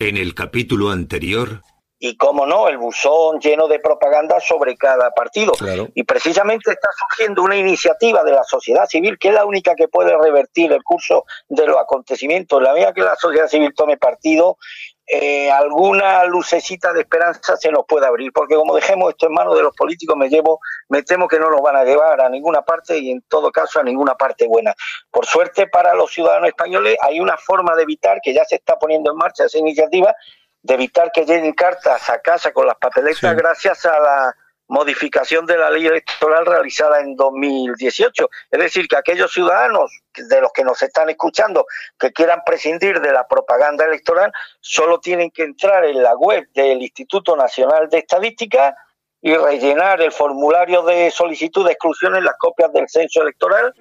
En 0.00 0.16
el 0.16 0.34
capítulo 0.34 0.90
anterior, 0.90 1.62
y, 2.02 2.16
como 2.16 2.46
no, 2.46 2.66
el 2.68 2.78
buzón 2.78 3.38
lleno 3.40 3.68
de 3.68 3.78
propaganda 3.78 4.40
sobre 4.40 4.74
cada 4.74 5.10
partido. 5.10 5.52
Y 5.94 6.02
precisamente 6.04 6.70
está 6.70 6.88
surgiendo 6.98 7.42
una 7.42 7.58
iniciativa 7.58 8.24
de 8.24 8.32
la 8.32 8.42
sociedad 8.42 8.86
civil, 8.86 9.18
que 9.18 9.28
es 9.28 9.34
la 9.34 9.44
única 9.44 9.74
que 9.74 9.86
puede 9.86 10.16
revertir 10.16 10.72
el 10.72 10.82
curso 10.82 11.26
de 11.50 11.66
los 11.66 11.76
acontecimientos. 11.76 12.58
En 12.58 12.64
la 12.64 12.72
medida 12.72 12.94
que 12.94 13.02
la 13.02 13.16
sociedad 13.16 13.48
civil 13.48 13.74
tome 13.76 13.98
partido, 13.98 14.56
eh, 15.12 15.50
alguna 15.50 16.24
lucecita 16.24 16.92
de 16.92 17.00
esperanza 17.00 17.56
se 17.56 17.72
nos 17.72 17.84
puede 17.84 18.06
abrir, 18.06 18.32
porque 18.32 18.54
como 18.54 18.76
dejemos 18.76 19.10
esto 19.10 19.26
en 19.26 19.32
manos 19.32 19.56
de 19.56 19.62
los 19.64 19.74
políticos, 19.74 20.16
me 20.16 20.28
llevo, 20.28 20.60
me 20.88 21.02
temo 21.02 21.26
que 21.26 21.40
no 21.40 21.50
nos 21.50 21.60
van 21.60 21.74
a 21.74 21.82
llevar 21.82 22.20
a 22.20 22.28
ninguna 22.28 22.62
parte 22.62 22.96
y 22.96 23.10
en 23.10 23.22
todo 23.22 23.50
caso 23.50 23.80
a 23.80 23.82
ninguna 23.82 24.14
parte 24.14 24.46
buena. 24.46 24.72
Por 25.10 25.26
suerte 25.26 25.66
para 25.66 25.94
los 25.94 26.12
ciudadanos 26.12 26.48
españoles 26.48 26.96
hay 27.02 27.18
una 27.18 27.36
forma 27.36 27.74
de 27.74 27.82
evitar 27.82 28.20
que 28.22 28.32
ya 28.32 28.44
se 28.44 28.54
está 28.54 28.78
poniendo 28.78 29.10
en 29.10 29.16
marcha 29.16 29.46
esa 29.46 29.58
iniciativa, 29.58 30.14
de 30.62 30.74
evitar 30.74 31.10
que 31.10 31.24
lleguen 31.24 31.54
cartas 31.54 32.08
a 32.08 32.20
casa 32.20 32.52
con 32.52 32.68
las 32.68 32.76
papeletas 32.76 33.34
gracias 33.34 33.84
a 33.86 33.98
la 33.98 34.36
modificación 34.70 35.46
de 35.46 35.58
la 35.58 35.68
ley 35.68 35.86
electoral 35.86 36.46
realizada 36.46 37.00
en 37.00 37.16
2018. 37.16 38.30
Es 38.52 38.60
decir, 38.60 38.86
que 38.86 38.96
aquellos 38.96 39.32
ciudadanos 39.32 39.90
de 40.16 40.40
los 40.40 40.52
que 40.52 40.64
nos 40.64 40.80
están 40.82 41.10
escuchando 41.10 41.66
que 41.98 42.12
quieran 42.12 42.42
prescindir 42.46 43.00
de 43.00 43.12
la 43.12 43.26
propaganda 43.26 43.84
electoral 43.84 44.32
solo 44.60 45.00
tienen 45.00 45.32
que 45.32 45.42
entrar 45.42 45.84
en 45.84 46.00
la 46.02 46.14
web 46.14 46.48
del 46.54 46.80
Instituto 46.82 47.36
Nacional 47.36 47.88
de 47.90 47.98
Estadística 47.98 48.76
y 49.20 49.34
rellenar 49.34 50.00
el 50.00 50.12
formulario 50.12 50.82
de 50.82 51.10
solicitud 51.10 51.66
de 51.66 51.72
exclusión 51.72 52.14
en 52.14 52.24
las 52.24 52.36
copias 52.38 52.72
del 52.72 52.88
censo 52.88 53.22
electoral. 53.22 53.74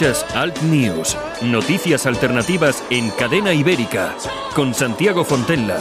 Escuchas 0.00 0.34
Alt 0.34 0.62
News, 0.62 1.14
noticias 1.42 2.06
alternativas 2.06 2.82
en 2.88 3.10
cadena 3.10 3.52
ibérica, 3.52 4.16
con 4.54 4.72
Santiago 4.72 5.26
Fontella. 5.26 5.78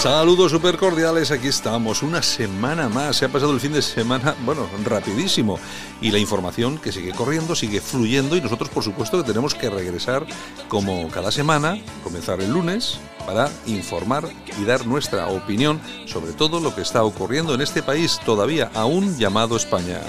Saludos 0.00 0.52
super 0.52 0.78
cordiales, 0.78 1.30
aquí 1.30 1.48
estamos, 1.48 2.02
una 2.02 2.22
semana 2.22 2.88
más, 2.88 3.16
se 3.16 3.26
ha 3.26 3.28
pasado 3.28 3.52
el 3.52 3.60
fin 3.60 3.74
de 3.74 3.82
semana, 3.82 4.34
bueno, 4.46 4.66
rapidísimo, 4.82 5.58
y 6.00 6.10
la 6.10 6.18
información 6.18 6.78
que 6.78 6.90
sigue 6.90 7.12
corriendo, 7.12 7.54
sigue 7.54 7.82
fluyendo, 7.82 8.34
y 8.34 8.40
nosotros 8.40 8.70
por 8.70 8.82
supuesto 8.82 9.18
que 9.18 9.28
tenemos 9.28 9.54
que 9.54 9.68
regresar 9.68 10.24
como 10.68 11.10
cada 11.10 11.30
semana, 11.30 11.76
comenzar 12.02 12.40
el 12.40 12.50
lunes, 12.50 12.98
para 13.26 13.50
informar 13.66 14.26
y 14.58 14.64
dar 14.64 14.86
nuestra 14.86 15.28
opinión 15.28 15.82
sobre 16.06 16.32
todo 16.32 16.60
lo 16.60 16.74
que 16.74 16.80
está 16.80 17.04
ocurriendo 17.04 17.54
en 17.54 17.60
este 17.60 17.82
país 17.82 18.18
todavía 18.24 18.70
aún 18.72 19.18
llamado 19.18 19.54
España. 19.54 20.00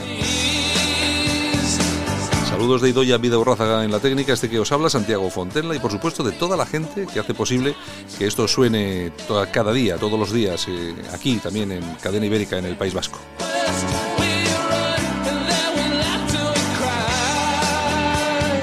Saludos 2.56 2.82
de 2.82 2.88
Idoya 2.88 3.18
Vida 3.18 3.38
Urrázaga 3.38 3.84
en 3.84 3.92
la 3.92 4.00
técnica, 4.00 4.32
este 4.32 4.50
que 4.50 4.62
os 4.62 4.72
habla, 4.72 4.90
Santiago 4.90 5.30
Fontella, 5.30 5.76
y 5.76 5.80
por 5.80 5.92
supuesto 5.92 6.24
de 6.24 6.32
toda 6.32 6.56
la 6.56 6.66
gente 6.66 7.06
que 7.06 7.20
hace 7.20 7.34
posible 7.34 7.76
que 8.18 8.28
esto 8.28 8.48
suene 8.48 9.12
cada 9.52 9.74
día, 9.74 9.98
todos 9.98 10.18
los 10.18 10.32
días, 10.32 10.66
eh, 10.70 10.96
aquí 11.14 11.36
también 11.40 11.74
en 11.74 11.84
Cadena 11.96 12.28
Ibérica 12.28 12.58
en 12.58 12.64
el 12.64 12.78
País 12.78 12.94
Vasco. 12.94 13.20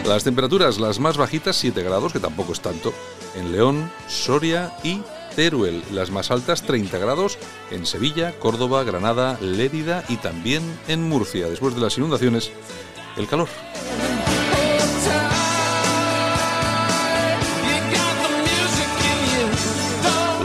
Las 0.07 0.25
temperaturas, 0.25 0.81
las 0.81 0.99
más 0.99 1.19
bajitas, 1.19 1.57
7 1.57 1.83
grados, 1.83 2.15
que 2.15 2.19
tampoco 2.19 2.55
es 2.55 2.61
tanto, 2.61 2.95
en 3.35 3.53
León, 3.53 3.93
Soria 4.09 4.73
y 4.83 5.03
Teruel. 5.37 5.83
Las 5.93 6.11
más 6.11 6.31
altas, 6.31 6.63
30 6.63 6.97
grados, 6.97 7.37
en 7.71 7.85
Sevilla, 7.85 8.33
Córdoba, 8.39 8.85
Granada, 8.85 9.39
Lérida 9.43 10.03
y 10.09 10.17
también 10.17 10.63
en 10.89 11.03
Murcia. 11.03 11.49
Después 11.49 11.75
de 11.75 11.83
las 11.83 11.99
inundaciones, 11.99 12.53
el 13.17 13.27
calor. 13.27 13.49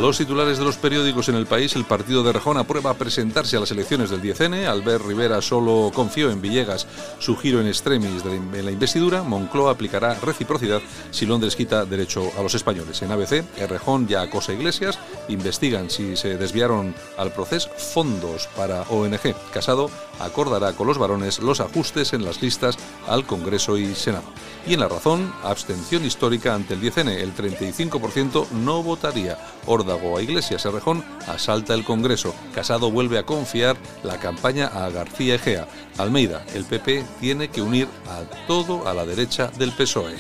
Los 0.02 0.20
titulares 0.20 0.60
de 0.60 0.64
los 0.64 0.78
periódicos 0.78 1.28
en 1.28 1.36
el 1.36 1.48
país, 1.48 1.76
el 1.76 1.84
partido 1.84 2.22
de 2.22 2.32
Rejón 2.32 2.58
aprueba 2.58 2.94
presentarse 2.94 3.58
a 3.58 3.60
las 3.60 3.72
elecciones 3.72 4.12
del 4.12 4.22
10N, 4.22 4.68
Albert 4.68 5.04
Rivera 5.04 5.42
solo 5.42 5.92
confió 5.94 6.30
en 6.30 6.40
Villegas 6.40 6.86
su 7.18 7.36
giro 7.36 7.60
en 7.60 7.68
extremis 7.68 8.24
en 8.24 8.64
la 8.64 8.72
investidura, 8.72 9.24
Moncloa 9.24 9.72
aplicará 9.72 10.14
reciprocidad 10.14 10.82
si 11.10 11.26
Londres 11.26 11.56
quita 11.56 11.84
derecho 11.84 12.32
a 12.38 12.44
los 12.44 12.54
españoles. 12.54 13.02
En 13.02 13.12
ABC, 13.12 13.44
Rejón 13.68 14.08
ya 14.08 14.22
acosa 14.22 14.54
iglesias, 14.54 15.00
investigan 15.30 15.90
si 15.90 16.16
se 16.16 16.38
desviaron 16.38 16.94
al 17.18 17.34
proceso 17.34 17.70
fondos 17.72 18.48
para 18.56 18.84
ONG. 18.84 19.36
Casado 19.52 19.90
acordará 20.20 20.74
con 20.74 20.88
los 20.88 21.00
varones 21.00 21.40
los 21.40 21.60
ajustes 21.60 22.14
en 22.14 22.24
las 22.24 22.42
listas 22.42 22.78
al 23.08 23.26
Congreso 23.26 23.78
y 23.78 23.96
Senado. 23.96 24.26
Y 24.68 24.76
en 24.76 24.80
la 24.80 24.90
razón, 24.90 25.34
abstención 25.44 26.06
histórica 26.06 26.54
ante 26.54 26.76
el 26.76 26.82
10N, 26.82 27.10
el 27.10 27.34
35% 27.36 28.52
no 28.52 28.84
votaría. 28.84 29.38
Órdago 29.68 30.18
a 30.18 30.22
Iglesias 30.22 30.66
Errejón 30.66 31.04
asalta 31.28 31.74
el 31.74 31.84
Congreso. 31.84 32.34
Casado 32.56 32.90
vuelve 32.90 33.20
a 33.20 33.26
confiar 33.26 33.78
la 34.04 34.18
campaña 34.18 34.68
a 34.68 34.90
García 34.90 35.36
Egea. 35.36 35.68
Almeida, 35.98 36.44
el 36.56 36.66
PP 36.66 37.06
tiene 37.20 37.50
que 37.50 37.62
unir 37.62 37.88
a 38.10 38.22
todo 38.48 38.88
a 38.88 38.94
la 38.94 39.06
derecha 39.06 39.52
del 39.58 39.72
PSOE. 39.72 40.16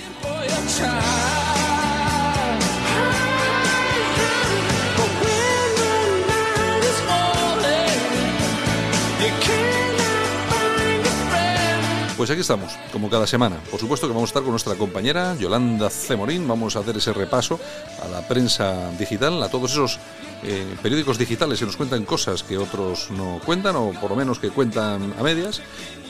Pues 12.17 12.31
aquí 12.31 12.41
estamos, 12.41 12.75
como 12.91 13.11
cada 13.11 13.27
semana. 13.27 13.57
Por 13.69 13.79
supuesto 13.79 14.07
que 14.07 14.13
vamos 14.13 14.29
a 14.29 14.31
estar 14.31 14.41
con 14.41 14.49
nuestra 14.49 14.73
compañera 14.73 15.35
Yolanda 15.35 15.87
Cemorín. 15.87 16.47
Vamos 16.47 16.75
a 16.75 16.79
hacer 16.79 16.97
ese 16.97 17.13
repaso 17.13 17.59
a 18.03 18.07
la 18.07 18.27
prensa 18.27 18.89
digital, 18.97 19.43
a 19.43 19.49
todos 19.49 19.73
esos 19.73 19.99
eh, 20.43 20.75
periódicos 20.81 21.17
digitales 21.17 21.59
que 21.59 21.65
nos 21.65 21.77
cuentan 21.77 22.05
cosas 22.05 22.43
que 22.43 22.57
otros 22.57 23.09
no 23.11 23.39
cuentan 23.45 23.75
o 23.75 23.91
por 23.99 24.11
lo 24.11 24.15
menos 24.15 24.39
que 24.39 24.49
cuentan 24.49 25.13
a 25.17 25.23
medias. 25.23 25.61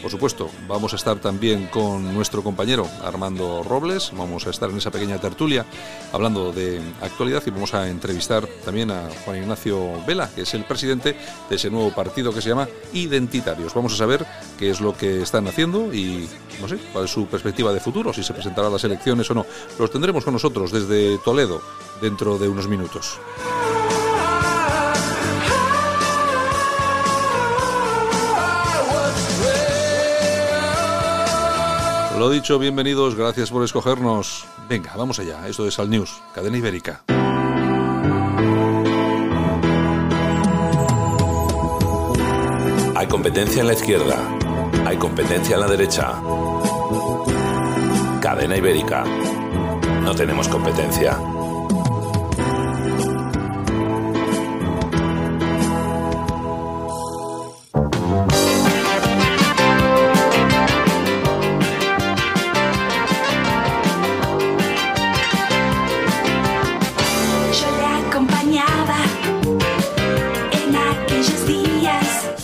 Por 0.02 0.12
supuesto, 0.12 0.52
vamos 0.68 0.94
a 0.94 0.96
estar 0.96 1.18
también 1.20 1.68
con 1.68 2.14
nuestro 2.14 2.44
compañero 2.44 2.88
Armando 3.04 3.64
Robles, 3.64 4.12
vamos 4.16 4.46
a 4.46 4.52
estar 4.52 4.70
en 4.70 4.78
esa 4.78 4.92
pequeña 4.92 5.18
tertulia 5.18 5.66
hablando 6.14 6.54
de 6.54 6.80
actualidad 7.02 7.42
y 7.46 7.50
vamos 7.50 7.74
a 7.74 7.90
entrevistar 7.90 8.46
también 8.64 8.92
a 8.92 9.10
Juan 9.26 9.38
Ignacio 9.38 10.06
Vela, 10.06 10.30
que 10.34 10.42
es 10.42 10.54
el 10.54 10.66
presidente 10.66 11.18
de 11.50 11.56
ese 11.56 11.72
nuevo 11.72 11.92
partido 11.92 12.32
que 12.32 12.42
se 12.42 12.50
llama 12.50 12.68
Identitarios. 12.94 13.74
Vamos 13.74 13.94
a 13.94 13.98
saber 13.98 14.26
qué 14.59 14.70
es 14.70 14.82
lo 14.82 14.96
que 14.96 15.24
están 15.24 15.48
haciendo 15.48 15.92
y 15.92 16.30
no 16.62 16.68
sé 16.68 16.78
cuál 16.94 17.06
es 17.06 17.12
su 17.12 17.26
perspectiva 17.26 17.74
de 17.74 17.80
futuro, 17.80 18.14
si 18.14 18.24
se 18.24 18.34
presentará 18.34 18.68
a 18.68 18.72
las 18.72 18.84
elecciones 18.84 19.30
o 19.32 19.34
no. 19.34 19.46
Los 19.80 19.90
tendremos 19.90 20.24
con 20.24 20.34
nosotros 20.34 20.72
desde 20.72 21.18
Toledo 21.20 21.62
dentro 22.02 22.38
de 22.38 22.48
unos 22.48 22.68
minutos. 22.68 23.20
Lo 32.28 32.34
dicho, 32.34 32.59
bienvenidos, 32.59 33.16
gracias 33.16 33.52
por 33.52 33.64
escogernos. 33.64 34.44
Venga, 34.68 34.94
vamos 34.97 35.18
allá, 35.18 35.47
esto 35.47 35.66
es 35.66 35.79
Al 35.79 35.90
News, 35.90 36.22
cadena 36.35 36.58
ibérica. 36.58 37.02
Hay 42.97 43.08
competencia 43.08 43.62
en 43.62 43.68
la 43.68 43.74
izquierda, 43.74 44.18
hay 44.85 44.97
competencia 44.97 45.56
en 45.56 45.62
la 45.62 45.68
derecha. 45.68 46.22
Cadena 48.22 48.58
ibérica. 48.58 49.06
No 50.03 50.14
tenemos 50.14 50.50
competencia. 50.50 51.18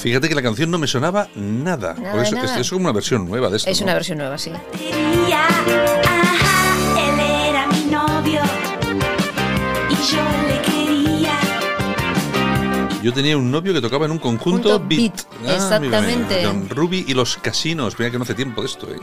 Fíjate 0.03 0.27
que 0.27 0.35
la 0.35 0.41
canción 0.41 0.69
no 0.69 0.77
me 0.77 0.85
sonaba 0.85 1.29
nada. 1.33 1.95
Por 1.95 2.19
eso, 2.19 2.35
Es, 2.59 2.69
como 2.69 2.81
una 2.81 2.91
versión 2.91 3.25
nueva 3.25 3.49
de 3.49 3.55
esto. 3.55 3.69
Es 3.69 3.79
una 3.79 3.93
versión 3.93 4.17
nueva, 4.17 4.37
sí. 4.37 4.51
novio 7.89 8.41
y 9.89 9.95
yo 10.11 10.23
le 10.49 10.61
quería. 10.61 11.39
Yo 13.01 13.13
tenía 13.13 13.37
un 13.37 13.49
novio 13.49 13.73
que 13.73 13.79
tocaba 13.79 14.05
en 14.05 14.11
un 14.11 14.19
conjunto 14.19 14.71
Junto 14.71 14.85
beat. 14.89 14.99
Beat, 14.99 15.21
Ah, 15.47 15.53
exactamente. 15.55 16.51
Ruby 16.69 17.05
y 17.07 17.13
los 17.13 17.37
casinos. 17.37 17.97
Mira 17.97 18.11
que 18.11 18.17
no 18.17 18.23
hace 18.23 18.33
tiempo 18.33 18.59
de 18.61 18.67
esto, 18.67 18.89
¿eh? 18.91 18.99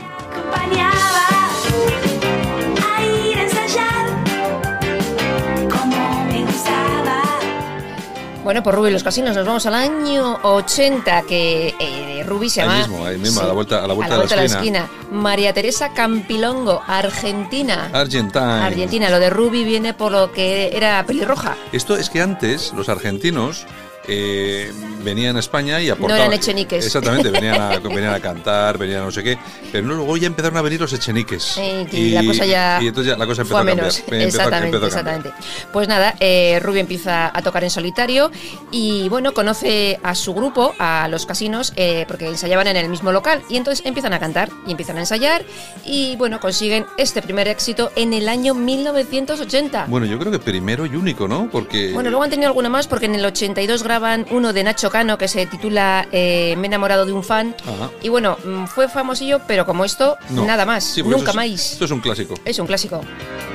Bueno, 8.43 8.63
por 8.63 8.73
Ruby 8.73 8.89
y 8.89 8.91
los 8.93 9.03
casinos 9.03 9.35
nos 9.35 9.45
vamos 9.45 9.65
al 9.67 9.75
año 9.75 10.39
80, 10.41 11.21
que 11.23 11.75
eh, 11.79 12.23
Ruby 12.25 12.49
se 12.49 12.61
Ahí 12.61 12.67
llama... 12.67 12.79
mismo, 12.87 13.05
ahí 13.05 13.17
mismo, 13.19 13.39
a 13.41 13.45
la 13.45 13.53
vuelta- 13.53 13.83
a 13.83 13.87
la 13.87 13.93
vuelta 13.93 14.15
de 14.17 14.23
la 14.23 14.29
de 14.29 14.35
la 14.35 14.43
esquina. 14.45 14.89
María 15.11 15.53
Teresa 15.53 15.93
Campilongo, 15.93 16.81
Argentina. 16.87 17.91
Argentine. 17.93 18.43
Argentina, 18.43 19.09
lo 19.11 19.19
de 19.19 19.29
Ruby 19.29 19.63
viene 19.63 19.93
por 19.93 20.11
lo 20.11 20.31
que 20.31 20.75
era 20.75 21.05
pelirroja. 21.05 21.55
Esto 21.71 21.95
es 21.97 22.09
que 22.09 22.19
antes 22.21 22.73
los 22.73 22.89
argentinos 22.89 23.67
eh, 24.13 24.71
venían 25.03 25.37
a 25.37 25.39
España 25.39 25.81
y 25.81 25.89
aportaban. 25.89 26.21
eran 26.23 26.33
echeniques. 26.33 26.85
Exactamente, 26.85 27.29
venían 27.31 27.59
a, 27.59 27.79
venían 27.83 28.13
a 28.13 28.19
cantar, 28.19 28.77
venían 28.77 29.01
a 29.01 29.05
no 29.05 29.11
sé 29.11 29.23
qué. 29.23 29.37
Pero 29.71 29.87
no, 29.87 29.95
luego 29.95 30.17
ya 30.17 30.27
empezaron 30.27 30.57
a 30.57 30.61
venir 30.61 30.81
los 30.81 30.91
echeniques. 30.93 31.57
Eh, 31.57 31.87
y 31.91 32.09
la 32.11 32.25
cosa 32.25 32.45
ya 32.45 32.79
Y 32.81 32.87
entonces 32.87 33.13
ya 33.13 33.17
la 33.17 33.25
cosa 33.25 33.41
empezó 33.43 33.61
fue 33.61 33.71
a 33.71 33.73
a 33.73 33.75
cambiar. 33.75 33.85
menos. 33.85 33.99
Empezó 33.99 34.27
exactamente, 34.27 34.77
a 34.77 35.03
cambiar. 35.03 35.35
Pues 35.71 35.87
nada, 35.87 36.15
eh, 36.19 36.59
Ruby 36.61 36.79
empieza 36.79 37.31
a 37.35 37.41
tocar 37.41 37.63
en 37.63 37.69
solitario 37.69 38.31
y 38.71 39.07
bueno, 39.09 39.33
conoce 39.33 39.99
a 40.03 40.13
su 40.15 40.33
grupo, 40.33 40.73
a 40.77 41.07
los 41.07 41.25
casinos, 41.25 41.73
eh, 41.77 42.05
porque 42.07 42.27
ensayaban 42.27 42.67
en 42.67 42.75
el 42.77 42.89
mismo 42.89 43.11
local 43.11 43.41
y 43.49 43.55
entonces 43.57 43.85
empiezan 43.85 44.13
a 44.13 44.19
cantar 44.19 44.49
y 44.67 44.71
empiezan 44.71 44.97
a 44.97 45.01
ensayar 45.01 45.45
y 45.85 46.15
bueno, 46.17 46.39
consiguen 46.39 46.85
este 46.97 47.21
primer 47.21 47.47
éxito 47.47 47.91
en 47.95 48.13
el 48.13 48.27
año 48.27 48.53
1980. 48.53 49.85
Bueno, 49.87 50.05
yo 50.05 50.19
creo 50.19 50.31
que 50.31 50.39
primero 50.39 50.85
y 50.85 50.95
único, 50.95 51.27
¿no? 51.27 51.49
Porque. 51.51 51.91
Bueno, 51.93 52.09
luego 52.09 52.23
han 52.23 52.29
tenido 52.29 52.47
alguna 52.47 52.69
más 52.69 52.87
porque 52.87 53.05
en 53.05 53.15
el 53.15 53.25
82 53.25 53.83
graban 53.83 54.00
uno 54.31 54.53
de 54.53 54.63
Nacho 54.63 54.89
Cano 54.89 55.17
que 55.17 55.27
se 55.27 55.45
titula 55.45 56.07
eh, 56.11 56.55
Me 56.57 56.63
he 56.63 56.67
enamorado 56.67 57.05
de 57.05 57.13
un 57.13 57.23
fan. 57.23 57.55
Ajá. 57.63 57.89
Y 58.01 58.09
bueno, 58.09 58.37
mm, 58.43 58.65
fue 58.65 58.87
famosillo, 58.89 59.41
pero 59.47 59.65
como 59.65 59.85
esto, 59.85 60.17
No. 60.29 60.45
nada 60.45 60.65
más. 60.65 60.83
Sí, 60.83 61.03
Nunca 61.03 61.31
es- 61.31 61.35
más. 61.35 61.45
Esto 61.73 61.85
es 61.85 61.91
un 61.91 61.99
clásico. 62.01 62.33
Es 62.45 62.59
un 62.59 62.67
clásico. 62.67 63.01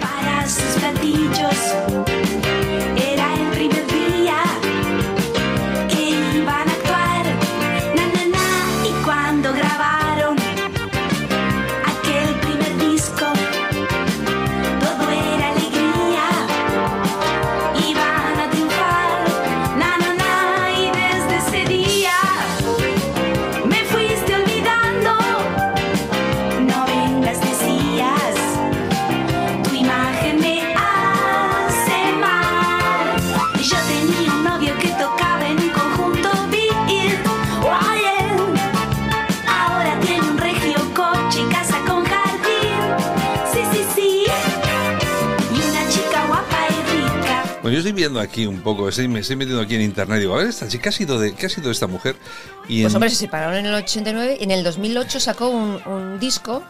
Para 0.01 0.47
sus 0.47 0.63
platillos 0.81 1.75
yo 47.77 47.81
estoy 47.81 47.93
viendo 47.93 48.19
aquí 48.21 48.47
un 48.47 48.61
poco, 48.61 48.89
estoy, 48.89 49.07
me 49.09 49.21
estoy 49.21 49.37
metiendo 49.37 49.63
aquí 49.63 49.75
en 49.75 49.83
internet 49.83 50.17
y 50.17 50.21
digo, 50.21 50.35
a 50.35 50.39
ver, 50.39 50.47
esta 50.49 50.67
chica, 50.67 50.85
¿qué 50.85 50.89
ha 50.89 50.93
sido 50.93 51.21
de, 51.21 51.35
qué 51.35 51.47
ha 51.47 51.49
sido 51.49 51.67
de 51.67 51.73
esta 51.73 51.87
mujer? 51.87 52.17
Y 52.69 52.81
Pues 52.83 52.93
en- 52.93 52.97
hombre, 52.97 53.11
se 53.11 53.17
separaron 53.17 53.57
en 53.57 53.67
el 53.67 53.75
89 53.75 54.39
y 54.41 54.45
en 54.45 54.51
el 54.51 54.65
2008 54.65 55.21
sacó 55.21 55.49
un, 55.49 55.81
un 55.87 56.19
disco, 56.19 56.63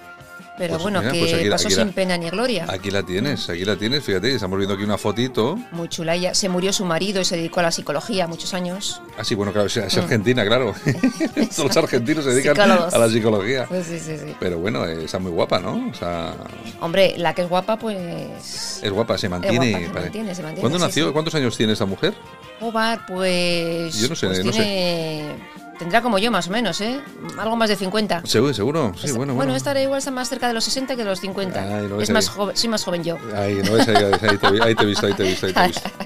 pero 0.58 0.74
Pues 0.74 0.82
bueno, 0.82 1.00
mira, 1.00 1.12
que 1.12 1.18
pues 1.20 1.34
aquí- 1.34 1.50
pasó 1.50 1.68
aquí 1.68 1.76
la- 1.76 1.82
sin 1.84 1.92
pena 1.92 2.16
ni 2.16 2.30
gloria. 2.30 2.66
Aquí 2.68 2.90
la 2.90 3.02
tienes, 3.02 3.48
aquí 3.50 3.64
la 3.64 3.76
tienes, 3.76 4.02
fíjate, 4.04 4.34
estamos 4.34 4.58
viendo 4.58 4.74
aquí 4.74 4.84
una 4.84 4.98
fotito. 4.98 5.58
Muy 5.72 5.88
chula. 5.88 6.14
Ella 6.14 6.34
se 6.34 6.48
murió 6.48 6.72
su 6.72 6.84
marido 6.84 7.20
y 7.20 7.24
se 7.24 7.36
dedicó 7.36 7.60
a 7.60 7.64
la 7.64 7.70
psicología 7.70 8.26
muchos 8.26 8.54
años. 8.54 9.00
Ah, 9.18 9.24
sí, 9.24 9.34
bueno, 9.34 9.52
claro, 9.52 9.66
es, 9.68 9.76
es 9.76 9.96
argentina, 9.96 10.44
claro. 10.46 10.74
Todos 11.56 11.68
los 11.68 11.76
argentinos 11.76 12.24
se 12.24 12.30
dedican 12.30 12.54
Mm. 12.56 12.60
Psicólogos. 12.62 12.94
a 12.94 12.98
la 12.98 13.08
psicología. 13.08 13.66
Sí, 13.70 13.82
sí, 13.84 13.98
sí, 13.98 14.16
sí. 14.18 14.34
Pero 14.40 14.58
bueno, 14.58 14.84
está 14.86 15.18
muy 15.18 15.30
guapa, 15.32 15.58
¿no? 15.58 15.88
O 15.90 15.94
sea, 15.94 16.34
Hombre, 16.80 17.14
la 17.16 17.34
que 17.34 17.42
es 17.42 17.48
guapa, 17.48 17.76
pues. 17.78 18.80
es 18.82 18.90
guapa, 18.90 19.18
se 19.18 19.28
mantiene. 19.28 19.70
guapa, 19.70 19.78
se 19.86 19.90
pare- 19.92 20.00
mantiene, 20.04 20.34
se 20.34 20.42
mantiene, 20.42 20.60
¿Cuándo 20.60 20.78
nació? 20.78 21.12
¿Cuántos 21.12 21.34
años 21.34 21.56
tiene 21.56 21.72
esta 21.74 21.84
mujer? 21.86 22.14
Ovar, 22.60 23.04
pues. 23.06 23.94
Yo 24.00 24.08
no 24.08 24.16
sé, 24.16 24.26
pues 24.28 24.44
no 24.44 24.52
sé. 24.52 25.24
Tendrá 25.78 26.00
como 26.02 26.18
yo, 26.18 26.30
más 26.30 26.48
o 26.48 26.50
menos, 26.50 26.80
¿eh? 26.80 27.00
Algo 27.38 27.54
más 27.56 27.68
de 27.68 27.76
50. 27.76 28.22
¿Seguro? 28.24 28.54
seguro? 28.54 28.92
Sí, 28.96 29.06
Esta- 29.06 29.16
bueno, 29.18 29.34
bueno. 29.34 29.54
esta 29.54 29.72
era 29.72 29.82
igual 29.82 29.98
está 29.98 30.10
más 30.10 30.28
cerca 30.28 30.48
de 30.48 30.54
los 30.54 30.64
60 30.64 30.96
que 30.96 31.02
de 31.04 31.10
los 31.10 31.20
50. 31.20 31.60
Ay, 31.62 31.86
no 31.88 32.00
es 32.00 32.10
más 32.10 32.28
joven, 32.30 32.56
soy 32.56 32.68
más 32.70 32.82
joven 32.82 33.04
yo. 33.04 33.16
Ahí, 33.34 33.56
no 33.62 33.72
ves, 33.72 33.86
ahí, 33.88 33.96
ahí 33.96 34.38
te, 34.38 34.62
ahí 34.62 34.74
te 34.74 34.82
he 34.82 34.86
visto, 34.86 35.06
ahí 35.06 35.12
te 35.14 35.22
he 35.24 35.26
visto, 35.26 35.46
ahí 35.46 35.52
te 35.52 35.60
he 35.62 35.66
visto. 35.68 35.90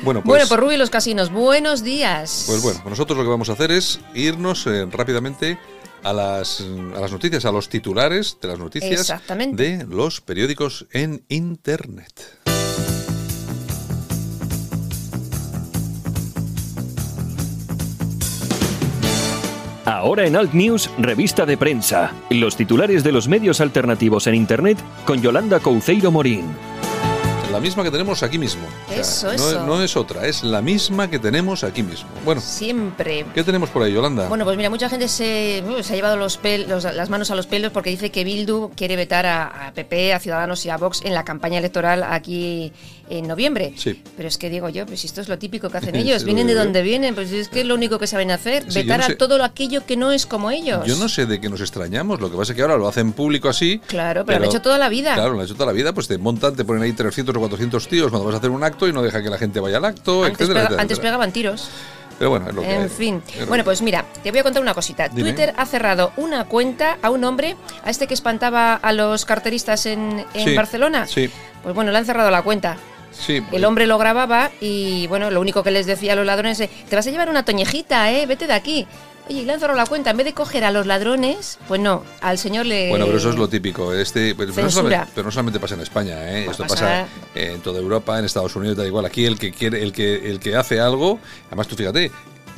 Bueno, 0.00 0.20
pues, 0.22 0.28
bueno, 0.28 0.48
por 0.48 0.60
Rubio 0.60 0.74
y 0.76 0.78
los 0.78 0.90
casinos, 0.90 1.30
buenos 1.32 1.82
días. 1.82 2.44
pues 2.46 2.62
bueno, 2.62 2.80
nosotros 2.88 3.18
lo 3.18 3.24
que 3.24 3.30
vamos 3.30 3.48
a 3.50 3.54
hacer 3.54 3.72
es 3.72 3.98
irnos 4.14 4.64
eh, 4.68 4.86
rápidamente 4.90 5.58
a 6.04 6.12
las, 6.12 6.62
a 6.96 7.00
las 7.00 7.10
noticias, 7.10 7.44
a 7.44 7.50
los 7.50 7.68
titulares 7.68 8.38
de 8.40 8.46
las 8.48 8.60
noticias 8.60 9.12
de 9.52 9.84
los 9.88 10.20
periódicos 10.20 10.86
en 10.92 11.24
Internet. 11.28 12.47
Ahora 19.88 20.26
en 20.26 20.36
Alt 20.36 20.52
News, 20.52 20.90
revista 20.98 21.46
de 21.46 21.56
prensa. 21.56 22.12
Los 22.28 22.56
titulares 22.56 23.02
de 23.04 23.10
los 23.10 23.26
medios 23.26 23.62
alternativos 23.62 24.26
en 24.26 24.34
Internet 24.34 24.76
con 25.06 25.22
Yolanda 25.22 25.60
Couceiro 25.60 26.10
Morín. 26.10 26.44
La 27.58 27.62
misma 27.62 27.82
que 27.84 27.90
tenemos 27.90 28.22
aquí 28.22 28.38
mismo. 28.38 28.62
O 28.86 28.90
sea, 28.90 29.00
Eso, 29.00 29.26
no, 29.26 29.32
eso. 29.34 29.66
no 29.66 29.82
es 29.82 29.96
otra, 29.96 30.26
es 30.26 30.42
la 30.44 30.62
misma 30.62 31.10
que 31.10 31.18
tenemos 31.18 31.64
aquí 31.64 31.82
mismo. 31.82 32.08
Bueno, 32.24 32.40
Siempre. 32.40 33.24
¿qué 33.34 33.42
tenemos 33.42 33.68
por 33.70 33.82
ahí, 33.82 33.92
Yolanda? 33.92 34.28
Bueno, 34.28 34.44
pues 34.44 34.56
mira, 34.56 34.70
mucha 34.70 34.88
gente 34.88 35.08
se, 35.08 35.62
uh, 35.66 35.82
se 35.82 35.92
ha 35.92 35.96
llevado 35.96 36.16
los 36.16 36.40
pel- 36.40 36.66
los- 36.66 36.84
las 36.84 37.08
manos 37.10 37.30
a 37.30 37.34
los 37.34 37.46
pelos 37.46 37.72
porque 37.72 37.90
dice 37.90 38.10
que 38.10 38.24
Bildu 38.24 38.70
quiere 38.76 38.96
vetar 38.96 39.26
a, 39.26 39.68
a 39.68 39.72
PP, 39.72 40.12
a 40.14 40.20
Ciudadanos 40.20 40.64
y 40.66 40.70
a 40.70 40.76
Vox 40.76 41.02
en 41.04 41.14
la 41.14 41.24
campaña 41.24 41.58
electoral 41.58 42.02
aquí 42.04 42.72
en 43.10 43.26
noviembre. 43.26 43.72
Sí. 43.76 44.02
Pero 44.16 44.28
es 44.28 44.36
que 44.36 44.50
digo 44.50 44.68
yo, 44.68 44.84
pues 44.84 45.04
esto 45.04 45.20
es 45.22 45.28
lo 45.28 45.38
típico 45.38 45.70
que 45.70 45.78
hacen 45.78 45.94
Sí, 45.94 46.00
ellos, 46.02 46.22
lo 46.22 46.26
vienen 46.26 46.46
de 46.46 46.54
donde 46.54 46.82
vienen, 46.82 47.14
pues 47.14 47.32
es 47.32 47.48
que 47.48 47.60
es 47.62 47.66
lo 47.66 47.74
único 47.74 47.98
que 47.98 48.06
saben 48.06 48.30
hacer, 48.30 48.64
Sí, 48.70 48.80
vetar 48.82 49.00
no 49.00 49.06
sé- 49.06 49.12
a 49.12 49.18
todo 49.18 49.42
aquello 49.42 49.84
que 49.86 49.96
no 49.96 50.12
es 50.12 50.26
como 50.26 50.50
ellos. 50.50 50.84
Yo 50.86 50.96
no 50.96 51.08
sé 51.08 51.26
de 51.26 51.40
qué 51.40 51.48
nos 51.48 51.60
extrañamos, 51.60 52.20
lo 52.20 52.30
que 52.30 52.36
pasa 52.36 52.52
es 52.52 52.56
que 52.56 52.62
ahora 52.62 52.76
lo 52.76 52.86
hacen 52.86 53.12
público 53.12 53.48
así. 53.48 53.80
Claro, 53.86 54.24
pero 54.26 54.38
lo 54.38 54.44
han 54.44 54.50
hecho 54.50 54.60
toda 54.60 54.76
la 54.78 54.88
vida. 54.88 55.14
Claro, 55.14 55.32
lo 55.32 55.40
han 55.40 55.44
hecho 55.46 55.54
toda 55.54 55.66
la 55.66 55.72
vida, 55.72 55.92
pues 55.94 56.06
te 56.08 56.18
montan, 56.18 56.54
te 56.54 56.64
ponen 56.64 56.82
ahí 56.82 56.92
300 56.92 57.34
o 57.34 57.40
400 57.48 57.88
tíos 57.88 58.10
cuando 58.10 58.26
vas 58.26 58.34
a 58.34 58.38
hacer 58.38 58.50
un 58.50 58.62
acto 58.62 58.86
y 58.88 58.92
no 58.92 59.02
deja 59.02 59.22
que 59.22 59.30
la 59.30 59.38
gente 59.38 59.60
vaya 59.60 59.78
al 59.78 59.84
acto, 59.84 60.24
Antes, 60.24 60.40
etcétera, 60.40 60.60
pega- 60.60 60.64
etcétera, 60.66 60.82
antes 60.82 60.98
pegaban 60.98 61.32
tiros. 61.32 61.68
Pero 62.18 62.30
bueno, 62.30 62.48
es 62.48 62.54
lo 62.54 62.62
que 62.62 62.68
hay. 62.68 62.82
En 62.82 62.90
fin. 62.90 63.22
Es 63.32 63.40
lo 63.40 63.46
Bueno, 63.46 63.62
pues 63.64 63.80
mira, 63.80 64.04
te 64.22 64.30
voy 64.32 64.40
a 64.40 64.42
contar 64.42 64.60
una 64.60 64.74
cosita. 64.74 65.08
Dime. 65.08 65.22
Twitter 65.32 65.54
ha 65.56 65.66
cerrado 65.66 66.12
una 66.16 66.44
cuenta 66.46 66.98
a 67.00 67.10
un 67.10 67.22
hombre, 67.24 67.56
a 67.84 67.90
este 67.90 68.06
que 68.08 68.14
espantaba 68.14 68.74
a 68.74 68.92
los 68.92 69.24
carteristas 69.24 69.86
en, 69.86 70.24
en 70.34 70.44
Sí, 70.48 70.56
Barcelona. 70.56 71.06
sí. 71.06 71.30
Pues 71.62 71.74
bueno, 71.74 71.92
le 71.92 71.98
han 71.98 72.04
cerrado 72.06 72.30
la 72.30 72.42
cuenta. 72.42 72.76
Sí, 73.12 73.42
El 73.52 73.64
hombre 73.64 73.86
lo 73.86 73.98
grababa 73.98 74.50
y 74.60 75.06
bueno, 75.08 75.30
lo 75.30 75.40
único 75.40 75.62
que 75.64 75.70
les 75.72 75.86
decía 75.86 76.12
a 76.12 76.16
los 76.16 76.26
ladrones 76.26 76.60
es, 76.60 76.70
te 76.88 76.94
vas 76.94 77.04
a 77.06 77.10
llevar 77.10 77.28
una 77.28 77.44
toñejita, 77.44 78.12
¿eh? 78.12 78.26
Vete 78.26 78.46
de 78.46 78.52
aquí. 78.52 78.86
Oye, 79.28 79.42
y 79.42 79.44
le 79.44 79.52
han 79.52 79.60
cerrado 79.60 79.78
la 79.78 79.86
cuenta. 79.86 80.10
En 80.10 80.16
vez 80.16 80.26
de 80.26 80.34
coger 80.34 80.64
a 80.64 80.70
los 80.70 80.86
ladrones, 80.86 81.58
pues 81.68 81.80
no, 81.80 82.04
al 82.20 82.38
señor 82.38 82.66
le... 82.66 82.88
Bueno, 82.90 83.06
pero 83.06 83.18
eso 83.18 83.30
es 83.30 83.36
lo 83.36 83.48
típico. 83.48 83.92
Este, 83.92 84.34
pero, 84.34 84.52
no 84.52 84.70
solamente, 84.70 85.12
pero 85.14 85.24
no 85.26 85.30
solamente 85.30 85.60
pasa 85.60 85.74
en 85.74 85.80
España, 85.82 86.30
¿eh? 86.30 86.46
A 86.48 86.50
esto 86.50 86.62
pasar. 86.64 87.06
pasa 87.06 87.08
en 87.34 87.60
toda 87.60 87.78
Europa, 87.78 88.18
en 88.18 88.24
Estados 88.24 88.54
Unidos, 88.56 88.76
da 88.76 88.86
igual. 88.86 89.04
Aquí 89.04 89.26
el 89.26 89.38
que 89.38 89.52
quiere, 89.52 89.82
el 89.82 89.92
que, 89.92 90.30
el 90.30 90.40
que 90.40 90.56
hace 90.56 90.80
algo, 90.80 91.18
además 91.48 91.68
tú 91.68 91.76
fíjate, 91.76 92.10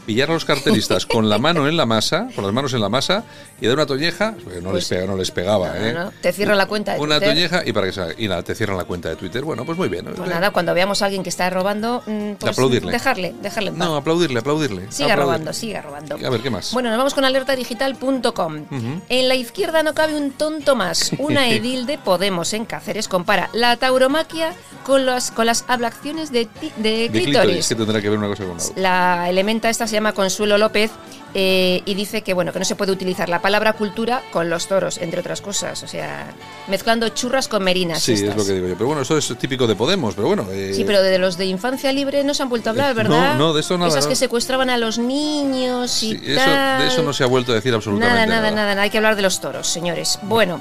pillar 0.07 0.31
a 0.31 0.35
los 0.35 0.45
carteristas 0.45 1.07
con 1.07 1.29
la 1.29 1.39
mano 1.39 1.69
en 1.69 1.77
la 1.77 1.87
masa, 1.87 2.29
con 2.35 2.45
las 2.45 2.53
manos 2.53 2.73
en 2.75 2.81
la 2.81 2.89
masa 2.89 3.25
y 3.61 3.67
dar 3.67 3.77
una 3.77 3.87
toñeja, 3.87 4.35
porque 4.43 4.61
no 4.61 4.71
Pues- 4.71 4.89
les 4.91 4.99
pega, 4.99 5.07
no 5.11 5.17
les 5.17 5.31
pegaba, 5.31 5.69
No, 5.69 5.75
¿eh? 5.87 5.93
no, 5.93 6.13
te 6.21 6.33
cierran 6.33 6.59
la 6.59 6.67
cuenta 6.67 6.95
de 6.95 7.01
Una 7.01 7.19
Twitter. 7.19 7.35
toñeja 7.35 7.63
y 7.69 7.73
para 7.73 7.87
que 7.87 7.93
se- 7.93 8.15
y 8.19 8.29
nada, 8.29 8.43
te 8.43 8.55
cierran 8.55 8.77
la 8.77 8.85
cuenta 8.85 9.09
de 9.09 9.17
Twitter. 9.17 9.43
Bueno, 9.45 9.65
pues 9.65 9.77
muy 9.79 9.89
bien. 9.89 10.07
Pues 10.17 10.29
nada, 10.29 10.51
cuando 10.51 10.75
veamos 10.75 11.03
a 11.03 11.07
alguien 11.07 11.23
que 11.23 11.29
está 11.29 11.49
robando, 11.51 12.03
mm, 12.07 12.33
pues 12.39 12.53
aplaudirle. 12.53 12.93
dejarle, 12.93 13.35
dejarle 13.43 13.71
en 13.71 13.77
paz. 13.79 13.89
No, 13.89 13.97
aplaudirle, 13.97 14.39
aplaudirle. 14.41 14.83
Siga 14.91 15.13
aplaudirle. 15.13 15.17
robando, 15.25 15.53
siga 15.53 15.83
robando. 15.83 16.15
A 16.27 16.31
ver, 16.31 16.41
¿qué 16.41 16.51
más? 16.51 16.73
Bueno, 16.73 16.89
nos 16.91 16.99
vamos 16.99 17.15
con 17.15 17.25
alertadigital.com. 17.25 18.65
En 19.09 19.29
la 19.29 19.35
izquierda 19.35 19.83
no 19.83 19.95
cabe 19.95 20.15
un 20.17 20.33
tonto 20.33 20.77
más. 20.77 21.13
Una 21.19 21.49
edil 21.51 21.87
de 21.87 21.99
Podemos 21.99 22.53
en 22.53 22.65
Cáceres 22.65 23.09
compara 23.09 23.51
la 23.53 23.77
tauromaquia 23.77 24.53
con 24.85 25.07
las, 25.07 25.31
con 25.31 25.47
las 25.47 25.65
ablaciones 25.69 26.33
de, 26.33 26.49
de 26.61 26.71
de 26.79 27.09
clítoris. 27.11 27.25
clítoris, 27.25 27.69
que 27.69 27.75
tendrá 27.75 28.01
que 28.01 28.09
ver 28.09 28.19
una 28.19 28.29
cosa 28.29 28.45
con 28.45 28.57
la 28.57 28.63
otra. 28.65 28.75
La 28.83 29.29
elementa 29.31 29.69
esta 29.69 29.87
se 29.87 29.97
llama 30.01 30.13
Consuelo 30.13 30.59
López 30.59 30.91
eh, 31.33 31.83
y 31.85 31.95
dice 31.95 32.23
que 32.23 32.35
bueno 32.35 32.53
que 32.53 32.59
no 32.59 32.65
se 32.65 32.75
puede 32.75 32.91
utilizar 32.91 33.29
la 33.29 33.41
palabra 33.41 33.75
cultura 33.75 34.23
con 34.33 34.51
los 34.51 34.67
toros, 34.67 34.99
entre 34.99 35.21
otras 35.21 35.41
cosas. 35.41 35.81
O 35.83 35.87
sea, 35.87 36.35
mezclando 36.69 37.09
churras 37.11 37.47
con 37.47 37.63
merinas. 37.63 38.03
Sí, 38.03 38.15
es 38.15 38.35
lo 38.37 38.45
que 38.45 38.53
digo 38.55 38.67
yo. 38.67 38.75
Pero 38.75 38.87
bueno, 38.87 39.03
eso 39.03 39.17
es 39.17 39.33
típico 39.39 39.67
de 39.69 39.77
Podemos, 39.77 40.15
pero 40.15 40.27
bueno. 40.27 40.47
eh, 40.51 40.73
Sí, 40.75 40.83
pero 40.85 41.03
de 41.03 41.19
los 41.19 41.37
de 41.37 41.45
infancia 41.47 41.93
libre 41.93 42.25
no 42.25 42.35
se 42.35 42.43
han 42.43 42.49
vuelto 42.49 42.71
a 42.71 42.73
hablar, 42.73 42.91
Eh, 42.91 42.95
¿verdad? 42.95 43.35
no, 43.35 43.39
no, 43.49 43.53
de 43.55 43.61
eso 43.61 43.79
nada, 43.79 43.91
Esas 43.91 44.05
no. 44.05 44.09
que 44.11 44.17
secuestraban 44.17 44.71
a 44.71 44.79
los 44.79 44.99
niños 44.99 46.03
y 46.03 46.17
sí, 46.17 46.21
eso, 46.25 46.51
de 46.51 46.87
eso 46.89 47.03
no 47.03 47.13
se 47.13 47.23
ha 47.23 47.27
vuelto 47.27 47.53
a 47.53 47.55
decir 47.55 47.73
absolutamente 47.75 48.15
Nada, 48.15 48.27
nada, 48.27 48.51
nada, 48.51 48.71
nada. 48.75 48.83
Hay 48.83 48.91
que 48.91 48.97
hablar 48.99 49.15
de 49.17 49.23
los 49.23 49.41
toros, 49.41 49.69
señores. 49.69 50.19
Bueno, 50.23 50.61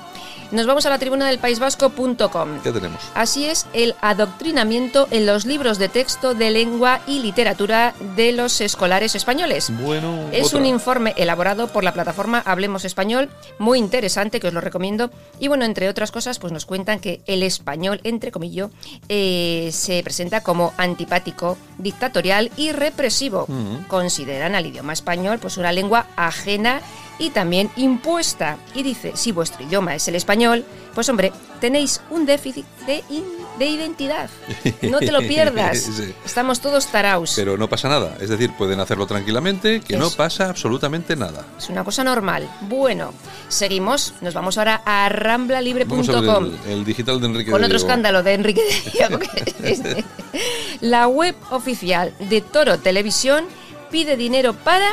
nos 0.52 0.66
vamos 0.66 0.86
a 0.86 0.90
la 0.90 0.98
tribuna 1.00 1.28
del 1.28 1.40
País 1.40 1.60
Vasco.com. 1.60 2.60
¿Qué 2.64 2.72
tenemos? 2.72 3.02
Así 3.14 3.46
es 3.46 3.68
el 3.74 3.96
adoctrinamiento 4.02 5.08
en 5.12 5.26
los 5.26 5.46
libros 5.46 5.78
de 5.78 5.90
texto 5.90 6.34
de 6.34 6.50
lengua 6.50 7.02
y 7.08 7.20
literatura 7.20 7.94
de 8.16 8.32
los 8.32 8.60
escolares 8.62 9.16
españoles. 9.16 9.72
Bueno, 9.82 10.30
Es 10.32 10.48
otra. 10.48 10.60
un 10.60 10.66
informe 10.66 11.14
elaborado 11.18 11.68
por 11.68 11.84
la 11.84 11.94
plataforma 11.94 12.42
Hablemos 12.46 12.86
Español, 12.86 13.30
muy 13.60 13.80
interesante, 13.80 14.40
que 14.40 14.48
os 14.48 14.54
lo 14.54 14.62
recomiendo. 14.62 15.12
Y 15.40 15.48
bueno, 15.48 15.66
entre 15.66 15.90
otras 15.90 16.12
cosas, 16.12 16.40
pues 16.40 16.52
nos 16.52 16.66
cuentan 16.66 17.00
que 17.00 17.22
el 17.26 17.44
español, 17.44 18.02
entre 18.04 18.32
comillas, 18.32 18.70
eh, 19.08 19.70
se 19.72 20.02
presenta 20.04 20.42
como 20.42 20.74
antipático, 20.78 21.58
dictatorial 21.78 22.52
y 22.58 22.72
represivo. 22.72 23.46
Mm. 23.48 23.84
Consideran 23.88 24.56
al 24.56 24.66
idioma 24.66 24.94
español 24.94 25.38
pues 25.40 25.58
una 25.58 25.72
lengua 25.72 26.08
ajena 26.16 26.82
y 27.20 27.30
también 27.30 27.70
impuesta. 27.76 28.58
Y 28.74 28.82
dice, 28.84 29.12
si 29.16 29.32
vuestro 29.32 29.64
idioma 29.64 29.94
es 29.96 30.08
el 30.08 30.16
español, 30.16 30.66
pues 30.96 31.08
hombre, 31.10 31.32
tenéis 31.62 32.02
un 32.10 32.26
déficit 32.26 32.66
de, 32.88 33.04
identidad. 33.60 34.30
No 34.84 35.00
te 35.00 35.12
lo 35.12 35.20
pierdas. 35.28 35.80
Sí. 35.80 36.14
Estamos 36.26 36.62
todos 36.62 36.88
taraos. 36.88 37.34
Pero 37.36 37.58
no 37.58 37.68
pasa 37.68 37.90
nada. 37.90 38.16
Es 38.22 38.30
decir, 38.30 38.52
pueden 38.58 38.80
hacerlo 38.80 39.06
tranquilamente, 39.06 39.82
que 39.82 39.98
no 39.98 40.10
pasa 40.12 40.50
absolutamente 40.50 41.16
nada. 41.18 41.46
Es 41.58 41.70
una 41.70 41.84
cosa 41.84 42.04
normal. 42.06 42.50
Bueno, 42.62 43.14
seguimos. 43.50 44.14
Nos 44.22 44.34
vamos 44.34 44.58
ahora 44.58 44.82
a 44.86 45.10
ramblalibre.com. 45.10 46.46
el, 46.66 46.72
el 46.72 46.86
digital 46.86 47.20
de 47.20 47.28
Enrique 47.28 47.52
Con 47.52 47.62
de 47.62 47.66
otro 47.68 47.78
Diego. 47.78 47.88
escándalo 47.90 48.24
de 48.24 48.34
Enrique 48.34 48.62
Diego. 48.94 49.18
de- 49.18 50.06
La 50.82 51.08
web 51.08 51.36
oficial 51.52 52.14
de 52.30 52.40
Toro 52.42 52.80
Televisión 52.80 53.46
pide 53.92 54.16
dinero 54.16 54.54
para 54.54 54.90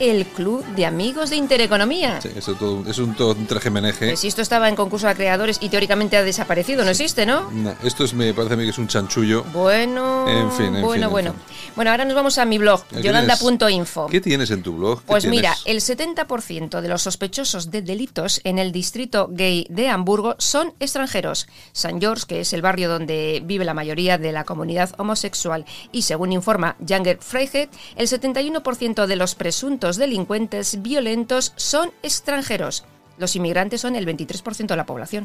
el 0.00 0.26
Club 0.26 0.64
de 0.74 0.86
Amigos 0.86 1.30
de 1.30 1.36
Intereconomía. 1.36 2.20
Sí, 2.20 2.30
eso 2.36 2.54
todo- 2.54 2.88
es 2.88 2.98
un, 2.98 3.14
todo 3.14 3.32
un 3.32 3.46
traje-meneje. 3.46 4.08
Pues 4.08 4.20
si 4.20 4.28
esto 4.28 4.42
estaba 4.42 4.68
en 4.68 4.76
concurso 4.76 5.06
de 5.06 5.14
creadores 5.14 5.58
y 5.60 5.68
teóricamente 5.68 6.16
ha 6.16 6.22
desaparecido, 6.22 6.84
no 6.84 6.90
existe, 6.90 7.26
¿no? 7.26 7.50
No, 7.50 7.74
esto 7.82 8.04
es, 8.04 8.14
me 8.14 8.32
parece 8.34 8.54
a 8.54 8.56
mí 8.56 8.64
que 8.64 8.70
es 8.70 8.78
un 8.78 8.88
chanchullo. 8.88 9.44
Bueno, 9.52 10.28
En 10.28 10.50
fin, 10.52 10.74
en 10.76 10.82
bueno, 10.82 10.92
fin, 10.92 11.02
en 11.04 11.10
bueno. 11.10 11.32
fin. 11.32 11.42
Bueno, 11.76 11.90
ahora 11.90 12.04
nos 12.04 12.14
vamos 12.14 12.38
a 12.38 12.44
mi 12.44 12.58
blog, 12.58 12.84
¿Qué 12.86 13.02
yolanda.info. 13.02 14.06
¿Qué 14.06 14.20
tienes 14.20 14.50
en 14.50 14.62
tu 14.62 14.74
blog? 14.76 15.00
¿Qué 15.00 15.06
Pues 15.06 15.22
tienes? 15.24 15.38
mira, 15.40 15.54
el 15.64 15.80
70% 15.80 16.80
de 16.80 16.88
los 16.88 17.02
sospechosos 17.02 17.70
de 17.70 17.82
delitos 17.82 18.40
en 18.44 18.58
el 18.58 18.72
distrito 18.72 19.28
gay 19.30 19.66
de 19.70 19.88
Hamburgo 19.88 20.36
son 20.38 20.72
extranjeros. 20.80 21.46
San 21.72 22.00
George, 22.00 22.24
que 22.26 22.40
es 22.40 22.52
el 22.52 22.62
barrio 22.62 22.88
donde 22.88 23.42
vive 23.44 23.64
la 23.64 23.74
mayoría 23.74 24.18
de 24.18 24.32
la 24.32 24.44
comunidad 24.44 24.90
homosexual, 24.98 25.64
y 25.92 26.02
según 26.02 26.32
informa 26.32 26.76
Janger 26.86 27.18
Freiheit, 27.20 27.70
el 27.96 28.06
71% 28.08 29.06
de 29.06 29.16
los 29.16 29.34
presuntos 29.34 29.83
delincuentes 29.92 30.82
violentos 30.82 31.52
son 31.56 31.92
extranjeros. 32.02 32.84
Los 33.16 33.36
inmigrantes 33.36 33.80
son 33.80 33.94
el 33.94 34.06
23% 34.08 34.66
de 34.66 34.76
la 34.76 34.86
población. 34.86 35.22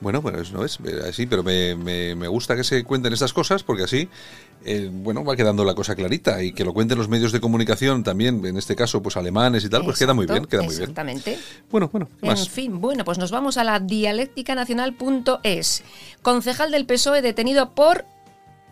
Bueno, 0.00 0.22
bueno, 0.22 0.38
eso 0.38 0.52
no 0.56 0.64
es 0.64 0.78
eh, 0.84 1.00
así, 1.08 1.26
pero 1.26 1.42
me, 1.42 1.74
me- 1.74 2.14
me 2.14 2.28
gusta 2.28 2.54
que 2.54 2.62
se 2.62 2.84
cuenten 2.84 3.12
estas 3.12 3.32
cosas 3.32 3.64
porque 3.64 3.82
así, 3.82 4.08
eh, 4.64 4.88
bueno, 4.92 5.24
va 5.24 5.34
quedando 5.34 5.64
la 5.64 5.74
cosa 5.74 5.96
clarita 5.96 6.40
y 6.40 6.52
que 6.52 6.64
lo 6.64 6.72
cuenten 6.72 6.98
los 6.98 7.08
medios 7.08 7.32
de 7.32 7.40
comunicación 7.40 8.04
también, 8.04 8.46
en 8.46 8.56
este 8.56 8.76
caso, 8.76 9.02
pues 9.02 9.16
alemanes 9.16 9.64
y 9.64 9.68
tal, 9.68 9.82
pues 9.82 9.98
queda 9.98 10.14
muy 10.14 10.26
bien, 10.26 10.44
queda 10.44 10.62
muy 10.62 10.70
bien. 10.70 10.82
Exactamente. 10.82 11.36
Bueno, 11.68 11.88
bueno, 11.92 12.08
¿qué 12.20 12.28
En 12.28 12.36
fin, 12.46 12.80
bueno, 12.80 13.04
pues 13.04 13.18
nos 13.18 13.32
vamos 13.32 13.56
a 13.56 13.64
la 13.64 13.80
dialécticanacional.es. 13.80 15.82
Concejal 16.22 16.70
del 16.70 16.86
PSOE 16.86 17.22
detenido 17.22 17.70
por 17.70 18.04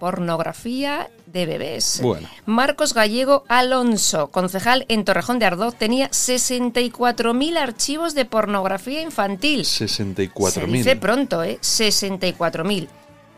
pornografía 0.01 1.09
de 1.27 1.47
bebés. 1.47 2.01
Bueno. 2.03 2.29
Marcos 2.47 2.95
Gallego 2.95 3.45
Alonso, 3.47 4.29
concejal 4.33 4.85
en 4.89 5.05
Torrejón 5.05 5.39
de 5.39 5.47
Ardoz, 5.47 5.77
tenía 5.77 6.11
64.000 6.11 7.57
archivos 7.59 8.15
de 8.15 8.25
pornografía 8.25 9.03
infantil. 9.03 9.65
Se 9.65 9.85
64.000. 9.85 10.67
dice 10.73 10.97
pronto, 10.97 11.45
¿eh? 11.45 11.59
64.000. 11.63 12.89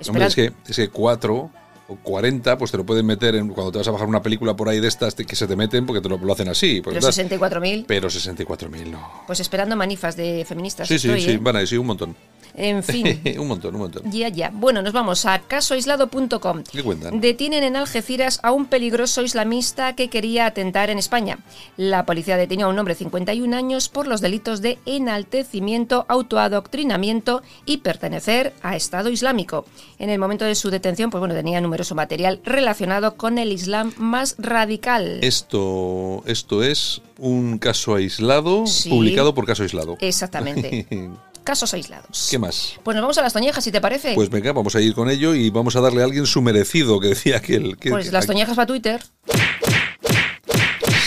Hombre, 0.08 0.26
es 0.26 0.34
que, 0.34 0.52
es 0.68 0.76
que 0.76 0.88
4 0.88 1.50
o 1.88 1.96
40, 1.96 2.56
pues 2.58 2.70
te 2.70 2.76
lo 2.76 2.86
pueden 2.86 3.04
meter 3.06 3.34
en, 3.34 3.48
cuando 3.48 3.72
te 3.72 3.78
vas 3.78 3.88
a 3.88 3.90
bajar 3.90 4.08
una 4.08 4.22
película 4.22 4.54
por 4.56 4.68
ahí 4.68 4.80
de 4.80 4.88
estas 4.88 5.14
que 5.14 5.36
se 5.36 5.46
te 5.46 5.56
meten 5.56 5.84
porque 5.84 6.00
te 6.00 6.08
lo, 6.08 6.16
lo 6.16 6.32
hacen 6.32 6.48
así. 6.48 6.80
pues, 6.80 6.94
Pero 6.96 7.06
¿verdad? 7.06 7.60
64.000, 7.60 7.84
Pero 7.86 8.08
64.000 8.08 8.86
no. 8.90 9.24
pues 9.26 9.40
esperando 9.40 9.76
manifas 9.76 10.16
de 10.16 10.44
feministas. 10.48 10.88
Sí, 10.88 10.98
sí, 10.98 11.08
estoy, 11.08 11.22
sí, 11.22 11.30
¿eh? 11.32 11.38
van 11.40 11.56
a 11.56 11.58
decir 11.58 11.78
un 11.78 11.86
montón. 11.86 12.16
En 12.54 12.82
fin. 12.82 13.20
un 13.38 13.48
montón, 13.48 13.74
un 13.74 13.80
montón. 13.82 14.10
Ya, 14.10 14.28
ya. 14.28 14.50
Bueno, 14.52 14.82
nos 14.82 14.92
vamos 14.92 15.24
a 15.26 15.38
casoaislado.com. 15.40 16.64
¿Qué 16.70 16.82
cuentan? 16.82 17.20
Detienen 17.20 17.62
en 17.64 17.76
Algeciras 17.76 18.40
a 18.42 18.52
un 18.52 18.66
peligroso 18.66 19.22
islamista 19.22 19.94
que 19.94 20.08
quería 20.08 20.46
atentar 20.46 20.90
en 20.90 20.98
España. 20.98 21.38
La 21.76 22.04
policía 22.06 22.36
detenió 22.36 22.66
a 22.66 22.68
un 22.70 22.78
hombre 22.78 22.94
de 22.94 22.98
51 22.98 23.56
años 23.56 23.88
por 23.88 24.06
los 24.06 24.20
delitos 24.20 24.60
de 24.62 24.78
enaltecimiento, 24.86 26.04
autoadoctrinamiento 26.08 27.42
y 27.64 27.78
pertenecer 27.78 28.52
a 28.62 28.76
Estado 28.76 29.08
Islámico. 29.10 29.64
En 29.98 30.10
el 30.10 30.18
momento 30.18 30.44
de 30.44 30.54
su 30.54 30.70
detención, 30.70 31.10
pues 31.10 31.20
bueno, 31.20 31.34
tenía 31.34 31.60
numeroso 31.60 31.94
material 31.94 32.40
relacionado 32.44 33.16
con 33.16 33.38
el 33.38 33.52
Islam 33.52 33.92
más 33.96 34.36
radical. 34.38 35.18
Esto, 35.22 36.22
esto 36.26 36.62
es 36.62 37.00
un 37.18 37.58
caso 37.58 37.94
aislado, 37.94 38.66
Sí. 38.66 38.90
publicado 38.90 39.34
por 39.34 39.46
caso 39.46 39.62
aislado. 39.62 39.96
Exactamente. 40.00 40.86
Casos 41.44 41.74
aislados. 41.74 42.28
¿Qué 42.30 42.38
más? 42.38 42.74
Pues 42.82 42.94
nos 42.94 43.02
vamos 43.02 43.18
a 43.18 43.22
las 43.22 43.32
toñejas, 43.32 43.62
si 43.64 43.72
te 43.72 43.80
parece. 43.80 44.14
Pues 44.14 44.30
venga, 44.30 44.52
vamos 44.52 44.74
a 44.76 44.80
ir 44.80 44.94
con 44.94 45.10
ello 45.10 45.34
y 45.34 45.50
vamos 45.50 45.74
a 45.76 45.80
darle 45.80 46.02
a 46.02 46.04
alguien 46.04 46.26
su 46.26 46.40
merecido, 46.42 47.00
que 47.00 47.08
decía 47.08 47.38
aquel. 47.38 47.76
Que, 47.78 47.90
Pues 47.90 48.12
las 48.12 48.26
toñejas 48.26 48.54
para 48.56 48.66
Twitter. 48.66 49.02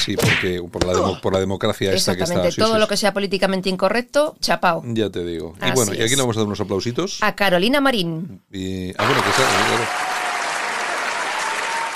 Sí, 0.03 0.15
porque 0.17 0.61
por 0.71 0.85
la, 0.85 0.93
demo- 0.93 1.19
por 1.19 1.33
la 1.33 1.39
democracia 1.39 1.91
esta 1.93 2.15
que 2.15 2.23
está. 2.23 2.33
Exactamente. 2.35 2.61
Todo 2.61 2.73
sí, 2.73 2.79
lo 2.79 2.85
sí. 2.85 2.89
que 2.89 2.97
sea 2.97 3.11
políticamente 3.13 3.69
incorrecto, 3.69 4.35
chapao. 4.39 4.83
Ya 4.85 5.09
te 5.09 5.23
digo. 5.25 5.55
Y 5.59 5.63
Así 5.65 5.73
bueno, 5.73 5.93
y 5.95 6.01
aquí 6.01 6.15
le 6.15 6.21
vamos 6.21 6.37
a 6.37 6.41
dar 6.41 6.47
unos 6.47 6.59
aplausitos. 6.59 7.17
A 7.21 7.33
Carolina 7.35 7.81
Marín, 7.81 8.41
Y, 8.51 8.91
ah, 8.97 9.05
bueno, 9.07 9.23
que 9.23 9.31
sea. 9.31 9.47
claro. 9.67 10.14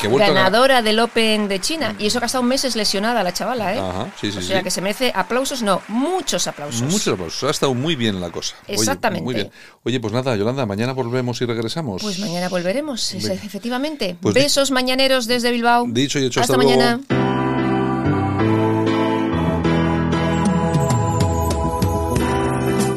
Ganadora 0.08 0.82
del 0.82 1.00
Open 1.00 1.48
de 1.48 1.60
China. 1.60 1.96
Y 2.00 2.08
eso 2.08 2.20
que 2.20 2.26
ha 2.26 2.28
estado 2.28 2.44
meses 2.44 2.76
lesionada 2.76 3.24
la 3.24 3.34
chavala, 3.34 3.74
¿eh? 3.76 3.80
Ajá, 3.80 4.08
sí, 4.20 4.32
sí, 4.32 4.38
o 4.38 4.42
sea 4.42 4.58
sí. 4.60 4.64
que 4.64 4.72
se 4.72 4.82
merece 4.82 5.12
aplausos, 5.16 5.62
no, 5.62 5.82
muchos 5.88 6.48
aplausos. 6.48 6.82
Muchos 6.84 7.14
aplausos. 7.14 7.44
Ha 7.44 7.52
estado 7.52 7.74
muy 7.74 7.96
bien 7.96 8.20
la 8.22 8.30
cosa. 8.32 8.56
Oye, 8.68 8.76
Exactamente. 8.76 9.24
muy 9.24 9.36
bien. 9.36 9.52
Oye, 9.84 10.00
pues 10.00 10.14
nada, 10.14 10.36
Yolanda, 10.36 10.66
mañana 10.66 10.94
volvemos 10.94 11.42
y 11.42 11.46
regresamos. 11.46 12.02
Pues 12.02 12.20
mañana 12.20 12.50
volveremos, 12.50 13.14
es- 13.14 13.26
efectivamente. 13.30 14.16
Pues 14.22 14.34
di- 14.36 14.42
Besos 14.42 14.72
mañaneros 14.72 15.28
desde 15.28 15.52
Bilbao. 15.52 15.86
Dicho 15.88 16.20
y 16.20 16.26
hecho, 16.26 16.40
hasta, 16.42 16.54
hasta 16.54 16.64
luego. 16.64 16.80
mañana. 16.80 17.00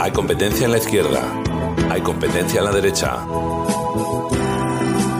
Hay 0.00 0.11
competencia 0.11 0.64
en 0.66 0.73
la 0.73 0.78
izquierda. 0.78 1.21
Hay 1.90 2.00
competencia 2.00 2.59
en 2.59 2.64
la 2.64 2.73
derecha. 2.73 3.25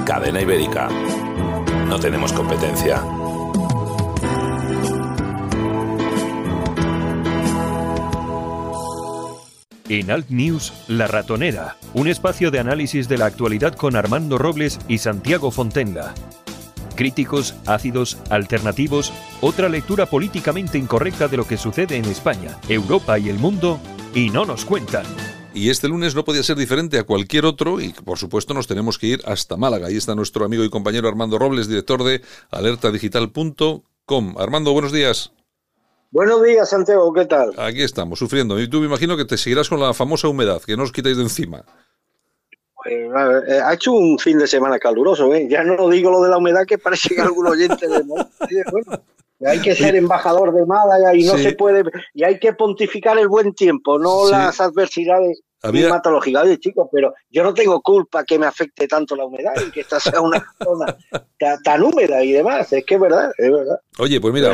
Cadena 0.05 0.41
ibérica. 0.41 0.89
No 1.93 2.01
tenemos 2.01 2.33
competencia. 2.33 3.05
En 9.91 10.11
Alt 10.11 10.31
News, 10.31 10.73
La 10.89 11.07
Ratonera, 11.07 11.77
un 11.93 12.09
espacio 12.09 12.51
de 12.51 12.61
análisis 12.61 13.11
de 13.11 13.19
la 13.19 13.27
actualidad 13.27 13.75
con 13.75 13.95
Armando 13.95 14.39
Robles 14.39 14.79
y 14.89 14.97
Santiago 14.97 15.51
Fontenga. 15.51 16.15
Críticos, 16.95 17.57
ácidos, 17.67 18.17
alternativos, 18.31 19.13
otra 19.43 19.69
lectura 19.69 20.07
políticamente 20.07 20.79
incorrecta 20.79 21.29
de 21.29 21.37
lo 21.37 21.47
que 21.47 21.59
sucede 21.59 21.99
en 21.99 22.07
España, 22.07 22.57
Europa 22.71 23.19
y 23.19 23.29
el 23.29 23.39
mundo, 23.39 23.79
y 24.15 24.31
no 24.31 24.47
nos 24.47 24.65
cuentan. 24.65 25.05
Y 25.55 25.69
este 25.69 25.89
lunes 25.89 26.15
no 26.15 26.25
podía 26.25 26.43
ser 26.43 26.57
diferente 26.57 26.99
a 26.99 27.05
cualquier 27.05 27.45
otro 27.45 27.81
y 27.81 27.91
por 27.93 28.17
supuesto 28.19 28.55
nos 28.55 28.67
tenemos 28.67 28.99
que 28.99 29.09
ir 29.09 29.21
hasta 29.27 29.57
Málaga. 29.57 29.89
Ahí 29.89 29.97
está 29.97 30.15
nuestro 30.15 30.45
amigo 30.45 30.65
y 30.65 30.71
compañero 30.71 31.09
Armando 31.09 31.39
Robles, 31.39 31.69
director 31.69 32.03
de 32.05 32.23
alertadigital.com. 32.51 34.35
Armando, 34.39 34.73
buenos 34.73 34.93
días. 34.93 35.33
Buenos 36.11 36.43
días, 36.43 36.69
Santiago, 36.69 37.13
¿qué 37.13 37.27
tal? 37.27 37.53
Aquí 37.59 37.83
estamos, 37.83 38.19
sufriendo. 38.19 38.61
Y 38.61 38.69
tú 38.69 38.81
me 38.81 38.87
imagino 38.87 39.17
que 39.17 39.25
te 39.25 39.37
seguirás 39.39 39.69
con 39.69 39.81
la 39.81 39.95
famosa 39.95 40.29
humedad, 40.29 40.63
que 40.63 40.77
no 40.77 40.83
os 40.83 40.93
quitáis 40.93 41.17
de 41.17 41.23
encima. 41.23 41.65
Pues, 42.75 42.95
eh, 43.49 43.61
ha 43.65 43.73
hecho 43.75 43.93
un 43.93 44.19
fin 44.19 44.39
de 44.39 44.47
semana 44.47 44.79
caluroso, 44.79 45.33
¿eh? 45.35 45.47
Ya 45.49 45.63
no 45.63 45.89
digo 45.89 46.11
lo 46.11 46.23
de 46.23 46.31
la 46.31 46.39
humedad, 46.39 46.67
que 46.67 46.79
parece 46.79 47.15
que 47.15 47.21
algún 47.21 47.47
oyente 47.47 47.89
de 47.89 48.03
Hay 49.47 49.61
que 49.61 49.75
ser 49.75 49.97
embajador 49.97 50.55
de 50.55 50.67
Málaga 50.67 51.15
y 51.15 51.25
no 51.25 51.37
se 51.37 51.53
puede, 51.53 51.85
y 52.15 52.25
hay 52.25 52.39
que 52.39 52.53
pontificar 52.53 53.19
el 53.19 53.29
buen 53.29 53.55
tiempo, 53.55 53.99
no 53.99 54.29
las 54.29 54.61
adversidades 54.61 55.43
climatológicas. 55.71 56.45
Oye, 56.45 56.59
chicos, 56.59 56.89
pero 56.91 57.15
yo 57.31 57.43
no 57.43 57.55
tengo 57.55 57.81
culpa 57.81 58.25
que 58.25 58.39
me 58.39 58.47
afecte 58.47 58.89
tanto 58.89 59.15
la 59.15 59.25
humedad 59.25 59.55
y 59.67 59.71
que 59.71 59.81
esta 59.81 60.01
sea 60.01 60.21
una 60.21 60.45
zona 60.63 60.97
tan, 61.63 61.83
húmeda 61.83 62.23
y 62.25 62.33
demás. 62.33 62.73
Es 62.73 62.85
que 62.85 62.97
es 62.97 63.01
verdad, 63.01 63.31
es 63.39 63.51
verdad. 63.51 63.81
Oye, 63.99 64.21
pues 64.21 64.35
mira, 64.35 64.53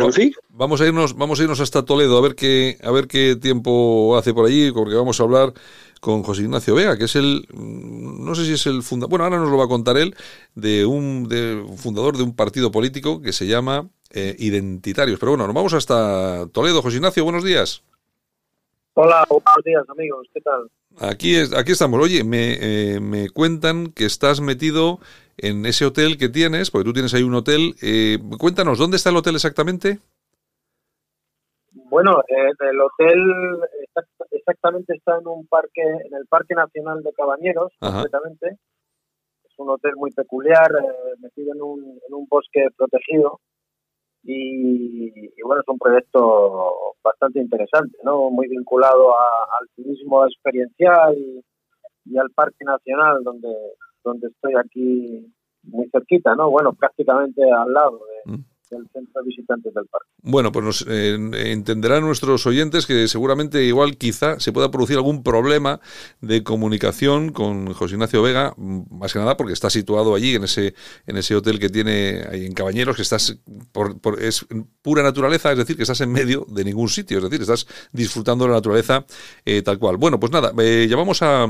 vamos 0.49 0.81
a 0.81 0.87
irnos, 0.87 1.17
vamos 1.17 1.41
a 1.41 1.43
irnos 1.43 1.61
hasta 1.61 1.85
Toledo 1.85 2.19
a 2.19 2.21
ver 2.21 2.35
qué, 2.35 2.79
a 2.83 2.91
ver 2.91 3.07
qué 3.07 3.37
tiempo 3.37 4.17
hace 4.17 4.35
por 4.35 4.47
allí, 4.47 4.71
porque 4.73 4.95
vamos 4.95 5.21
a 5.21 5.23
hablar 5.23 5.53
con 6.01 6.23
José 6.23 6.43
Ignacio 6.43 6.75
Vega, 6.75 6.97
que 6.97 7.05
es 7.05 7.17
el, 7.17 7.47
no 7.53 8.35
sé 8.35 8.45
si 8.45 8.53
es 8.53 8.67
el 8.67 8.83
fundador, 8.83 9.11
bueno, 9.11 9.25
ahora 9.25 9.39
nos 9.39 9.51
lo 9.51 9.57
va 9.57 9.65
a 9.65 9.69
contar 9.69 9.97
él, 9.97 10.15
de 10.55 10.87
un 10.87 11.29
de, 11.29 11.65
fundador 11.77 12.17
de 12.17 12.23
un 12.23 12.37
partido 12.37 12.71
político 12.71 13.21
que 13.21 13.33
se 13.33 13.47
llama 13.47 13.89
eh, 14.11 14.35
Identitarios. 14.39 15.19
Pero 15.19 15.33
bueno, 15.33 15.47
nos 15.47 15.55
vamos 15.55 15.75
hasta 15.75 16.47
Toledo. 16.53 16.83
José 16.83 16.97
Ignacio, 16.97 17.25
buenos 17.25 17.45
días. 17.45 17.83
Hola, 18.95 19.25
buenos 19.29 19.65
días 19.65 19.85
amigos, 19.89 20.27
¿qué 20.35 20.41
tal? 20.41 20.69
Aquí, 21.01 21.37
es, 21.37 21.55
aquí 21.55 21.73
estamos. 21.73 22.03
Oye, 22.03 22.25
me, 22.25 22.55
eh, 22.61 23.01
me 23.01 23.31
cuentan 23.31 23.93
que 23.93 24.05
estás 24.05 24.41
metido 24.41 24.99
en 25.37 25.65
ese 25.67 25.87
hotel 25.87 26.19
que 26.19 26.29
tienes, 26.29 26.71
porque 26.71 26.85
tú 26.85 26.93
tienes 26.93 27.15
ahí 27.15 27.23
un 27.23 27.35
hotel. 27.35 27.75
Eh, 27.81 28.19
cuéntanos, 28.39 28.79
¿dónde 28.79 28.97
está 28.97 29.11
el 29.11 29.17
hotel 29.17 29.37
exactamente? 29.37 29.99
Bueno, 31.73 32.23
eh, 32.29 32.51
el 32.61 32.81
hotel 32.81 33.61
exactamente 34.33 34.95
está 34.95 35.19
en 35.19 35.27
un 35.27 35.47
parque, 35.47 35.83
en 35.83 36.15
el 36.15 36.27
Parque 36.27 36.55
Nacional 36.55 37.03
de 37.03 37.13
Cabañeros, 37.13 37.73
completamente. 37.79 38.59
Es 39.45 39.59
un 39.59 39.71
hotel 39.71 39.93
muy 39.97 40.11
peculiar, 40.11 40.71
eh, 40.73 41.15
metido 41.21 41.55
en 41.55 41.63
un, 41.63 42.01
en 42.07 42.15
un 42.15 42.27
bosque 42.29 42.67
protegido. 42.77 43.41
Y, 44.31 45.43
bueno, 45.43 45.63
es 45.63 45.69
un 45.69 45.79
proyecto 45.79 46.95
bastante 47.03 47.41
interesante, 47.41 47.97
¿no? 48.05 48.31
Muy 48.31 48.47
vinculado 48.49 49.15
al 49.19 49.69
turismo 49.75 50.27
experiencial 50.27 51.17
y, 52.05 52.19
al 52.19 52.31
Parque 52.31 52.65
Nacional, 52.65 53.25
donde, 53.25 53.49
donde 54.05 54.29
estoy 54.29 54.53
aquí 54.55 55.33
muy 55.63 55.89
cerquita, 55.91 56.35
¿no? 56.35 56.51
Bueno, 56.51 56.75
prácticamente 56.75 57.43
al 57.51 57.73
lado 57.73 58.01
de, 58.27 58.33
mm 58.33 58.45
centro 58.69 59.71
del 59.73 59.87
parque. 59.87 60.09
Bueno, 60.23 60.53
pues 60.53 60.65
nos, 60.65 60.87
eh, 60.89 61.15
entenderán 61.53 62.03
nuestros 62.03 62.47
oyentes 62.47 62.87
que 62.87 63.09
seguramente 63.09 63.65
igual 63.65 63.97
quizá 63.97 64.39
se 64.41 64.53
pueda 64.53 64.71
producir 64.71 64.97
algún 64.97 65.23
problema 65.23 65.81
de 66.21 66.43
comunicación 66.43 67.33
con 67.33 67.73
José 67.73 67.95
Ignacio 67.95 68.23
Vega, 68.23 68.55
más 68.57 69.13
que 69.13 69.19
nada 69.19 69.37
porque 69.37 69.53
está 69.53 69.71
situado 69.71 70.15
allí 70.15 70.35
en 70.35 70.45
ese 70.45 70.75
en 71.07 71.17
ese 71.17 71.35
hotel 71.35 71.59
que 71.59 71.69
tiene 71.69 72.25
ahí 72.31 72.47
en 72.47 72.53
Cabañeros, 72.53 72.97
que 72.97 73.03
estás 73.03 73.39
por, 73.73 73.97
es 74.21 74.47
pura 74.83 75.03
naturaleza, 75.03 75.53
es 75.53 75.59
decir, 75.59 75.77
que 75.77 75.83
estás 75.83 76.01
en 76.01 76.13
medio 76.13 76.47
de 76.49 76.65
ningún 76.65 76.89
sitio, 76.89 77.19
es 77.19 77.25
decir, 77.25 77.41
estás 77.41 77.67
disfrutando 77.93 78.45
de 78.45 78.51
la 78.51 78.57
naturaleza 78.57 79.05
eh, 79.45 79.63
tal 79.63 79.79
cual. 79.79 79.97
Bueno, 79.97 80.21
pues 80.21 80.33
nada, 80.33 80.53
eh, 80.59 80.87
llamamos 80.89 81.23
a 81.23 81.47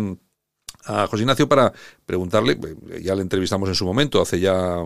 a 0.84 1.06
José 1.06 1.22
Ignacio 1.22 1.48
para 1.48 1.72
preguntarle, 2.06 2.52
eh, 2.52 3.00
ya 3.02 3.14
le 3.14 3.22
entrevistamos 3.22 3.68
en 3.68 3.74
su 3.74 3.84
momento, 3.84 4.20
hace 4.20 4.40
ya 4.40 4.78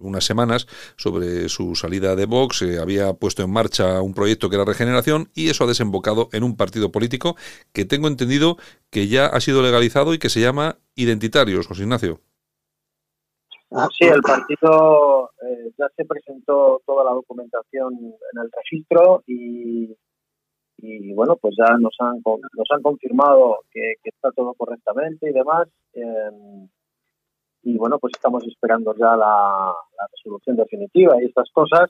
unas 0.00 0.24
semanas, 0.24 0.66
sobre 0.96 1.48
su 1.48 1.74
salida 1.74 2.16
de 2.16 2.26
Vox, 2.26 2.62
eh, 2.62 2.78
había 2.80 3.12
puesto 3.14 3.42
en 3.42 3.50
marcha 3.50 4.00
un 4.00 4.14
proyecto 4.14 4.48
que 4.48 4.56
era 4.56 4.64
Regeneración 4.64 5.28
y 5.34 5.50
eso 5.50 5.64
ha 5.64 5.66
desembocado 5.66 6.28
en 6.32 6.44
un 6.44 6.56
partido 6.56 6.90
político 6.90 7.36
que 7.72 7.84
tengo 7.84 8.08
entendido 8.08 8.56
que 8.90 9.08
ya 9.08 9.26
ha 9.26 9.40
sido 9.40 9.62
legalizado 9.62 10.14
y 10.14 10.18
que 10.18 10.30
se 10.30 10.40
llama 10.40 10.78
Identitarios, 10.94 11.66
José 11.66 11.82
Ignacio. 11.82 12.20
Ah, 13.74 13.88
sí, 13.98 14.04
el 14.04 14.20
partido 14.20 15.30
eh, 15.42 15.72
ya 15.78 15.86
se 15.96 16.04
presentó 16.04 16.82
toda 16.84 17.04
la 17.04 17.12
documentación 17.12 17.94
en 17.94 18.42
el 18.42 18.50
registro 18.54 19.22
y 19.26 19.96
y 20.84 21.14
bueno, 21.14 21.36
pues 21.36 21.54
ya 21.56 21.76
nos 21.78 21.94
han, 22.00 22.20
nos 22.24 22.70
han 22.70 22.82
confirmado 22.82 23.58
que, 23.70 23.94
está 24.02 24.32
todo 24.32 24.52
correctamente 24.54 25.30
y 25.30 25.32
demás. 25.32 25.68
Em, 25.92 26.68
y 27.62 27.78
bueno, 27.78 28.00
pues 28.00 28.12
estamos 28.16 28.44
esperando 28.48 28.92
ya 28.96 29.16
la, 29.16 29.72
resolución 30.10 30.56
definitiva 30.56 31.22
y 31.22 31.26
estas 31.26 31.48
cosas. 31.52 31.88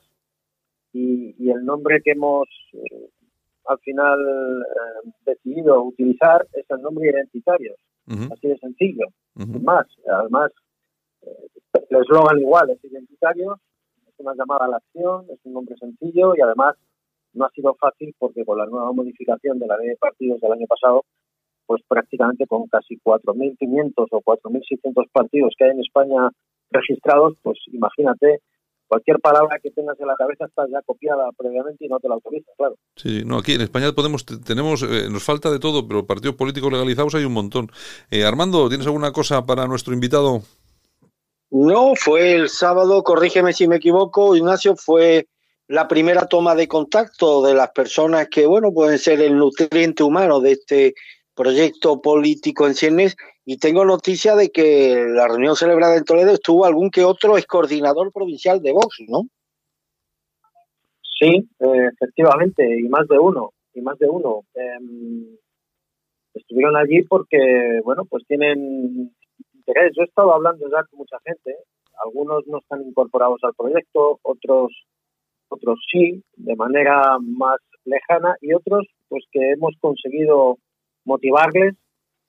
Y, 0.93 1.49
el 1.49 1.65
nombre 1.65 2.01
que 2.03 2.11
hemos 2.11 2.47
eh, 2.73 3.09
al 3.65 3.79
final 3.79 4.19
em, 4.19 5.11
decidido 5.25 5.81
utilizar 5.81 6.45
es 6.53 6.65
el 6.69 6.81
nombre 6.83 7.09
identitario, 7.09 7.73
así 8.31 8.47
de 8.47 8.57
sencillo. 8.59 9.07
Más, 9.33 9.87
además, 10.07 10.51
eh, 11.23 11.47
el 11.89 11.97
eslogan 11.97 12.39
igual 12.39 12.69
es 12.69 12.83
identitario, 12.83 13.59
es 14.07 14.13
una 14.19 14.35
llamada 14.35 14.65
a 14.65 14.67
la 14.67 14.77
acción, 14.77 15.25
es 15.31 15.39
un 15.45 15.53
nombre 15.53 15.75
sencillo 15.77 16.35
y 16.35 16.41
además 16.41 16.75
no 17.33 17.45
ha 17.45 17.51
sido 17.51 17.75
fácil 17.75 18.15
porque 18.17 18.45
con 18.45 18.57
la 18.57 18.65
nueva 18.65 18.91
modificación 18.91 19.59
de 19.59 19.67
la 19.67 19.77
ley 19.77 19.89
de 19.89 19.97
partidos 19.97 20.39
del 20.41 20.53
año 20.53 20.67
pasado, 20.67 21.03
pues 21.65 21.81
prácticamente 21.87 22.45
con 22.47 22.67
casi 22.67 22.99
4.500 23.03 24.07
o 24.11 24.21
4.600 24.21 25.09
partidos 25.11 25.53
que 25.57 25.65
hay 25.65 25.71
en 25.71 25.79
España 25.79 26.29
registrados, 26.71 27.35
pues 27.41 27.57
imagínate, 27.71 28.41
cualquier 28.87 29.19
palabra 29.19 29.59
que 29.59 29.71
tengas 29.71 29.99
en 29.99 30.07
la 30.07 30.15
cabeza 30.15 30.45
está 30.45 30.67
ya 30.69 30.81
copiada 30.85 31.31
previamente 31.37 31.85
y 31.85 31.87
no 31.87 31.99
te 31.99 32.07
la 32.07 32.15
autoriza, 32.15 32.51
claro. 32.57 32.75
Sí, 32.95 33.23
no, 33.25 33.37
aquí 33.37 33.53
en 33.53 33.61
España 33.61 33.91
podemos, 33.93 34.25
tenemos, 34.25 34.83
eh, 34.83 35.07
nos 35.09 35.23
falta 35.23 35.49
de 35.51 35.59
todo, 35.59 35.87
pero 35.87 36.05
partidos 36.05 36.35
políticos 36.35 36.71
legalizados 36.71 37.15
hay 37.15 37.25
un 37.25 37.33
montón. 37.33 37.69
Eh, 38.11 38.23
Armando, 38.23 38.69
¿tienes 38.69 38.87
alguna 38.87 39.11
cosa 39.11 39.45
para 39.45 39.67
nuestro 39.67 39.93
invitado? 39.93 40.41
No, 41.49 41.93
fue 41.95 42.33
el 42.33 42.49
sábado, 42.49 43.03
corrígeme 43.03 43.53
si 43.53 43.67
me 43.67 43.75
equivoco, 43.75 44.35
Ignacio, 44.35 44.75
fue 44.75 45.27
la 45.73 45.87
primera 45.87 46.27
toma 46.27 46.53
de 46.53 46.67
contacto 46.67 47.41
de 47.41 47.55
las 47.55 47.71
personas 47.71 48.27
que, 48.29 48.45
bueno, 48.45 48.71
pueden 48.71 48.99
ser 48.99 49.19
el 49.21 49.35
nutriente 49.35 50.03
humano 50.03 50.39
de 50.39 50.51
este 50.51 50.93
proyecto 51.33 51.99
político 51.99 52.67
en 52.67 52.75
Cienes 52.75 53.17
y 53.43 53.57
tengo 53.57 53.83
noticia 53.83 54.35
de 54.35 54.51
que 54.51 55.03
la 55.09 55.27
reunión 55.27 55.55
celebrada 55.55 55.97
en 55.97 56.03
Toledo 56.03 56.31
estuvo 56.31 56.65
algún 56.65 56.91
que 56.91 57.03
otro 57.03 57.39
ex 57.39 57.47
coordinador 57.47 58.11
provincial 58.11 58.61
de 58.61 58.71
Vox, 58.71 58.97
¿no? 59.07 59.23
Sí, 61.19 61.49
eh, 61.59 61.89
efectivamente, 61.91 62.79
y 62.79 62.87
más 62.87 63.07
de 63.07 63.17
uno, 63.17 63.51
y 63.73 63.81
más 63.81 63.97
de 63.97 64.07
uno. 64.07 64.43
Em, 64.53 65.25
estuvieron 66.35 66.75
allí 66.75 67.01
porque, 67.01 67.81
bueno, 67.83 68.05
pues 68.05 68.23
tienen 68.27 69.11
interés. 69.55 69.91
Yo 69.97 70.03
he 70.03 70.05
estado 70.05 70.35
hablando 70.35 70.69
ya 70.69 70.83
con 70.83 70.99
mucha 70.99 71.17
gente, 71.25 71.55
algunos 72.05 72.45
no 72.45 72.59
están 72.59 72.83
incorporados 72.83 73.39
al 73.43 73.55
proyecto, 73.55 74.19
otros 74.21 74.71
otros 75.49 75.79
sí, 75.91 76.23
de 76.35 76.55
manera 76.55 77.17
más 77.19 77.57
lejana, 77.85 78.35
y 78.41 78.53
otros 78.53 78.85
pues 79.07 79.23
que 79.31 79.51
hemos 79.51 79.75
conseguido 79.79 80.57
motivarles 81.05 81.75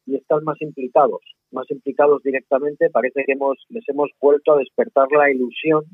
y 0.07 0.16
están 0.16 0.44
más 0.44 0.61
implicados, 0.61 1.20
más 1.50 1.70
implicados 1.70 2.22
directamente. 2.22 2.90
Parece 2.90 3.24
que 3.24 3.33
hemos, 3.33 3.57
les 3.68 3.88
hemos 3.88 4.11
vuelto 4.20 4.53
a 4.53 4.59
despertar 4.59 5.09
la 5.12 5.31
ilusión 5.31 5.85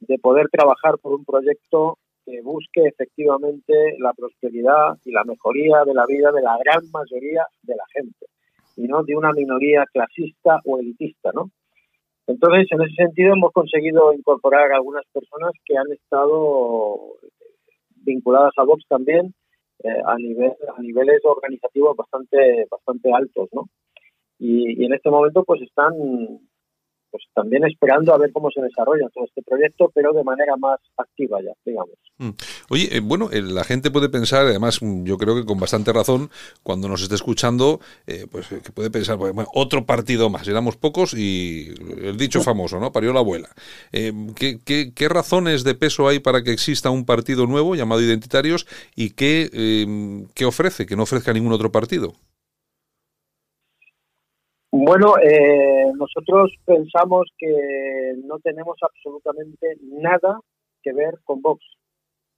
de 0.00 0.18
poder 0.18 0.48
trabajar 0.50 0.98
por 1.00 1.14
un 1.14 1.24
proyecto 1.24 1.98
que 2.24 2.42
busque 2.42 2.82
efectivamente 2.84 3.96
la 3.98 4.12
prosperidad 4.12 4.98
y 5.04 5.12
la 5.12 5.24
mejoría 5.24 5.84
de 5.84 5.94
la 5.94 6.06
vida 6.06 6.32
de 6.32 6.42
la 6.42 6.58
gran 6.58 6.82
mayoría 6.90 7.46
de 7.62 7.76
la 7.76 7.84
gente 7.92 8.26
y 8.76 8.82
no 8.82 9.02
de 9.04 9.16
una 9.16 9.32
minoría 9.32 9.84
clasista 9.92 10.60
o 10.64 10.78
elitista, 10.78 11.30
¿no? 11.32 11.50
Entonces, 12.26 12.66
en 12.70 12.82
ese 12.82 12.94
sentido, 12.94 13.34
hemos 13.34 13.52
conseguido 13.52 14.12
incorporar 14.12 14.72
algunas 14.72 15.04
personas 15.12 15.52
que 15.64 15.76
han 15.76 15.90
estado 15.92 17.16
vinculadas 18.04 18.52
a 18.56 18.64
Vox 18.64 18.84
también 18.88 19.34
eh, 19.82 20.00
a, 20.04 20.16
nivel, 20.16 20.52
a 20.76 20.80
niveles 20.80 21.20
organizativos 21.24 21.96
bastante, 21.96 22.66
bastante 22.70 23.12
altos, 23.12 23.48
¿no? 23.52 23.68
Y, 24.38 24.82
y 24.82 24.84
en 24.86 24.94
este 24.94 25.10
momento, 25.10 25.44
pues 25.44 25.62
están 25.62 25.94
pues 27.10 27.24
también 27.34 27.64
esperando 27.64 28.12
a 28.12 28.18
ver 28.18 28.32
cómo 28.32 28.50
se 28.50 28.60
desarrolla 28.60 29.08
todo 29.08 29.24
este 29.24 29.42
proyecto, 29.42 29.90
pero 29.94 30.12
de 30.12 30.24
manera 30.24 30.56
más 30.56 30.78
activa 30.96 31.40
ya, 31.40 31.52
digamos. 31.64 31.96
Oye, 32.68 32.88
eh, 32.96 33.00
bueno, 33.00 33.30
eh, 33.32 33.42
la 33.42 33.64
gente 33.64 33.90
puede 33.90 34.08
pensar, 34.08 34.46
además 34.46 34.82
mm, 34.82 35.04
yo 35.04 35.18
creo 35.18 35.34
que 35.34 35.44
con 35.44 35.58
bastante 35.58 35.92
razón, 35.92 36.30
cuando 36.62 36.88
nos 36.88 37.02
esté 37.02 37.14
escuchando, 37.14 37.80
eh, 38.06 38.26
pues 38.30 38.48
que 38.48 38.72
puede 38.72 38.90
pensar, 38.90 39.18
pues, 39.18 39.32
bueno, 39.32 39.50
otro 39.54 39.84
partido 39.86 40.30
más, 40.30 40.46
éramos 40.48 40.76
pocos 40.76 41.14
y 41.14 41.74
el 42.02 42.16
dicho 42.16 42.42
famoso, 42.42 42.80
¿no? 42.80 42.92
Parió 42.92 43.12
la 43.12 43.20
abuela. 43.20 43.48
¿qué, 43.92 44.58
qué, 44.64 44.92
qué, 44.94 45.08
razones 45.08 45.64
de 45.64 45.74
peso 45.74 46.08
hay 46.08 46.18
para 46.18 46.42
que 46.42 46.52
exista 46.52 46.90
un 46.90 47.04
partido 47.04 47.46
nuevo 47.46 47.74
llamado 47.74 48.02
Identitarios 48.02 48.66
y 48.94 49.10
qué, 49.10 50.26
qué 50.34 50.44
ofrece, 50.44 50.86
que 50.86 50.96
no 50.96 51.04
ofrezca 51.04 51.32
ningún 51.32 51.52
otro 51.52 51.72
partido? 51.72 52.14
Bueno, 54.78 55.14
eh, 55.18 55.90
nosotros 55.96 56.52
pensamos 56.66 57.30
que 57.38 58.14
no 58.24 58.38
tenemos 58.40 58.76
absolutamente 58.82 59.78
nada 59.80 60.40
que 60.82 60.92
ver 60.92 61.18
con 61.24 61.40
Vox. 61.40 61.64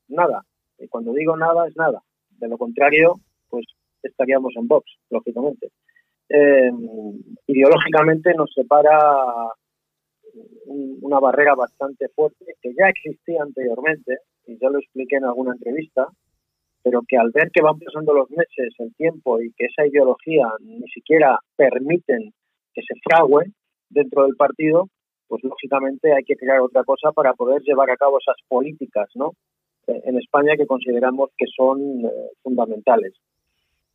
Nada. 0.08 0.42
Y 0.78 0.88
cuando 0.88 1.12
digo 1.12 1.36
nada, 1.36 1.66
es 1.68 1.76
nada. 1.76 2.02
De 2.30 2.48
lo 2.48 2.56
contrario, 2.58 3.20
pues 3.48 3.66
estaríamos 4.02 4.54
en 4.56 4.68
Vox, 4.68 4.90
lógicamente. 5.10 5.70
Eh, 6.28 6.70
ideológicamente 7.46 8.34
nos 8.34 8.52
separa 8.54 8.98
una 11.00 11.18
barrera 11.18 11.54
bastante 11.54 12.08
fuerte 12.08 12.54
que 12.60 12.74
ya 12.74 12.88
existía 12.88 13.42
anteriormente. 13.42 14.18
y 14.46 14.58
ya 14.58 14.70
lo 14.70 14.78
expliqué 14.78 15.16
en 15.16 15.26
alguna 15.26 15.52
entrevista, 15.52 16.08
pero 16.82 17.02
que 17.06 17.18
al 17.18 17.30
ver 17.32 17.50
que 17.52 17.60
van 17.60 17.78
pasando 17.78 18.14
los 18.14 18.30
meses, 18.30 18.74
el 18.78 18.94
tiempo 18.94 19.42
y 19.42 19.52
que 19.52 19.66
esa 19.66 19.86
ideología 19.86 20.46
ni 20.60 20.88
siquiera 20.88 21.38
permiten 21.54 22.32
que 22.72 22.80
se 22.80 22.94
frague 23.04 23.52
dentro 23.90 24.24
del 24.24 24.36
partido, 24.36 24.88
pues 25.26 25.44
lógicamente 25.44 26.14
hay 26.14 26.24
que 26.24 26.36
crear 26.36 26.60
otra 26.60 26.82
cosa 26.84 27.12
para 27.12 27.34
poder 27.34 27.60
llevar 27.60 27.90
a 27.90 27.96
cabo 27.98 28.18
esas 28.18 28.36
políticas, 28.48 29.10
¿no? 29.14 29.32
Eh, 29.88 30.02
en 30.04 30.18
España 30.18 30.56
que 30.56 30.66
consideramos 30.66 31.30
que 31.36 31.46
son 31.56 32.04
eh, 32.04 32.10
fundamentales. 32.42 33.14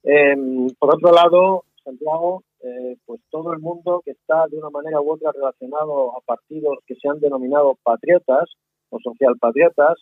Em, 0.04 0.68
por 0.80 0.96
otro 0.96 1.14
lado, 1.14 1.64
Santiago, 1.84 2.44
eh, 2.62 2.98
pues 3.06 3.22
todo 3.30 3.54
el 3.54 3.60
mundo 3.60 4.02
que 4.04 4.12
está 4.12 4.48
de 4.50 4.58
una 4.58 4.70
manera 4.70 5.00
u 5.00 5.12
otra 5.12 5.32
relacionado 5.32 6.18
a 6.18 6.22
partidos 6.22 6.80
que 6.88 6.96
se 6.96 7.08
han 7.08 7.20
denominado 7.20 7.78
patriotas 7.84 8.50
o 8.90 9.00
socialpatriotas, 9.00 10.00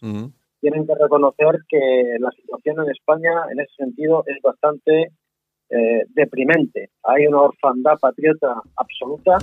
tienen 0.60 0.86
que 0.86 0.96
reconocer 0.96 1.60
que 1.68 2.18
la 2.20 2.30
situación 2.32 2.82
en 2.82 2.92
España 2.92 3.32
en 3.52 3.60
ese 3.62 3.74
sentido 3.78 4.24
es 4.28 4.42
bastante 4.42 5.12
deprimente. 6.10 6.90
Hay 7.04 7.26
una 7.26 7.44
orfandad 7.44 7.98
patriota 8.00 8.62
absoluta 8.76 9.38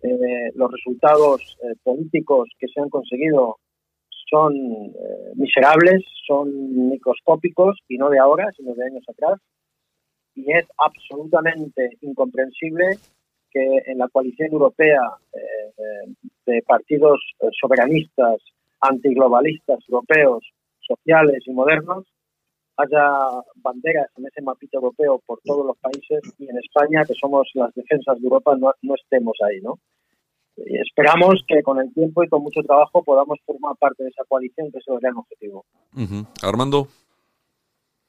eh, 0.00 0.52
los 0.54 0.70
resultados 0.70 1.58
eh, 1.60 1.74
políticos 1.82 2.48
que 2.60 2.68
se 2.68 2.80
han 2.80 2.88
conseguido 2.88 3.56
son 4.28 4.54
eh, 4.54 5.32
miserables, 5.34 6.04
son 6.26 6.88
microscópicos 6.90 7.78
y 7.88 7.96
no 7.96 8.10
de 8.10 8.18
ahora, 8.18 8.50
sino 8.56 8.74
de 8.74 8.84
años 8.84 9.04
atrás. 9.08 9.40
Y 10.34 10.52
es 10.52 10.66
absolutamente 10.78 11.90
incomprensible 12.00 12.98
que 13.50 13.82
en 13.86 13.98
la 13.98 14.08
coalición 14.08 14.52
europea 14.52 15.00
de 16.46 16.62
partidos 16.62 17.20
soberanistas, 17.58 18.36
antiglobalistas 18.80 19.78
europeos, 19.88 20.44
sociales 20.80 21.42
y 21.46 21.52
modernos, 21.52 22.06
haya 22.76 23.42
banderas 23.56 24.08
en 24.16 24.26
ese 24.26 24.42
mapito 24.42 24.78
europeo 24.78 25.20
por 25.26 25.40
todos 25.44 25.66
los 25.66 25.76
países 25.78 26.20
y 26.38 26.48
en 26.48 26.58
España, 26.58 27.04
que 27.04 27.14
somos 27.14 27.50
las 27.54 27.74
defensas 27.74 28.20
de 28.20 28.24
Europa, 28.24 28.56
no 28.56 28.94
estemos 28.94 29.36
ahí, 29.42 29.60
¿no? 29.60 29.78
Esperamos 30.66 31.44
que 31.46 31.62
con 31.62 31.78
el 31.78 31.92
tiempo 31.92 32.22
y 32.22 32.28
con 32.28 32.42
mucho 32.42 32.60
trabajo 32.62 33.02
podamos 33.02 33.38
formar 33.46 33.76
parte 33.76 34.02
de 34.02 34.10
esa 34.10 34.24
coalición, 34.28 34.70
que 34.72 34.78
es 34.78 34.84
el 34.88 34.98
gran 34.98 35.16
objetivo. 35.16 35.64
Armando. 36.42 36.88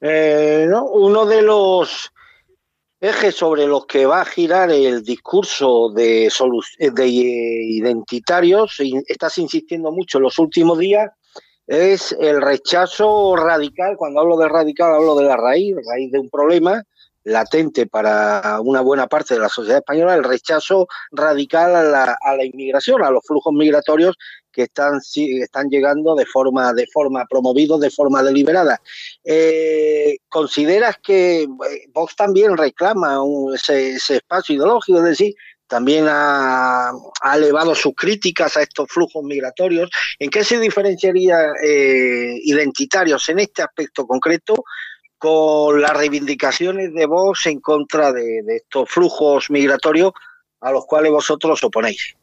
Eh, 0.02 0.66
no, 0.70 0.86
uno 0.86 1.26
de 1.26 1.42
los 1.42 2.12
ejes 3.02 3.36
sobre 3.36 3.66
los 3.68 3.86
que 3.86 4.06
va 4.06 4.22
a 4.22 4.26
girar 4.26 4.72
el 4.72 5.04
discurso 5.04 5.90
de, 5.90 6.30
de 6.80 7.08
identitarios, 7.08 8.80
estás 9.08 9.38
insistiendo 9.38 9.92
mucho 9.92 10.18
en 10.18 10.24
los 10.24 10.40
últimos 10.40 10.78
días, 10.78 11.12
es 11.68 12.16
el 12.20 12.42
rechazo 12.42 13.36
radical, 13.36 13.96
cuando 13.96 14.22
hablo 14.22 14.38
de 14.38 14.50
radical 14.50 14.96
hablo 14.96 15.16
de 15.16 15.26
la 15.26 15.38
raíz, 15.38 15.76
raíz 15.88 16.12
de 16.12 16.20
un 16.20 16.30
problema 16.30 16.84
latente 17.30 17.86
para 17.86 18.60
una 18.62 18.82
buena 18.82 19.08
parte 19.08 19.36
de 19.36 19.40
la 19.40 19.50
sociedad 19.50 19.80
española, 19.80 20.16
el 20.16 20.24
rechazo 20.24 20.88
radical 21.12 21.76
a 21.76 21.84
la, 21.84 22.18
a 22.22 22.36
la 22.36 22.46
inmigración, 22.46 23.04
a 23.04 23.12
los 23.12 23.26
flujos 23.26 23.54
migratorios 23.54 24.18
que 24.52 24.64
están, 24.64 25.00
están 25.16 25.70
llegando 25.70 26.16
de 26.16 26.26
forma, 26.26 26.74
de 26.74 26.88
forma 26.88 27.26
promovidos, 27.30 27.80
de 27.80 27.92
forma 27.92 28.24
deliberada. 28.24 28.82
Eh, 29.24 30.18
¿Consideras 30.28 30.98
que 31.02 31.44
eh, 31.44 31.48
Vox 31.94 32.16
también 32.16 32.58
reclama 32.58 33.20
ese, 33.54 33.96
espacio 33.96 34.56
ideológico? 34.56 34.98
Es 35.00 35.06
decir, 35.06 35.36
también 35.68 36.08
ha, 36.10 36.92
elevado 37.36 37.76
sus 37.76 37.94
críticas 37.96 38.58
a 38.58 38.64
estos 38.64 38.88
flujos 38.90 39.24
migratorios. 39.24 39.90
¿En 40.18 40.30
qué 40.32 40.44
se 40.44 40.60
diferenciaría 40.60 41.38
eh, 41.64 42.40
identitarios 42.44 43.30
en 43.30 43.40
este 43.40 43.62
aspecto 43.62 44.08
concreto 44.08 44.64
con 45.20 45.82
las 45.82 45.96
reivindicaciones 45.96 46.94
de 46.94 47.06
Vox 47.06 47.48
en 47.48 47.60
contra 47.60 48.12
de, 48.12 48.40
estos 48.48 48.90
flujos 48.90 49.52
migratorios 49.52 50.14
a 50.62 50.72
los 50.72 50.86
cuales 50.86 51.12
vosotros 51.12 51.64
oponéis? 51.64 52.16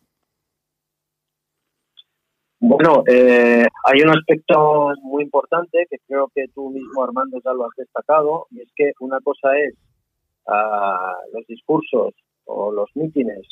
Bueno, 2.59 3.05
eh, 3.07 3.67
hay 3.85 4.01
un 4.01 4.11
aspecto 4.11 4.93
muy 5.03 5.23
importante 5.23 5.87
que 5.89 5.99
creo 6.09 6.31
que 6.35 6.47
tú 6.55 6.71
mismo, 6.71 7.05
Armando, 7.05 7.39
ya 7.45 7.53
lo 7.53 7.67
has 7.67 7.77
destacado, 7.77 8.47
y 8.51 8.63
es 8.63 8.69
que 8.75 8.93
una 9.01 9.21
cosa 9.21 9.57
es 9.59 9.75
ah, 10.49 11.17
los 11.33 11.47
discursos 11.47 12.15
o 12.47 12.73
los 12.73 12.89
mítines 12.95 13.47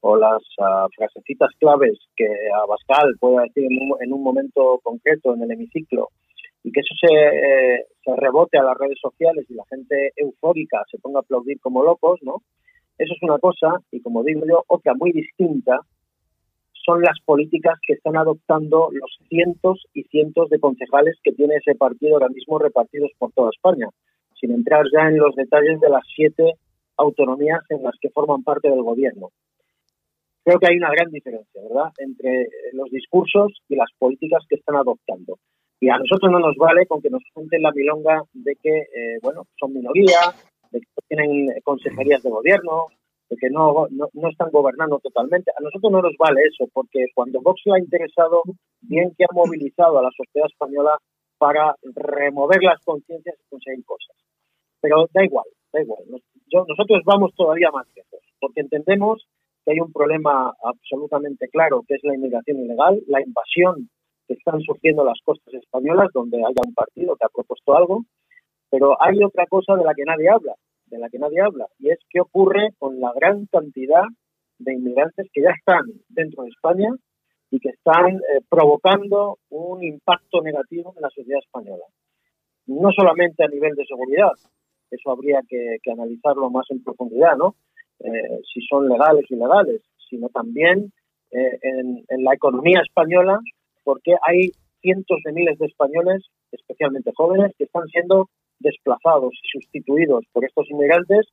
o 0.00 0.16
las 0.16 0.42
uh, 0.58 0.88
frasecitas 0.96 1.50
claves 1.58 1.98
que 2.16 2.26
Abascal 2.62 3.16
pueda 3.18 3.42
decir 3.42 3.64
en 3.64 4.12
un, 4.12 4.22
momento 4.22 4.80
concreto 4.82 5.34
en 5.34 5.42
el 5.42 5.52
hemiciclo 5.52 6.08
y 6.62 6.72
que 6.72 6.80
eso 6.80 6.94
se, 7.00 8.16
rebote 8.16 8.58
a 8.58 8.64
las 8.64 8.76
redes 8.76 8.98
sociales 9.00 9.46
y 9.48 9.54
la 9.54 9.64
gente 9.70 10.12
eufórica 10.16 10.82
se 10.90 10.98
ponga 10.98 11.20
a 11.20 11.22
aplaudir 11.22 11.60
como 11.60 11.84
locos, 11.84 12.18
¿no? 12.22 12.42
Eso 12.98 13.14
es 13.14 13.22
una 13.22 13.38
cosa 13.38 13.80
y 13.92 14.00
como 14.00 14.24
digo 14.24 14.42
yo, 14.46 14.64
otra 14.66 14.94
muy 14.94 15.12
distinta 15.12 15.80
son 16.84 17.02
las 17.02 17.18
políticas 17.24 17.78
que 17.86 17.94
están 17.94 18.16
adoptando 18.16 18.88
los 18.92 19.18
cientos 19.28 19.86
y 19.94 20.02
cientos 20.04 20.48
de 20.50 20.58
concejales 20.58 21.16
que 21.22 21.32
tiene 21.32 21.56
ese 21.56 21.74
partido 21.76 22.14
ahora 22.14 22.28
mismo 22.28 22.58
repartidos 22.58 23.12
por 23.18 23.32
toda 23.32 23.50
España, 23.50 23.86
sin 24.40 24.50
entrar 24.52 24.84
ya 24.92 25.08
en 25.08 25.18
los 25.18 25.34
detalles 25.36 25.78
de 25.80 25.88
las 25.88 26.02
siete 26.14 26.54
autonomías 26.96 27.60
en 27.68 27.82
las 27.82 27.94
que 28.00 28.10
forman 28.10 28.42
parte 28.42 28.68
del 28.68 28.82
gobierno. 28.82 29.30
Creo 30.44 30.58
que 30.58 30.66
hay 30.68 30.76
una 30.78 30.90
gran 30.90 31.10
diferencia, 31.10 31.62
¿verdad?, 31.62 31.92
entre 31.98 32.48
los 32.72 32.90
discursos 32.90 33.52
y 33.68 33.76
las 33.76 33.90
políticas 33.98 34.44
que 34.48 34.56
están 34.56 34.76
adoptando. 34.76 35.38
Y 35.80 35.88
a 35.88 35.98
nosotros 35.98 36.30
no 36.30 36.38
nos 36.38 36.56
vale 36.56 36.86
con 36.86 37.00
que 37.00 37.10
nos 37.10 37.22
cuenten 37.32 37.62
la 37.62 37.72
milonga 37.72 38.22
de 38.32 38.54
que, 38.56 38.70
eh, 38.70 39.18
bueno, 39.22 39.46
son 39.58 39.72
minoría, 39.72 40.34
de 40.70 40.80
que 40.80 40.86
tienen 41.08 41.48
consejerías 41.64 42.22
de 42.22 42.30
gobierno, 42.30 42.86
de 43.30 43.36
que 43.36 43.48
no, 43.48 43.86
no, 43.90 44.28
están 44.28 44.50
gobernando 44.50 44.98
totalmente. 44.98 45.50
A 45.56 45.62
nosotros 45.62 45.90
no 45.90 46.02
nos 46.02 46.16
vale 46.18 46.42
eso, 46.42 46.68
porque 46.72 47.06
cuando 47.14 47.40
Vox 47.40 47.62
le 47.64 47.74
ha 47.74 47.78
interesado, 47.78 48.42
bien 48.82 49.14
que 49.16 49.24
ha 49.24 49.34
movilizado 49.34 49.98
a 49.98 50.02
la 50.02 50.10
sociedad 50.10 50.48
española 50.48 50.98
para 51.38 51.74
remover 51.82 52.62
las 52.62 52.84
conciencias 52.84 53.36
y 53.38 53.48
conseguir 53.48 53.84
cosas. 53.84 54.16
Pero 54.82 55.08
da 55.14 55.24
igual, 55.24 55.46
da 55.72 55.80
igual 55.80 56.04
nosotros 56.52 57.02
vamos 57.04 57.34
todavía 57.34 57.70
más 57.70 57.86
lejos, 57.94 58.20
porque 58.40 58.60
entendemos 58.60 59.26
que 59.64 59.72
hay 59.72 59.80
un 59.80 59.92
problema 59.92 60.52
absolutamente 60.62 61.48
claro, 61.48 61.82
que 61.86 61.94
es 61.94 62.00
la 62.02 62.14
inmigración 62.14 62.60
ilegal, 62.60 63.00
la 63.06 63.20
invasión 63.22 63.88
que 64.30 64.34
están 64.34 64.60
surgiendo 64.60 65.04
las 65.04 65.18
costas 65.24 65.52
españolas, 65.54 66.06
donde 66.14 66.38
haya 66.38 66.62
un 66.64 66.72
partido 66.72 67.16
que 67.16 67.26
ha 67.26 67.34
propuesto 67.34 67.74
algo, 67.74 68.04
pero 68.70 68.96
hay 69.02 69.20
otra 69.24 69.44
cosa 69.46 69.74
de 69.74 69.82
la 69.82 69.92
que 69.92 70.04
nadie 70.04 70.28
habla, 70.30 70.54
de 70.86 70.98
la 70.98 71.08
que 71.08 71.18
nadie 71.18 71.40
habla, 71.40 71.66
y 71.80 71.90
es 71.90 71.98
qué 72.08 72.20
ocurre 72.20 72.68
con 72.78 73.00
la 73.00 73.12
gran 73.12 73.46
cantidad 73.46 74.04
de 74.58 74.74
inmigrantes 74.74 75.26
que 75.32 75.42
ya 75.42 75.50
están 75.50 75.82
dentro 76.08 76.44
de 76.44 76.50
España 76.50 76.94
y 77.50 77.58
que 77.58 77.70
están 77.70 78.18
eh, 78.18 78.40
provocando 78.48 79.38
un 79.48 79.82
impacto 79.82 80.40
negativo 80.42 80.92
en 80.94 81.02
la 81.02 81.10
sociedad 81.10 81.40
española. 81.40 81.84
No 82.66 82.92
solamente 82.92 83.42
a 83.42 83.48
nivel 83.48 83.74
de 83.74 83.84
seguridad, 83.84 84.30
eso 84.92 85.10
habría 85.10 85.40
que, 85.48 85.78
analizarlo 85.90 86.50
más 86.50 86.66
en 86.70 86.84
profundidad, 86.84 87.36
¿no? 87.36 87.56
Eh, 87.98 88.42
si 88.54 88.60
son 88.60 88.88
legales 88.88 89.24
o 89.28 89.34
ilegales, 89.34 89.82
sino 90.08 90.28
también 90.28 90.92
eh, 91.32 91.58
en, 91.62 92.24
la 92.24 92.34
economía 92.34 92.80
española, 92.80 93.40
porque 93.84 94.14
hay 94.26 94.52
cientos 94.80 95.18
de 95.24 95.32
miles 95.32 95.58
de 95.58 95.66
españoles, 95.66 96.26
especialmente 96.52 97.12
jóvenes, 97.14 97.52
que 97.56 97.64
están 97.64 97.86
siendo 97.88 98.28
desplazados 98.58 99.32
y 99.32 99.48
sustituidos 99.58 100.24
por 100.32 100.44
estos 100.44 100.70
inmigrantes. 100.70 101.28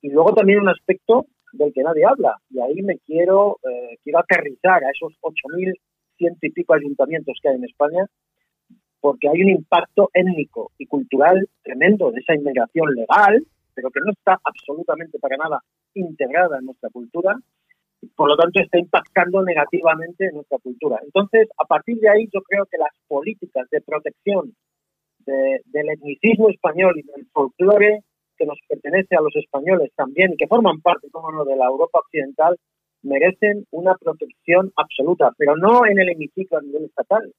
Y 0.00 0.10
luego 0.10 0.32
también 0.34 0.60
un 0.60 0.68
aspecto 0.68 1.26
del 1.52 1.72
que 1.72 1.82
nadie 1.82 2.04
habla, 2.04 2.36
y 2.50 2.60
ahí 2.60 2.82
me 2.82 2.98
quiero, 2.98 3.58
eh, 3.68 3.96
quiero 4.04 4.18
aterrizar 4.18 4.84
a 4.84 4.90
esos 4.90 5.14
8.100 5.22 6.36
y 6.42 6.50
pico 6.50 6.74
ayuntamientos 6.74 7.38
que 7.42 7.48
hay 7.48 7.56
en 7.56 7.64
España, 7.64 8.06
porque 9.00 9.28
hay 9.28 9.42
un 9.42 9.50
impacto 9.50 10.10
étnico 10.12 10.72
y 10.78 10.86
cultural 10.86 11.48
tremendo 11.62 12.10
de 12.10 12.20
esa 12.20 12.34
inmigración 12.34 12.94
legal, 12.94 13.42
pero 13.74 13.90
que 13.90 14.00
no 14.04 14.12
está 14.12 14.38
absolutamente 14.44 15.18
para 15.18 15.36
nada 15.36 15.62
integrada 15.94 16.58
en 16.58 16.66
nuestra 16.66 16.90
cultura, 16.90 17.36
por 18.14 18.28
lo 18.28 18.36
tanto 18.36 18.60
está 18.60 18.78
impactando 18.78 19.42
negativamente 19.42 20.26
en 20.26 20.34
nuestra 20.34 20.58
cultura. 20.58 20.98
Entonces, 21.02 21.48
a 21.58 21.64
partir 21.64 21.98
de 21.98 22.08
ahí, 22.08 22.28
yo 22.32 22.40
creo 22.42 22.66
que 22.66 22.78
las 22.78 22.92
políticas 23.08 23.68
de 23.70 23.80
protección 23.80 24.54
del 25.26 25.90
etnicismo 25.90 26.48
español 26.48 26.94
y 26.98 27.02
del 27.02 27.26
folclore 27.32 28.02
que 28.38 28.46
nos 28.46 28.58
pertenece 28.66 29.14
a 29.14 29.20
los 29.20 29.34
españoles 29.36 29.90
también 29.94 30.34
que 30.38 30.46
forman 30.46 30.80
parte, 30.80 31.10
como 31.10 31.30
no, 31.32 31.44
de 31.44 31.56
la 31.56 31.66
Europa 31.66 31.98
occidental, 31.98 32.56
merecen 33.02 33.66
una 33.70 33.94
protección 33.96 34.72
absoluta, 34.76 35.32
pero 35.36 35.56
no 35.56 35.84
en 35.86 35.98
el 35.98 36.10
hemiciclo 36.10 36.58
a 36.58 36.62
nivel 36.62 36.84
estatal, 36.84 37.32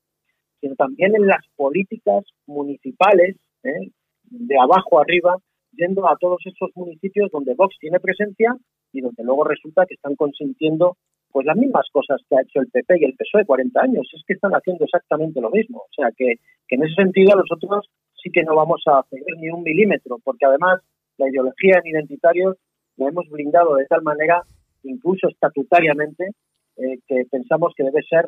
sino 0.60 0.76
también 0.76 1.16
en 1.16 1.26
las 1.26 1.44
políticas 1.56 2.26
municipales, 2.46 3.38
¿eh? 3.64 3.90
de 4.24 4.56
abajo 4.60 5.00
arriba, 5.00 5.38
yendo 5.72 6.08
a 6.10 6.18
todos 6.18 6.42
esos 6.46 6.70
municipios 6.76 7.32
donde 7.32 7.56
Vox 7.56 7.76
tiene 7.80 8.00
presencia 8.00 8.56
y 8.92 9.02
donde 9.02 9.24
luego 9.24 9.44
resulta 9.44 9.86
que 9.86 9.96
están 9.96 10.16
consintiendo 10.16 10.98
pues 11.32 11.46
las 11.46 11.58
mismas 11.58 11.86
cosas 11.92 12.22
que 12.28 12.36
ha 12.36 12.42
hecho 12.42 12.60
el 12.60 12.72
PP 12.72 12.98
y 13.00 13.06
el 13.06 13.16
PSOE 13.16 13.46
40 13.46 13.82
años, 13.82 14.10
es 14.14 14.24
que 14.26 14.34
están 14.34 14.52
haciendo 14.54 14.86
exactamente 14.86 15.40
lo 15.40 15.52
mismo. 15.52 15.80
O 15.80 15.94
sea, 15.96 16.10
que, 16.18 16.36
que 16.68 16.76
en 16.76 16.84
ese 16.84 16.96
sentido 16.96 17.36
nosotros 17.36 17.88
sí 18.22 18.32
que 18.32 18.44
no 18.44 18.56
vamos 18.56 18.82
a 18.88 19.04
seguir 19.10 19.38
ni 19.38 19.50
un 19.50 19.64
milímetro, 19.64 20.18
porque 20.24 20.46
además 20.46 20.82
la 21.18 21.30
ideología 21.30 21.80
en 21.84 21.92
identitarios 21.92 22.58
la 22.98 23.10
hemos 23.10 23.30
blindado 23.30 23.76
de 23.76 23.86
tal 23.86 24.02
manera, 24.02 24.42
incluso 24.84 25.28
estatutariamente, 25.28 26.32
eh, 26.78 27.00
que 27.08 27.26
pensamos 27.30 27.74
que 27.76 27.84
debe 27.84 28.02
ser 28.04 28.28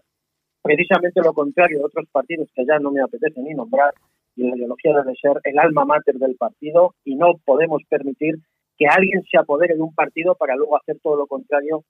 precisamente 0.62 1.22
lo 1.22 1.34
contrario 1.34 1.80
de 1.80 1.86
otros 1.86 2.08
partidos 2.12 2.50
que 2.54 2.66
ya 2.66 2.78
no 2.80 2.92
me 2.92 3.02
apetece 3.02 3.42
ni 3.42 3.54
nombrar, 3.54 3.94
y 4.36 4.48
la 4.48 4.56
ideología 4.56 4.94
debe 4.96 5.16
ser 5.16 5.40
el 5.44 5.60
alma 5.60 5.86
mater 5.86 6.16
del 6.16 6.36
partido 6.36 6.96
y 7.04 7.16
no 7.16 7.34
podemos 7.46 7.82
permitir 7.90 8.36
que 8.78 8.88
alguien 8.88 9.24
se 9.30 9.38
apodere 9.38 9.76
de 9.76 9.82
un 9.82 9.94
partido 9.94 10.36
para 10.36 10.56
luego 10.56 10.78
hacer 10.78 10.98
todo 11.02 11.16
lo 11.16 11.28
contrario 11.28 11.84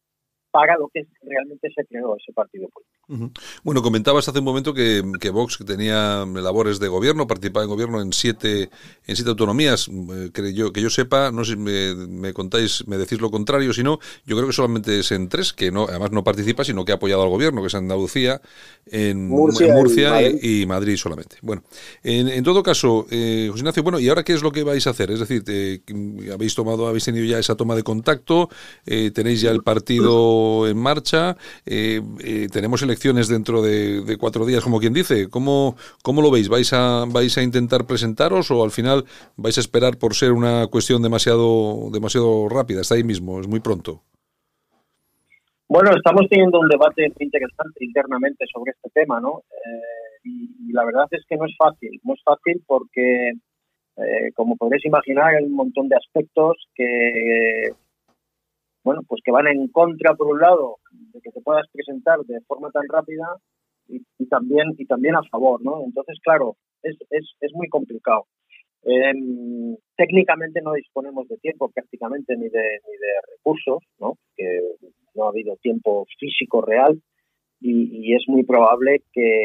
para 0.52 0.78
lo 0.78 0.90
que 0.94 1.06
realmente 1.24 1.70
se 1.74 1.86
creó 1.86 2.16
ese 2.18 2.34
partido 2.34 2.68
político. 2.70 3.42
Bueno, 3.64 3.82
comentabas 3.82 4.28
hace 4.28 4.40
un 4.40 4.46
momento 4.46 4.74
que, 4.74 5.04
que, 5.20 5.30
Vox 5.30 5.60
tenía 5.66 6.26
labores 6.26 6.80
de 6.80 6.88
gobierno, 6.88 7.28
participaba 7.28 7.64
en 7.64 7.70
gobierno 7.70 8.02
en 8.02 8.14
siete, 8.14 8.70
en 9.06 9.16
siete 9.16 9.30
autonomías. 9.30 9.90
Eh, 9.90 10.30
que, 10.34 10.54
yo, 10.54 10.72
que 10.72 10.82
yo 10.82 10.90
sepa, 10.90 11.32
no 11.32 11.44
sé 11.44 11.54
si 11.54 11.58
me, 11.58 11.96
me, 11.96 12.34
contáis, 12.34 12.88
me 12.88 12.98
decís 12.98 13.20
lo 13.20 13.32
contrario, 13.32 13.74
si 13.74 13.84
no, 13.84 14.00
yo 14.26 14.36
creo 14.36 14.48
que 14.48 14.54
solamente 14.54 15.00
es 15.00 15.12
en 15.12 15.30
tres, 15.30 15.52
que 15.52 15.72
no, 15.72 15.86
además 15.86 16.12
no 16.12 16.24
participa, 16.24 16.64
sino 16.64 16.86
que 16.86 16.92
ha 16.92 16.96
apoyado 16.96 17.24
al 17.24 17.30
gobierno, 17.30 17.62
que 17.62 17.68
es 17.68 17.76
Andalucía, 17.76 18.42
en 18.86 19.28
Murcia, 19.28 19.68
en 19.68 19.74
Murcia 19.74 20.08
y, 20.08 20.12
Madrid. 20.12 20.40
Y, 20.42 20.62
y, 20.62 20.66
Madrid 20.66 20.96
solamente. 20.98 21.38
Bueno, 21.42 21.64
en, 22.04 22.28
en 22.30 22.44
todo 22.44 22.64
caso, 22.64 23.08
eh, 23.10 23.48
José 23.50 23.62
Ignacio, 23.62 23.84
bueno, 23.84 24.00
¿y 24.00 24.10
ahora 24.10 24.24
qué 24.24 24.34
es 24.34 24.42
lo 24.42 24.52
que 24.52 24.64
vais 24.64 24.88
a 24.88 24.92
hacer? 24.92 25.12
Es 25.12 25.20
decir, 25.20 25.44
te, 25.44 25.84
habéis 26.32 26.56
tomado, 26.56 26.88
habéis 26.88 27.06
tenido 27.06 27.26
ya 27.26 27.40
esa 27.40 27.56
toma 27.56 27.76
de 27.76 27.84
contacto, 27.84 28.50
eh, 28.86 29.12
tenéis 29.12 29.42
ya 29.42 29.52
el 29.52 29.64
partido 29.64 30.41
en 30.68 30.78
marcha. 30.78 31.36
Eh, 31.66 32.02
eh, 32.24 32.48
tenemos 32.52 32.82
elecciones 32.82 33.28
dentro 33.28 33.62
de, 33.62 34.18
cuatro 34.20 34.46
días, 34.46 34.64
como 34.64 34.80
quien 34.80 34.94
dice. 34.94 35.30
¿Cómo, 35.30 35.76
¿Cómo 36.04 36.22
lo 36.22 36.32
veis? 36.32 36.50
¿Vais 36.50 36.72
a, 36.74 37.06
¿Vais 37.08 37.38
a 37.38 37.44
intentar 37.44 37.86
presentaros 37.86 38.52
o 38.52 38.64
al 38.64 38.72
final 38.72 39.06
vais 39.38 39.58
a 39.58 39.62
esperar 39.62 39.98
por 39.98 40.14
ser 40.14 40.32
una 40.32 40.68
cuestión 40.68 41.02
demasiado, 41.02 41.90
demasiado 41.92 42.50
rápida? 42.50 42.82
Está 42.82 42.96
ahí 42.96 43.04
mismo, 43.04 43.40
es 43.40 43.48
muy 43.48 43.60
pronto. 43.60 44.02
Bueno, 45.68 45.92
estamos 45.96 46.28
teniendo 46.30 46.60
un 46.60 46.68
debate 46.68 47.12
interesante 47.20 47.86
internamente 47.86 48.46
sobre 48.52 48.72
este 48.72 48.90
tema, 48.94 49.22
¿no? 49.22 49.44
Eh, 49.52 50.20
y, 50.26 50.74
la 50.74 50.86
verdad 50.86 51.08
es 51.12 51.24
que 51.28 51.38
no 51.38 51.46
es 51.46 51.56
fácil, 51.58 52.00
no 52.04 52.14
es 52.14 52.22
fácil 52.24 52.62
porque, 52.66 53.32
como 54.36 54.56
podréis 54.56 54.86
imaginar, 54.86 55.36
hay 55.36 55.44
un 55.44 55.54
montón 55.54 55.90
de 55.90 55.96
aspectos 55.96 56.58
que 56.76 57.74
bueno, 58.84 59.02
pues 59.08 59.22
que 59.24 59.32
van 59.32 59.48
en 59.48 59.68
contra, 59.68 60.16
por 60.16 60.28
un 60.28 60.40
lado, 60.40 60.78
de 60.92 61.22
que 61.22 61.32
te 61.32 61.42
puedas 61.42 61.68
presentar 61.72 62.20
de 62.22 62.42
forma 62.42 62.72
tan 62.72 62.88
rápida 62.88 63.38
y, 63.88 64.02
también 64.28 64.74
y 64.78 64.86
también 64.86 65.16
a 65.16 65.24
favor, 65.30 65.62
¿no? 65.64 65.84
Entonces, 65.84 66.18
claro, 66.24 66.56
es, 66.82 66.96
es, 67.10 67.26
es 67.42 67.54
muy 67.54 67.68
complicado. 67.68 68.26
Eh, 68.84 69.14
técnicamente 69.96 70.62
no 70.62 70.74
disponemos 70.74 71.28
de 71.28 71.38
tiempo 71.38 71.70
prácticamente 71.70 72.36
ni 72.36 72.50
de, 72.50 72.80
ni 72.88 72.98
de 72.98 73.14
recursos, 73.36 73.84
¿no? 74.00 74.18
Que 74.36 74.60
no 75.14 75.26
ha 75.26 75.30
habido 75.30 75.56
tiempo 75.58 76.06
físico 76.20 76.62
real 76.62 77.00
y, 77.60 78.08
y 78.10 78.16
es 78.16 78.24
muy 78.28 78.44
probable 78.44 79.04
que, 79.14 79.44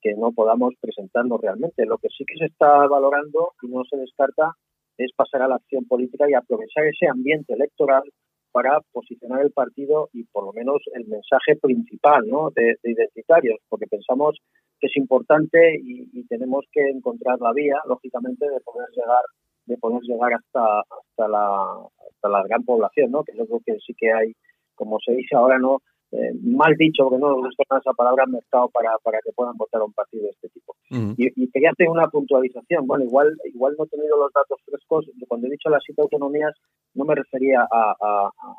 que, 0.00 0.14
no 0.14 0.32
podamos 0.32 0.74
presentarnos 0.80 1.40
realmente. 1.42 1.84
Lo 1.84 1.98
que 1.98 2.08
sí 2.08 2.24
que 2.24 2.38
se 2.38 2.46
está 2.46 2.86
valorando 2.86 3.52
y 3.62 3.68
no 3.68 3.82
se 3.84 3.98
descarta 3.98 4.54
es 4.96 5.12
pasar 5.14 5.42
a 5.42 5.48
la 5.48 5.56
acción 5.56 5.84
política 5.86 6.24
y 6.28 6.34
aprovechar 6.34 6.86
ese 6.86 7.06
ambiente 7.06 7.52
electoral 7.52 8.04
para 8.52 8.80
posicionar 8.92 9.42
el 9.42 9.52
partido 9.52 10.08
y 10.12 10.24
por 10.24 10.44
lo 10.44 10.52
menos 10.52 10.82
el 10.94 11.06
mensaje 11.06 11.56
principal 11.60 12.26
¿no? 12.28 12.50
de, 12.50 12.76
de 12.82 12.92
identitarios, 12.92 13.58
porque 13.68 13.86
pensamos 13.86 14.38
que 14.78 14.86
es 14.86 14.96
importante 14.96 15.76
y, 15.76 16.08
y, 16.12 16.26
tenemos 16.26 16.64
que 16.72 16.88
encontrar 16.88 17.38
la 17.40 17.52
vía, 17.52 17.76
lógicamente, 17.86 18.48
de 18.48 18.60
poder 18.60 18.88
llegar 18.94 19.22
de 19.66 19.76
poder 19.76 20.00
llegar 20.02 20.32
hasta 20.32 20.80
hasta 20.80 21.28
la 21.28 21.86
hasta 22.08 22.28
la 22.28 22.42
gran 22.44 22.64
población, 22.64 23.10
¿no? 23.12 23.22
Que 23.22 23.36
yo 23.36 23.46
creo 23.46 23.60
que 23.64 23.78
sí 23.86 23.94
que 23.96 24.10
hay, 24.10 24.32
como 24.74 24.98
se 25.04 25.12
dice 25.12 25.36
ahora, 25.36 25.58
no 25.58 25.80
eh, 26.12 26.32
mal 26.42 26.74
dicho, 26.76 27.04
porque 27.04 27.20
no 27.20 27.30
nos 27.30 27.44
gusta 27.44 27.78
esa 27.78 27.92
palabra 27.92 28.26
mercado 28.26 28.68
para, 28.68 28.98
para 29.02 29.18
que 29.24 29.32
puedan 29.32 29.56
votar 29.56 29.80
a 29.80 29.84
un 29.84 29.92
partido 29.92 30.24
de 30.24 30.30
este 30.30 30.48
tipo. 30.48 30.74
Uh 30.90 30.94
-huh. 30.96 31.14
y, 31.16 31.44
y, 31.44 31.50
quería 31.50 31.70
hacer 31.70 31.88
una 31.88 32.08
puntualización. 32.08 32.86
Bueno, 32.86 33.04
igual 33.04 33.36
igual 33.44 33.74
no 33.78 33.84
he 33.84 33.88
tenido 33.88 34.16
los 34.16 34.32
datos 34.32 34.58
frescos. 34.64 35.06
Cuando 35.28 35.46
he 35.46 35.50
dicho 35.50 35.70
las 35.70 35.82
siete 35.84 36.02
autonomías, 36.02 36.54
no 36.94 37.04
me 37.04 37.14
refería 37.14 37.60
a, 37.62 37.94
a, 38.00 38.26
a, 38.26 38.50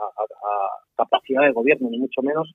a 0.00 0.52
capacidad 0.96 1.42
de 1.42 1.52
gobierno, 1.52 1.88
ni 1.88 1.98
mucho 1.98 2.20
menos, 2.22 2.52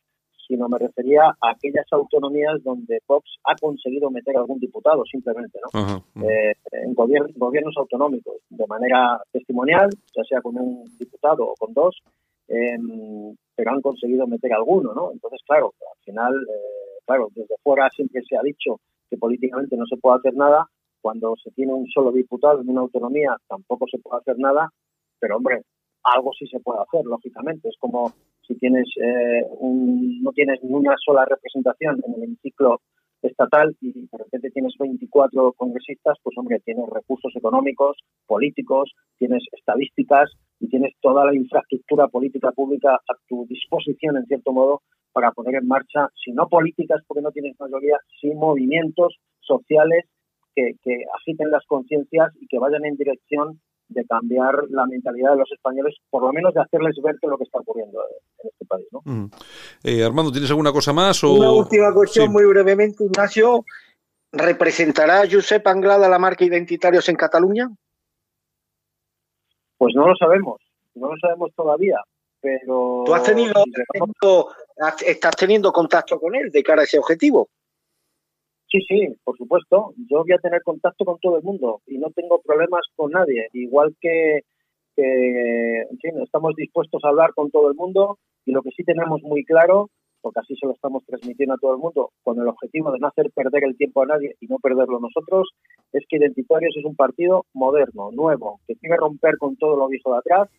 sino 0.47 0.67
me 0.69 0.77
refería 0.77 1.23
a 1.41 1.49
aquellas 1.51 1.85
autonomías 1.91 2.63
donde 2.63 2.99
Vox 3.07 3.29
ha 3.43 3.55
conseguido 3.55 4.09
meter 4.09 4.37
algún 4.37 4.59
diputado, 4.59 5.03
simplemente, 5.05 5.59
¿no? 5.63 5.79
Uh 5.79 5.85
-huh. 5.85 6.29
eh, 6.29 6.53
en 6.71 6.93
gobiernos, 6.93 7.31
gobiernos 7.35 7.75
autonómicos, 7.77 8.37
de 8.49 8.65
manera 8.67 9.19
testimonial, 9.31 9.89
ya 10.15 10.23
sea 10.23 10.41
con 10.41 10.57
un 10.57 10.85
diputado 10.97 11.45
o 11.45 11.55
con 11.55 11.73
dos, 11.73 11.95
eh, 12.47 12.77
pero 13.55 13.71
han 13.71 13.81
conseguido 13.81 14.27
meter 14.27 14.53
alguno, 14.53 14.93
¿no? 14.93 15.11
Entonces, 15.11 15.41
claro, 15.45 15.73
al 15.81 16.03
final, 16.03 16.33
eh, 16.33 16.99
claro, 17.05 17.29
desde 17.35 17.55
fuera 17.63 17.89
siempre 17.89 18.21
se 18.27 18.37
ha 18.37 18.41
dicho 18.41 18.79
que 19.09 19.17
políticamente 19.17 19.75
no 19.77 19.85
se 19.85 19.97
puede 19.97 20.17
hacer 20.17 20.35
nada, 20.35 20.67
cuando 21.01 21.35
se 21.41 21.51
tiene 21.51 21.73
un 21.73 21.87
solo 21.87 22.11
diputado 22.11 22.61
en 22.61 22.69
una 22.69 22.81
autonomía 22.81 23.37
tampoco 23.47 23.85
se 23.89 23.99
puede 23.99 24.19
hacer 24.19 24.37
nada, 24.37 24.69
pero 25.19 25.37
hombre, 25.37 25.61
algo 26.03 26.31
sí 26.37 26.47
se 26.47 26.59
puede 26.59 26.81
hacer, 26.81 27.05
lógicamente. 27.05 27.69
Es 27.69 27.75
como 27.79 28.13
si 28.45 28.55
tienes 28.55 28.87
eh, 29.01 29.45
un, 29.59 30.21
no 30.21 30.31
tienes 30.31 30.63
ni 30.63 30.73
una 30.73 30.95
sola 31.03 31.25
representación 31.25 32.01
en 32.05 32.13
el 32.15 32.23
hemiciclo 32.23 32.81
estatal 33.21 33.75
y 33.81 33.93
de 33.93 34.17
repente 34.17 34.51
tienes 34.51 34.73
24 34.79 35.53
congresistas, 35.53 36.17
pues 36.23 36.37
hombre, 36.37 36.59
tienes 36.59 36.87
recursos 36.89 37.33
económicos, 37.35 37.97
políticos, 38.25 38.91
tienes 39.17 39.43
estadísticas 39.51 40.31
y 40.59 40.69
tienes 40.69 40.93
toda 41.01 41.25
la 41.25 41.35
infraestructura 41.35 42.07
política 42.07 42.51
pública 42.51 42.95
a 42.95 43.13
tu 43.27 43.45
disposición, 43.47 44.17
en 44.17 44.25
cierto 44.25 44.51
modo, 44.51 44.81
para 45.11 45.31
poner 45.31 45.55
en 45.55 45.67
marcha, 45.67 46.09
si 46.23 46.31
no 46.31 46.47
políticas, 46.47 47.01
porque 47.07 47.21
no 47.21 47.31
tienes 47.31 47.59
mayoría, 47.59 47.97
sí 48.19 48.33
movimientos 48.33 49.17
sociales 49.39 50.05
que, 50.55 50.73
que 50.83 51.03
agiten 51.19 51.51
las 51.51 51.65
conciencias 51.65 52.33
y 52.39 52.47
que 52.47 52.59
vayan 52.59 52.85
en 52.85 52.97
dirección 52.97 53.59
de 53.89 54.05
cambiar 54.05 54.55
la 54.69 54.85
mentalidad 54.85 55.31
de 55.31 55.37
los 55.37 55.51
españoles, 55.51 55.95
por 56.09 56.23
lo 56.23 56.33
menos 56.33 56.53
de 56.53 56.61
hacerles 56.61 56.95
ver 57.01 57.15
que 57.21 57.27
lo 57.27 57.37
que 57.37 57.45
está 57.45 57.59
ocurriendo 57.59 57.99
en 58.43 58.49
este 58.49 58.65
país. 58.65 58.85
¿no? 58.91 59.01
Mm. 59.05 59.31
Eh, 59.83 60.03
Armando, 60.03 60.31
¿tienes 60.31 60.49
alguna 60.49 60.71
cosa 60.71 60.93
más? 60.93 61.23
O... 61.23 61.33
Una 61.33 61.51
última 61.51 61.93
cuestión 61.93 62.27
sí. 62.27 62.31
muy 62.31 62.45
brevemente, 62.45 63.05
Ignacio. 63.05 63.63
¿Representará 64.31 65.23
Josep 65.29 65.65
Anglada 65.67 66.09
la 66.09 66.19
marca 66.19 66.43
Identitarios 66.43 67.07
en 67.07 67.15
Cataluña? 67.15 67.69
Pues 69.77 69.93
no 69.95 70.07
lo 70.07 70.15
sabemos, 70.15 70.61
no 70.95 71.11
lo 71.11 71.17
sabemos 71.19 71.51
todavía, 71.55 71.97
pero... 72.41 73.03
¿Tú 73.05 73.13
has 73.13 73.23
tenido, 73.23 73.53
estás 75.05 75.35
teniendo 75.35 75.71
contacto 75.71 76.19
con 76.19 76.35
él 76.35 76.49
de 76.51 76.63
cara 76.63 76.81
a 76.81 76.85
ese 76.85 76.99
objetivo? 76.99 77.49
Sí, 78.69 78.81
sí, 78.87 79.07
por 79.23 79.37
supuesto. 79.37 79.93
Yo 80.09 80.19
voy 80.23 80.33
a 80.33 80.39
tener 80.39 80.61
contacto 80.61 81.05
con 81.05 81.17
todo 81.19 81.37
el 81.37 81.43
mundo 81.43 81.81
y 81.87 81.97
no 81.97 82.11
tengo 82.11 82.41
problemas 82.41 82.81
con 82.95 83.11
nadie. 83.11 83.47
Igual 83.53 83.95
que, 84.01 84.41
que 84.95 85.81
en 85.89 85.97
fin, 85.99 86.21
estamos 86.21 86.53
dispuestos 86.55 87.01
a 87.03 87.09
hablar 87.09 87.33
con 87.33 87.49
todo 87.49 87.69
el 87.69 87.75
mundo 87.75 88.19
y 88.45 88.51
lo 88.51 88.61
que 88.61 88.71
sí 88.71 88.83
tenemos 88.83 89.21
muy 89.23 89.45
claro, 89.45 89.89
porque 90.21 90.39
así 90.39 90.55
se 90.55 90.65
lo 90.65 90.73
estamos 90.73 91.03
transmitiendo 91.05 91.55
a 91.55 91.57
todo 91.57 91.73
el 91.73 91.79
mundo, 91.79 92.11
con 92.23 92.39
el 92.39 92.47
objetivo 92.47 92.91
de 92.91 92.99
no 92.99 93.07
hacer 93.07 93.31
perder 93.31 93.63
el 93.63 93.77
tiempo 93.77 94.01
a 94.01 94.05
nadie 94.05 94.35
y 94.39 94.47
no 94.47 94.57
perderlo 94.57 94.99
nosotros, 94.99 95.49
es 95.93 96.03
que 96.07 96.17
Identitarios 96.17 96.75
es 96.75 96.85
un 96.85 96.95
partido 96.95 97.45
moderno, 97.53 98.11
nuevo, 98.11 98.59
que 98.67 98.75
quiere 98.75 98.97
romper 98.97 99.37
con 99.37 99.55
todo 99.57 99.77
lo 99.77 99.87
viejo 99.87 100.11
de 100.11 100.19
atrás. 100.19 100.49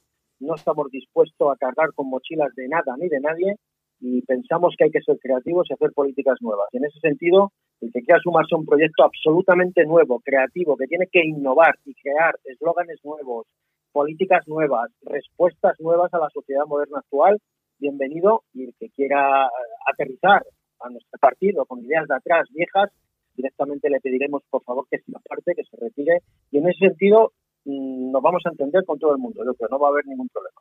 No 0.41 0.55
estamos 0.55 0.91
dispuestos 0.91 1.51
a 1.51 1.57
cargar 1.57 1.93
con 1.95 2.09
mochilas 2.09 2.55
de 2.55 2.69
nada 2.69 2.97
ni 2.99 3.09
de 3.09 3.21
nadie 3.21 3.57
y 4.01 4.23
pensamos 4.23 4.75
que 4.79 4.85
hay 4.85 4.91
que 4.91 5.03
ser 5.03 5.19
creativos 5.19 5.67
y 5.69 5.75
hacer 5.75 5.91
políticas 5.93 6.37
nuevas. 6.41 6.69
En 6.73 6.85
ese 6.85 6.99
sentido, 7.01 7.53
el 7.81 7.93
que 7.93 8.03
quiera 8.03 8.21
sumarse 8.23 8.55
a 8.55 8.59
un 8.59 8.67
proyecto 8.67 9.05
absolutamente 9.05 9.85
nuevo, 9.85 10.21
creativo, 10.21 10.77
que 10.77 10.87
tiene 10.87 11.07
que 11.11 11.25
innovar 11.25 11.75
y 11.85 11.95
crear 11.95 12.35
eslóganes 12.45 12.99
nuevos, 13.05 13.47
políticas 13.93 14.47
nuevas, 14.47 14.91
respuestas 15.03 15.79
nuevas 15.81 16.13
a 16.15 16.19
la 16.19 16.31
sociedad 16.31 16.67
moderna 16.67 16.99
actual, 16.99 17.39
bienvenido. 17.79 18.45
Y 18.55 18.65
el 18.65 18.75
que 18.79 18.91
quiera 18.91 19.49
aterrizar 19.87 20.45
a 20.81 20.91
nuestro 20.91 21.19
partido 21.21 21.65
con 21.67 21.85
ideas 21.85 22.07
de 22.09 22.17
atrás 22.17 22.49
viejas, 22.53 22.91
directamente 23.35 23.89
le 23.91 24.01
pediremos, 24.01 24.43
por 24.51 24.63
favor, 24.65 24.87
que 24.91 24.99
se 24.99 25.13
aparte, 25.15 25.55
que 25.55 25.65
se 25.65 25.77
retire. 25.77 26.23
Y 26.51 26.59
en 26.59 26.69
ese 26.69 26.89
sentido, 26.89 27.33
mm, 27.65 28.11
nos 28.11 28.23
vamos 28.23 28.43
a 28.47 28.51
entender 28.51 28.85
con 28.85 28.99
todo 28.99 29.13
el 29.13 29.19
mundo. 29.19 29.45
Yo 29.45 29.55
creo 29.55 29.69
que 29.69 29.73
no 29.73 29.79
va 29.79 29.89
a 29.89 29.91
haber 29.91 30.07
ningún 30.07 30.29
problema. 30.29 30.61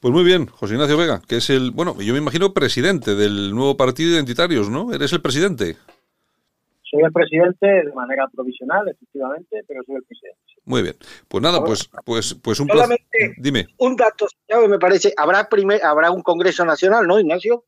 Pues 0.00 0.14
muy 0.14 0.24
bien, 0.24 0.46
José 0.46 0.74
Ignacio 0.74 0.96
Vega, 0.96 1.20
que 1.28 1.36
es 1.36 1.50
el, 1.50 1.72
bueno, 1.72 2.00
yo 2.00 2.14
me 2.14 2.20
imagino 2.20 2.54
presidente 2.54 3.14
del 3.14 3.54
nuevo 3.54 3.76
partido 3.76 4.14
Identitarios, 4.14 4.70
¿no? 4.70 4.94
Eres 4.94 5.12
el 5.12 5.20
presidente. 5.20 5.76
soy 6.82 7.02
el 7.02 7.12
presidente 7.12 7.66
de 7.66 7.92
manera 7.92 8.26
provisional, 8.32 8.88
efectivamente, 8.88 9.62
pero 9.68 9.82
soy 9.84 9.96
el 9.96 10.04
presidente. 10.04 10.40
Muy 10.70 10.82
bien. 10.82 10.94
Pues 11.26 11.42
nada, 11.42 11.64
pues, 11.64 11.90
pues, 12.06 12.32
pues 12.40 12.60
un 12.60 12.68
placer. 12.68 12.84
Solamente 12.84 13.34
Dime. 13.38 13.66
un 13.78 13.96
dato, 13.96 14.28
Santiago, 14.28 14.68
me 14.68 14.78
parece, 14.78 15.12
habrá 15.16 15.48
primer, 15.48 15.84
habrá 15.84 16.12
un 16.12 16.22
Congreso 16.22 16.64
Nacional, 16.64 17.08
¿no, 17.08 17.18
Ignacio? 17.18 17.64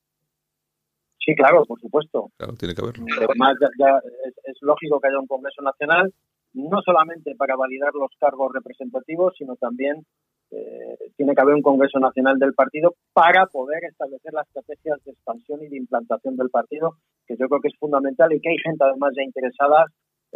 Sí, 1.19 1.35
claro, 1.35 1.65
por 1.65 1.81
supuesto. 1.81 2.31
Claro, 2.37 2.55
tiene 2.55 2.77
que 2.77 2.81
haberlo. 2.81 3.05
Además, 3.19 3.57
ya, 3.61 3.69
ya 3.77 3.99
es, 4.25 4.35
es 4.45 4.57
lógico 4.61 5.01
que 5.01 5.09
haya 5.09 5.19
un 5.19 5.27
Congreso 5.27 5.62
Nacional, 5.62 6.15
no 6.53 6.81
solamente 6.83 7.35
para 7.35 7.57
validar 7.57 7.93
los 7.95 8.12
cargos 8.21 8.53
representativos, 8.55 9.35
sino 9.37 9.57
también 9.57 10.07
eh, 10.53 10.97
tiene 11.17 11.35
que 11.35 11.43
haber 11.43 11.57
un 11.57 11.62
Congreso 11.62 11.99
Nacional 11.99 12.38
del 12.38 12.55
partido 12.55 12.95
para 13.12 13.47
poder 13.47 13.83
establecer 13.83 14.33
las 14.33 14.47
estrategias 14.47 15.03
de 15.05 15.11
expansión 15.11 15.61
y 15.65 15.69
de 15.69 15.77
implantación 15.77 16.37
del 16.37 16.51
partido, 16.51 16.99
que 17.27 17.35
yo 17.37 17.49
creo 17.49 17.61
que 17.61 17.69
es 17.69 17.79
fundamental 17.81 18.33
y 18.33 18.41
que 18.41 18.51
hay 18.51 18.59
gente 18.59 18.85
además 18.85 19.12
ya 19.17 19.25
interesada 19.25 19.87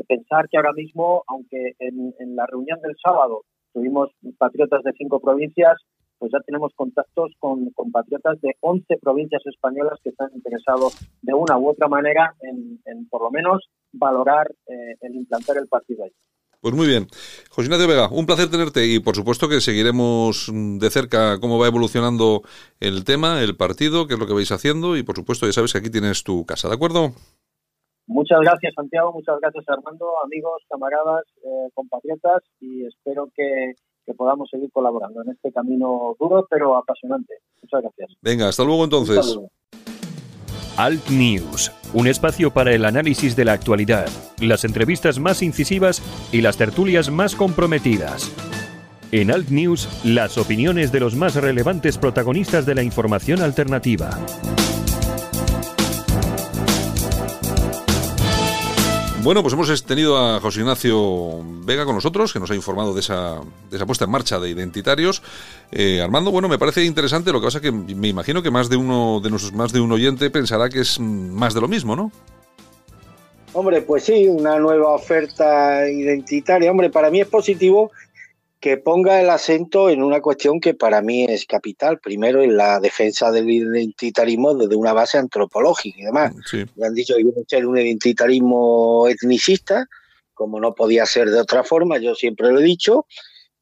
pensar 0.05 0.49
que 0.49 0.57
ahora 0.57 0.73
mismo, 0.73 1.25
aunque 1.27 1.75
en, 1.79 2.15
en 2.19 2.37
la 2.37 2.47
reunión 2.47 2.81
del 2.81 2.95
sábado 3.03 3.43
tuvimos 3.73 4.11
patriotas 4.39 4.83
de 4.83 4.93
cinco 4.97 5.21
provincias, 5.21 5.77
pues 6.19 6.33
ya 6.33 6.39
tenemos 6.41 6.73
contactos 6.75 7.33
con 7.39 7.71
compatriotas 7.71 8.41
de 8.41 8.57
11 8.61 8.97
provincias 9.01 9.43
españolas 9.47 9.99
que 10.03 10.11
están 10.11 10.31
interesados 10.35 10.97
de 11.23 11.35
una 11.35 11.59
u 11.59 11.69
otra 11.69 11.89
manera 11.89 12.35
en, 12.41 13.07
por 13.09 13.23
lo 13.23 13.31
menos 13.31 13.69
valorar 13.93 14.51
eh, 14.67 14.97
el 15.01 15.15
implantar 15.15 15.57
el 15.59 15.69
partido 15.69 16.05
ahí. 16.05 16.13
Pues 16.61 16.75
muy 16.75 16.87
bien. 16.87 17.07
José 17.51 17.67
Ignacio 17.67 17.87
Vega, 17.87 18.09
un 18.11 18.27
placer 18.27 18.51
tenerte 18.51 18.87
y 18.87 18.99
por 18.99 19.15
supuesto 19.15 19.49
que 19.49 19.61
seguiremos 19.61 20.51
de 20.53 20.91
cerca 20.91 21.39
cómo 21.39 21.59
va 21.59 21.67
evolucionando 21.67 22.43
el 22.81 23.05
tema, 23.05 23.43
el 23.43 23.57
partido, 23.57 24.07
qué 24.07 24.15
es 24.15 24.21
lo 24.21 24.27
que 24.27 24.33
vais 24.33 24.51
haciendo 24.51 24.97
y 24.97 25.03
por 25.03 25.17
supuesto 25.17 25.47
ya 25.47 25.53
sabes 25.53 25.73
que 25.73 25.79
aquí 25.79 25.91
tienes 25.91 26.25
tu 26.25 26.47
casa, 26.47 26.69
¿de 26.69 26.75
acuerdo? 26.75 27.13
Muchas 28.07 28.41
gracias 28.41 28.75
Santiago, 28.75 29.13
muchas 29.13 29.41
gracias 29.41 29.65
Armando, 29.69 30.07
amigos, 30.25 30.63
camaradas, 30.69 31.25
eh, 31.45 31.71
compatriotas 31.75 32.43
y 32.61 32.87
espero 32.87 33.29
que, 33.35 33.75
que 34.05 34.15
podamos 34.15 34.49
seguir 34.49 34.71
colaborando 34.71 35.23
en 35.23 35.31
este 35.31 35.53
camino 35.53 36.15
duro 36.19 36.47
pero 36.49 36.77
apasionante. 36.77 37.35
Muchas 37.63 37.83
gracias. 37.83 38.13
Venga, 38.23 38.49
hasta 38.49 38.65
luego 38.65 38.85
entonces. 38.85 39.39
Alt 40.77 41.09
News, 41.09 41.73
un 41.95 42.07
espacio 42.07 42.53
para 42.53 42.73
el 42.73 42.85
análisis 42.85 43.35
de 43.35 43.47
la 43.47 43.55
actualidad, 43.55 44.07
las 44.41 44.65
entrevistas 44.65 45.19
más 45.19 45.43
incisivas 45.43 46.03
y 46.33 46.43
las 46.43 46.59
tertulias 46.59 47.11
más 47.11 47.35
comprometidas. 47.35 48.31
En 49.11 49.31
Alt 49.31 49.49
News, 49.49 49.89
las 50.05 50.37
opiniones 50.37 50.93
de 50.93 51.01
los 51.01 51.17
más 51.17 51.35
relevantes 51.37 51.97
protagonistas 51.97 52.67
de 52.67 52.75
la 52.75 52.83
información 52.83 53.41
alternativa. 53.41 54.11
Bueno, 59.27 59.43
pues 59.43 59.55
hemos 59.55 59.85
tenido 59.85 60.17
a 60.17 60.39
José 60.39 60.61
Ignacio 60.61 61.43
Vega 61.65 61.85
con 61.85 61.97
nosotros, 61.97 62.33
que 62.33 62.39
nos 62.39 62.49
ha 62.53 62.55
informado 62.55 62.95
de 62.95 63.01
esa, 63.01 63.41
de 63.69 63.77
esa 63.77 63.85
puesta 63.85 64.05
en 64.05 64.13
marcha 64.13 64.39
de 64.39 64.49
identitarios. 64.49 65.21
Eh, 65.73 66.01
Armando, 66.01 66.31
bueno, 66.31 66.49
me 66.49 66.61
parece 66.61 66.85
interesante, 66.85 67.33
lo 67.33 67.41
que 67.41 67.47
pasa 67.47 67.61
que 67.61 67.73
me 67.73 68.07
imagino 68.07 68.41
que 68.41 68.53
más 68.53 68.69
de 68.69 68.77
uno 68.77 69.19
de 69.19 69.31
nuestros 69.31 69.53
más 69.53 69.73
de 69.73 69.81
un 69.81 69.91
oyente 69.91 70.31
pensará 70.31 70.69
que 70.69 70.79
es 70.79 71.01
más 71.01 71.55
de 71.55 71.61
lo 71.61 71.67
mismo, 71.67 71.97
¿no? 71.97 72.13
Hombre, 73.53 73.83
pues 73.83 74.05
sí, 74.05 74.29
una 74.29 74.61
nueva 74.61 74.95
oferta 74.95 75.91
identitaria. 75.91 76.71
Hombre, 76.71 76.91
para 76.91 77.11
mí 77.11 77.21
es 77.21 77.27
positivo 77.27 77.91
que 78.67 78.79
ponga 78.79 79.21
el 79.21 79.31
acento 79.31 79.91
en 79.91 80.03
una 80.03 80.21
cuestión 80.21 80.59
que 80.59 80.75
para 80.75 81.01
mí 81.01 81.25
es 81.29 81.47
capital. 81.47 82.01
Primero, 82.01 82.43
en 82.43 82.57
la 82.57 82.81
defensa 82.81 83.31
del 83.31 83.49
identitarismo 83.49 84.57
desde 84.57 84.75
una 84.75 84.93
base 84.93 85.19
antropológica 85.19 86.01
y 86.01 86.03
demás. 86.03 86.33
Sí. 86.51 86.65
Me 86.75 86.89
han 86.89 86.93
dicho 86.93 87.15
que 87.15 87.23
quieren 87.23 87.45
ser 87.47 87.65
un 87.65 87.79
identitarismo 87.79 89.07
etnicista, 89.07 89.87
como 90.35 90.59
no 90.59 90.75
podía 90.75 91.07
ser 91.07 91.31
de 91.31 91.39
otra 91.39 91.63
forma, 91.63 91.99
yo 91.99 92.17
siempre 92.17 92.51
lo 92.51 92.59
he 92.59 92.65
dicho, 92.65 93.07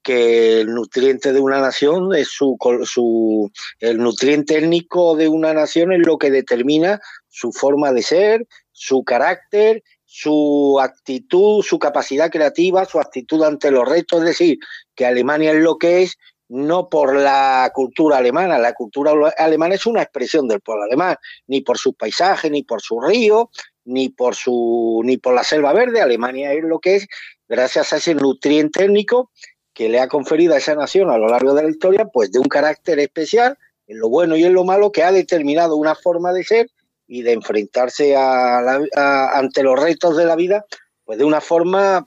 que 0.03 0.63
el 0.63 0.73
nutriente 0.73 1.35
de 1.35 1.41
una 1.41 1.61
nación 1.61 2.15
es 2.15 2.29
su, 2.29 2.57
su 2.85 3.53
el 3.81 3.99
nutriente 3.99 4.57
étnico 4.57 5.17
de 5.17 5.29
una 5.29 5.53
nación 5.53 5.93
es 5.93 6.07
lo 6.07 6.17
que 6.17 6.31
determina 6.31 6.99
su 7.29 7.53
forma 7.53 7.93
de 7.93 8.01
ser, 8.01 8.47
su 8.73 9.05
carácter, 9.05 9.83
su 10.17 10.79
actitud, 10.81 11.61
su 11.65 11.77
capacidad 11.81 12.31
creativa, 12.31 12.85
su 12.85 13.01
actitud 13.01 13.43
ante 13.43 13.73
los 13.73 13.89
retos, 13.89 14.21
es 14.21 14.27
decir, 14.27 14.59
que 14.95 15.07
Alemania 15.07 15.51
es 15.51 15.59
lo 15.59 15.77
que 15.77 16.03
es 16.03 16.19
no 16.49 16.89
por 16.89 17.17
la 17.17 17.69
cultura 17.75 18.19
alemana, 18.19 18.57
la 18.61 18.75
cultura 18.75 19.13
alemana 19.37 19.75
es 19.75 19.87
una 19.87 20.03
expresión 20.03 20.47
del 20.47 20.61
pueblo 20.61 20.85
alemán, 20.85 21.17
ni 21.49 21.63
por 21.63 21.79
sus 21.79 21.97
paisajes, 21.97 22.49
ni 22.49 22.63
por 22.63 22.81
su 22.81 23.01
río, 23.01 23.51
ni 23.85 24.09
por 24.09 24.37
su 24.37 25.03
ni 25.05 25.17
por 25.17 25.35
la 25.35 25.43
selva 25.43 25.73
verde, 25.73 26.01
Alemania 26.01 26.53
es 26.53 26.63
lo 26.63 26.79
que 26.79 26.95
es 26.95 27.09
gracias 27.49 27.93
a 27.93 27.97
ese 27.97 28.15
nutriente 28.15 28.85
étnico 28.85 29.33
que 29.73 29.89
le 29.89 29.99
ha 29.99 30.07
conferido 30.07 30.55
a 30.55 30.59
esa 30.59 30.77
nación 30.77 31.11
a 31.11 31.19
lo 31.19 31.27
largo 31.27 31.55
de 31.55 31.65
la 31.65 31.71
historia, 31.71 32.05
pues 32.05 32.31
de 32.31 32.39
un 32.39 32.47
carácter 32.47 33.01
especial, 33.01 33.59
en 33.89 33.99
lo 33.99 34.09
bueno 34.09 34.37
y 34.37 34.45
en 34.45 34.53
lo 34.53 34.63
malo, 34.63 34.93
que 34.93 35.03
ha 35.03 35.11
determinado 35.11 35.75
una 35.75 35.97
forma 35.97 36.33
de 36.33 36.45
ser 36.45 36.71
y 37.07 37.23
de 37.23 37.33
enfrentarse 37.33 38.17
a 38.17 38.61
la- 38.63 39.39
ante 39.39 39.63
los 39.63 39.79
retos 39.79 40.17
de 40.17 40.25
la 40.25 40.37
vida, 40.37 40.65
pues 41.05 41.19
de 41.19 41.25
una 41.25 41.41
forma 41.41 42.07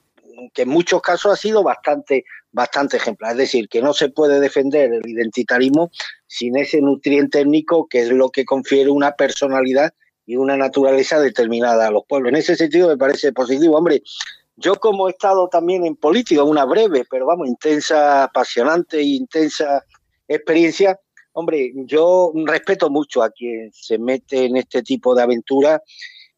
que 0.53 0.63
en 0.63 0.69
muchos 0.69 1.01
casos 1.01 1.33
ha 1.33 1.35
sido 1.35 1.63
bastante, 1.63 2.25
bastante 2.51 2.97
ejemplar. 2.97 3.31
Es 3.31 3.37
decir, 3.37 3.69
que 3.69 3.81
no 3.81 3.93
se 3.93 4.09
puede 4.09 4.39
defender 4.39 4.93
el 4.93 5.07
identitarismo 5.07 5.91
sin 6.27 6.57
ese 6.57 6.81
nutriente 6.81 7.41
étnico 7.41 7.87
que 7.87 8.01
es 8.01 8.09
lo 8.09 8.29
que 8.29 8.45
confiere 8.45 8.89
una 8.89 9.13
personalidad 9.13 9.93
y 10.25 10.35
una 10.35 10.57
naturaleza 10.57 11.19
determinada 11.19 11.87
a 11.87 11.91
los 11.91 12.03
pueblos. 12.07 12.29
En 12.29 12.35
ese 12.35 12.55
sentido 12.55 12.89
me 12.89 12.97
parece 12.97 13.31
positivo. 13.31 13.77
Hombre, 13.77 14.03
yo 14.57 14.75
como 14.75 15.07
he 15.07 15.11
estado 15.11 15.47
también 15.47 15.85
en 15.85 15.95
política, 15.95 16.43
una 16.43 16.65
breve, 16.65 17.05
pero 17.09 17.25
vamos, 17.25 17.47
intensa, 17.47 18.23
apasionante 18.23 18.97
e 18.97 19.03
intensa 19.03 19.83
experiencia, 20.27 20.99
hombre, 21.37 21.71
yo 21.85 22.31
respeto 22.47 22.89
mucho 22.89 23.21
a 23.21 23.29
quien 23.29 23.71
se 23.71 23.99
mete 23.99 24.45
en 24.45 24.57
este 24.57 24.81
tipo 24.81 25.13
de 25.13 25.21
aventura 25.21 25.83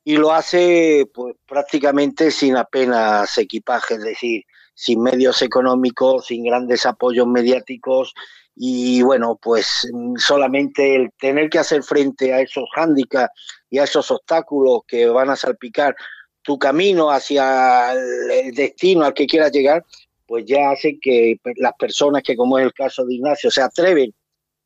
y 0.04 0.18
lo 0.18 0.34
hace 0.34 1.10
pues 1.14 1.38
prácticamente 1.48 2.32
sin 2.32 2.58
apenas 2.58 3.38
equipaje, 3.38 3.94
es 3.94 4.04
decir, 4.04 4.44
sin 4.74 5.02
medios 5.02 5.42
económicos, 5.42 6.26
sin 6.26 6.44
grandes 6.44 6.86
apoyos 6.86 7.28
mediáticos 7.28 8.14
y 8.58 9.02
bueno, 9.02 9.40
pues 9.42 9.90
solamente 10.18 10.96
el 10.98 11.12
tener 11.18 11.50
que 11.50 11.60
hacer 11.60 11.82
frente 11.82 12.34
a 12.34 12.42
esos 12.42 12.66
hándicaps 12.76 13.32
y 13.70 13.78
a 13.78 13.86
esos 13.86 14.12
obstáculos 14.12 14.82
que 14.86 15.06
van 15.06 15.30
a 15.30 15.38
salpicar 15.38 15.96
tu 16.42 16.60
camino 16.60 17.10
hacia 17.10 17.94
el 17.94 18.54
destino 18.54 19.06
al 19.06 19.14
que 19.14 19.28
quieras 19.28 19.54
llegar, 19.54 19.86
pues 20.28 20.44
ya 20.46 20.72
hace 20.72 21.00
que 21.00 21.40
las 21.56 21.74
personas 21.80 22.22
que, 22.22 22.36
como 22.36 22.60
es 22.60 22.66
el 22.66 22.74
caso 22.74 23.06
de 23.06 23.16
Ignacio, 23.16 23.50
se 23.50 23.62
atreven 23.62 24.14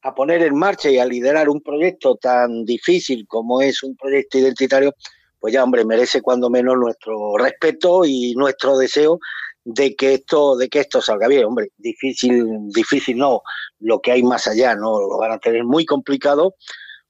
a 0.03 0.13
poner 0.13 0.43
en 0.43 0.55
marcha 0.55 0.89
y 0.89 0.99
a 0.99 1.05
liderar 1.05 1.49
un 1.49 1.61
proyecto 1.61 2.15
tan 2.15 2.65
difícil 2.65 3.25
como 3.27 3.61
es 3.61 3.83
un 3.83 3.95
proyecto 3.95 4.37
identitario, 4.37 4.93
pues 5.39 5.53
ya, 5.53 5.63
hombre, 5.63 5.85
merece 5.85 6.21
cuando 6.21 6.49
menos 6.49 6.77
nuestro 6.77 7.37
respeto 7.37 8.03
y 8.05 8.33
nuestro 8.35 8.77
deseo 8.77 9.19
de 9.63 9.95
que 9.95 10.15
esto, 10.15 10.57
de 10.57 10.67
que 10.67 10.81
esto 10.81 11.01
salga 11.01 11.27
bien. 11.27 11.45
Hombre, 11.45 11.69
difícil, 11.77 12.45
difícil 12.67 13.17
no, 13.17 13.41
lo 13.79 14.01
que 14.01 14.11
hay 14.11 14.23
más 14.23 14.47
allá, 14.47 14.75
¿no? 14.75 14.99
Lo 14.99 15.17
van 15.17 15.31
a 15.31 15.39
tener 15.39 15.63
muy 15.63 15.85
complicado 15.85 16.55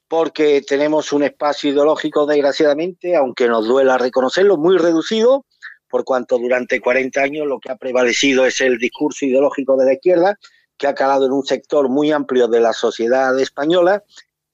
porque 0.08 0.62
tenemos 0.62 1.12
un 1.12 1.23
espacio 1.23 1.71
ideológico, 1.71 2.27
desgraciadamente, 2.27 3.15
aunque 3.15 3.47
nos 3.47 3.67
duela 3.67 3.97
reconocerlo, 3.97 4.58
muy 4.58 4.77
reducido, 4.77 5.45
por 5.89 6.03
cuanto 6.03 6.38
durante 6.38 6.79
40 6.79 7.21
años 7.21 7.47
lo 7.47 7.60
que 7.60 7.71
ha 7.71 7.75
prevalecido 7.75 8.45
es 8.45 8.62
el 8.62 8.77
discurso 8.77 9.25
ideológico 9.25 9.75
de 9.77 9.86
la 9.86 9.93
izquierda, 9.93 10.38
que 10.84 10.88
ha 10.89 10.96
calado 10.96 11.26
en 11.26 11.32
un 11.32 11.46
sector 11.46 11.88
muy 11.88 12.12
amplio 12.12 12.50
de 12.50 12.60
la 12.60 12.74
sociedad 12.74 13.39
española. 13.39 14.04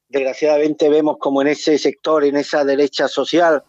Desgraciadamente 0.09 0.87
vemos 0.87 1.17
como 1.17 1.41
en 1.41 1.47
ese 1.47 1.79
sector, 1.79 2.23
en 2.23 2.35
esa 2.35 2.63
derecha 2.63 3.07
social, 3.07 3.63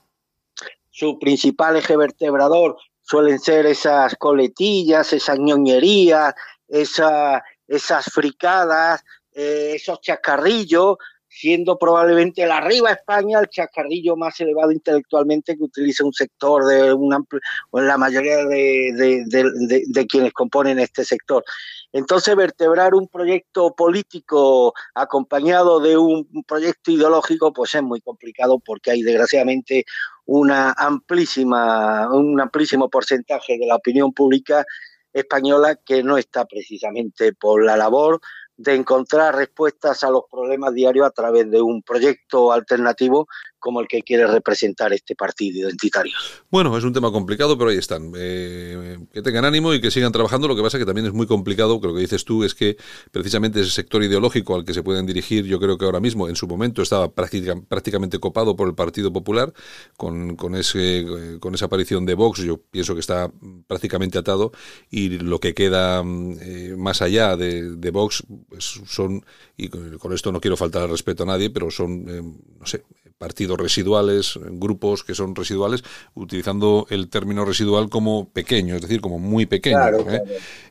su 0.90 1.18
principal 1.18 1.76
eje 1.76 1.96
vertebrador 1.96 2.76
suelen 3.00 3.38
ser 3.38 3.64
esas 3.64 4.14
coletillas, 4.16 5.10
esas 5.14 5.38
ñoñerías, 5.38 6.34
esa, 6.68 7.42
esas 7.66 8.04
fricadas, 8.12 9.02
eh, 9.32 9.72
esos 9.76 10.02
chacarrillos, 10.02 10.98
siendo 11.30 11.78
probablemente 11.78 12.42
el 12.42 12.50
arriba 12.50 12.90
España 12.90 13.38
el 13.38 13.48
chacarrillo 13.48 14.16
más 14.16 14.38
elevado 14.40 14.72
intelectualmente 14.72 15.56
que 15.56 15.62
utiliza 15.62 16.04
un 16.04 16.12
sector 16.12 16.66
de 16.66 16.92
un 16.92 17.14
amplio, 17.14 17.40
o 17.70 17.80
la 17.80 17.96
mayoría 17.96 18.44
de, 18.44 18.92
de, 18.94 19.24
de, 19.26 19.82
de, 19.86 20.06
quienes 20.06 20.32
componen 20.32 20.80
este 20.80 21.04
sector. 21.04 21.44
Entonces, 21.92 22.34
vertebrar 22.34 22.94
un 22.94 23.06
proyecto 23.06 23.74
político 23.74 24.74
acompañado 24.94 25.78
de 25.78 25.96
un 25.96 26.26
proyecto 26.46 26.90
ideológico, 26.90 27.52
pues 27.52 27.74
es 27.76 27.82
muy 27.82 28.00
complicado 28.00 28.58
porque 28.58 28.90
hay 28.90 29.02
desgraciadamente 29.02 29.84
una 30.26 30.72
amplísima, 30.76 32.12
un 32.12 32.40
amplísimo 32.40 32.90
porcentaje 32.90 33.56
de 33.56 33.66
la 33.66 33.76
opinión 33.76 34.12
pública 34.12 34.64
española 35.12 35.76
que 35.76 36.02
no 36.02 36.18
está 36.18 36.44
precisamente 36.44 37.32
por 37.32 37.64
la 37.64 37.76
labor 37.76 38.20
de 38.60 38.74
encontrar 38.74 39.34
respuestas 39.34 40.04
a 40.04 40.10
los 40.10 40.24
problemas 40.30 40.74
diarios 40.74 41.06
a 41.06 41.10
través 41.10 41.50
de 41.50 41.62
un 41.62 41.82
proyecto 41.82 42.52
alternativo 42.52 43.26
como 43.60 43.80
el 43.80 43.86
que 43.86 44.02
quiere 44.02 44.26
representar 44.26 44.92
este 44.92 45.14
partido 45.14 45.60
identitario. 45.60 46.14
Bueno, 46.50 46.76
es 46.76 46.84
un 46.84 46.92
tema 46.92 47.12
complicado, 47.12 47.56
pero 47.56 47.70
ahí 47.70 47.78
están. 47.78 48.12
Eh, 48.16 48.98
que 49.12 49.22
tengan 49.22 49.44
ánimo 49.44 49.72
y 49.74 49.80
que 49.80 49.90
sigan 49.90 50.12
trabajando. 50.12 50.48
Lo 50.48 50.56
que 50.56 50.62
pasa 50.62 50.78
que 50.78 50.86
también 50.86 51.06
es 51.06 51.12
muy 51.12 51.26
complicado, 51.26 51.80
que 51.80 51.86
lo 51.86 51.94
que 51.94 52.00
dices 52.00 52.24
tú 52.24 52.42
es 52.42 52.54
que 52.54 52.76
precisamente 53.12 53.60
ese 53.60 53.70
sector 53.70 54.02
ideológico 54.02 54.56
al 54.56 54.64
que 54.64 54.74
se 54.74 54.82
pueden 54.82 55.06
dirigir, 55.06 55.44
yo 55.44 55.60
creo 55.60 55.78
que 55.78 55.84
ahora 55.84 56.00
mismo, 56.00 56.28
en 56.28 56.36
su 56.36 56.48
momento, 56.48 56.82
estaba 56.82 57.12
prácticamente 57.12 58.18
copado 58.18 58.56
por 58.56 58.68
el 58.68 58.74
Partido 58.74 59.12
Popular, 59.12 59.52
con, 59.96 60.36
con, 60.36 60.54
ese, 60.54 61.04
con 61.38 61.54
esa 61.54 61.66
aparición 61.66 62.06
de 62.06 62.14
Vox, 62.14 62.40
yo 62.40 62.58
pienso 62.58 62.94
que 62.94 63.00
está 63.00 63.30
prácticamente 63.66 64.18
atado, 64.18 64.52
y 64.90 65.18
lo 65.18 65.38
que 65.38 65.54
queda 65.54 66.02
eh, 66.02 66.74
más 66.76 67.02
allá 67.02 67.36
de, 67.36 67.76
de 67.76 67.90
Vox 67.90 68.24
pues 68.48 68.80
son, 68.86 69.24
y 69.56 69.68
con, 69.68 70.12
esto 70.12 70.32
no 70.32 70.40
quiero 70.40 70.56
faltar 70.56 70.82
al 70.82 70.90
respeto 70.90 71.24
a 71.24 71.26
nadie, 71.26 71.50
pero 71.50 71.70
son, 71.70 72.08
eh, 72.08 72.22
no 72.58 72.66
sé, 72.66 72.82
partidos 73.20 73.58
residuales, 73.58 74.40
grupos 74.52 75.04
que 75.04 75.14
son 75.14 75.36
residuales, 75.36 75.84
utilizando 76.14 76.86
el 76.88 77.10
término 77.10 77.44
residual 77.44 77.90
como 77.90 78.30
pequeño, 78.30 78.76
es 78.76 78.80
decir, 78.80 79.02
como 79.02 79.18
muy 79.18 79.44
pequeño. 79.44 80.10
¿eh? 80.10 80.22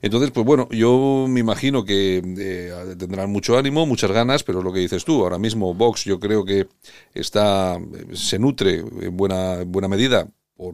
Entonces, 0.02 0.32
pues 0.32 0.48
bueno, 0.48 0.68
yo 0.72 1.28
me 1.30 1.42
imagino 1.42 1.86
que 1.86 2.24
eh, 2.40 2.96
tendrán 2.98 3.30
mucho 3.30 3.56
ánimo, 3.56 3.86
muchas 3.86 4.12
ganas, 4.12 4.42
pero 4.42 4.60
es 4.60 4.66
lo 4.66 4.74
que 4.74 4.80
dices 4.80 5.06
tú, 5.06 5.22
ahora 5.22 5.38
mismo 5.38 5.76
Vox 5.76 6.06
yo 6.06 6.20
creo 6.20 6.44
que 6.44 6.66
está 7.14 7.80
se 8.14 8.40
nutre 8.40 8.80
en 8.80 9.16
buena, 9.16 9.62
en 9.62 9.72
buena 9.72 9.88
medida 9.88 10.28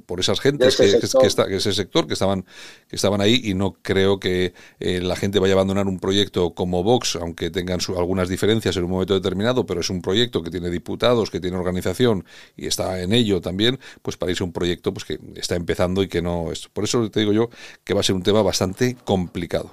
por, 0.06 0.20
esas 0.20 0.40
gentes 0.40 0.78
que, 0.78 0.86
está, 1.28 1.44
ese 1.44 1.74
sector 1.74 2.08
que 2.08 2.14
estaban 2.14 2.46
que 2.88 2.96
estaban 2.96 3.22
ahí 3.22 3.40
y 3.44 3.54
no 3.54 3.74
creo 3.82 4.20
que 4.20 4.54
eh, 4.80 5.00
la 5.02 5.16
gente 5.16 5.40
vaya 5.40 5.54
a 5.54 5.58
abandonar 5.58 5.88
un 5.88 6.00
proyecto 6.00 6.56
como 6.56 6.84
Vox 6.84 7.18
aunque 7.18 7.52
tengan 7.52 7.80
algunas 7.96 8.28
diferencias 8.28 8.76
en 8.78 8.86
un 8.86 8.92
momento 8.92 9.14
determinado 9.14 9.66
pero 9.66 9.82
es 9.82 9.90
un 9.90 10.02
proyecto 10.02 10.42
que 10.42 10.50
tiene 10.50 10.70
diputados 10.70 11.30
que 11.30 11.40
tiene 11.40 11.58
organización 11.58 12.26
y 12.58 12.66
está 12.66 13.02
en 13.02 13.14
ello 13.14 13.42
también 13.42 13.80
pues 14.02 14.18
para 14.18 14.32
irse 14.32 14.44
un 14.44 14.52
proyecto 14.52 14.94
pues 14.94 15.06
que 15.06 15.20
está 15.36 15.56
empezando 15.56 16.02
y 16.02 16.08
que 16.08 16.22
no 16.22 16.52
es 16.52 16.68
por 16.68 16.84
eso 16.84 17.10
te 17.12 17.20
digo 17.20 17.32
yo 17.32 17.50
que 17.84 17.94
va 17.94 18.00
a 18.00 18.04
ser 18.04 18.16
un 18.16 18.24
tema 18.24 18.42
bastante 18.42 18.96
complicado. 19.06 19.72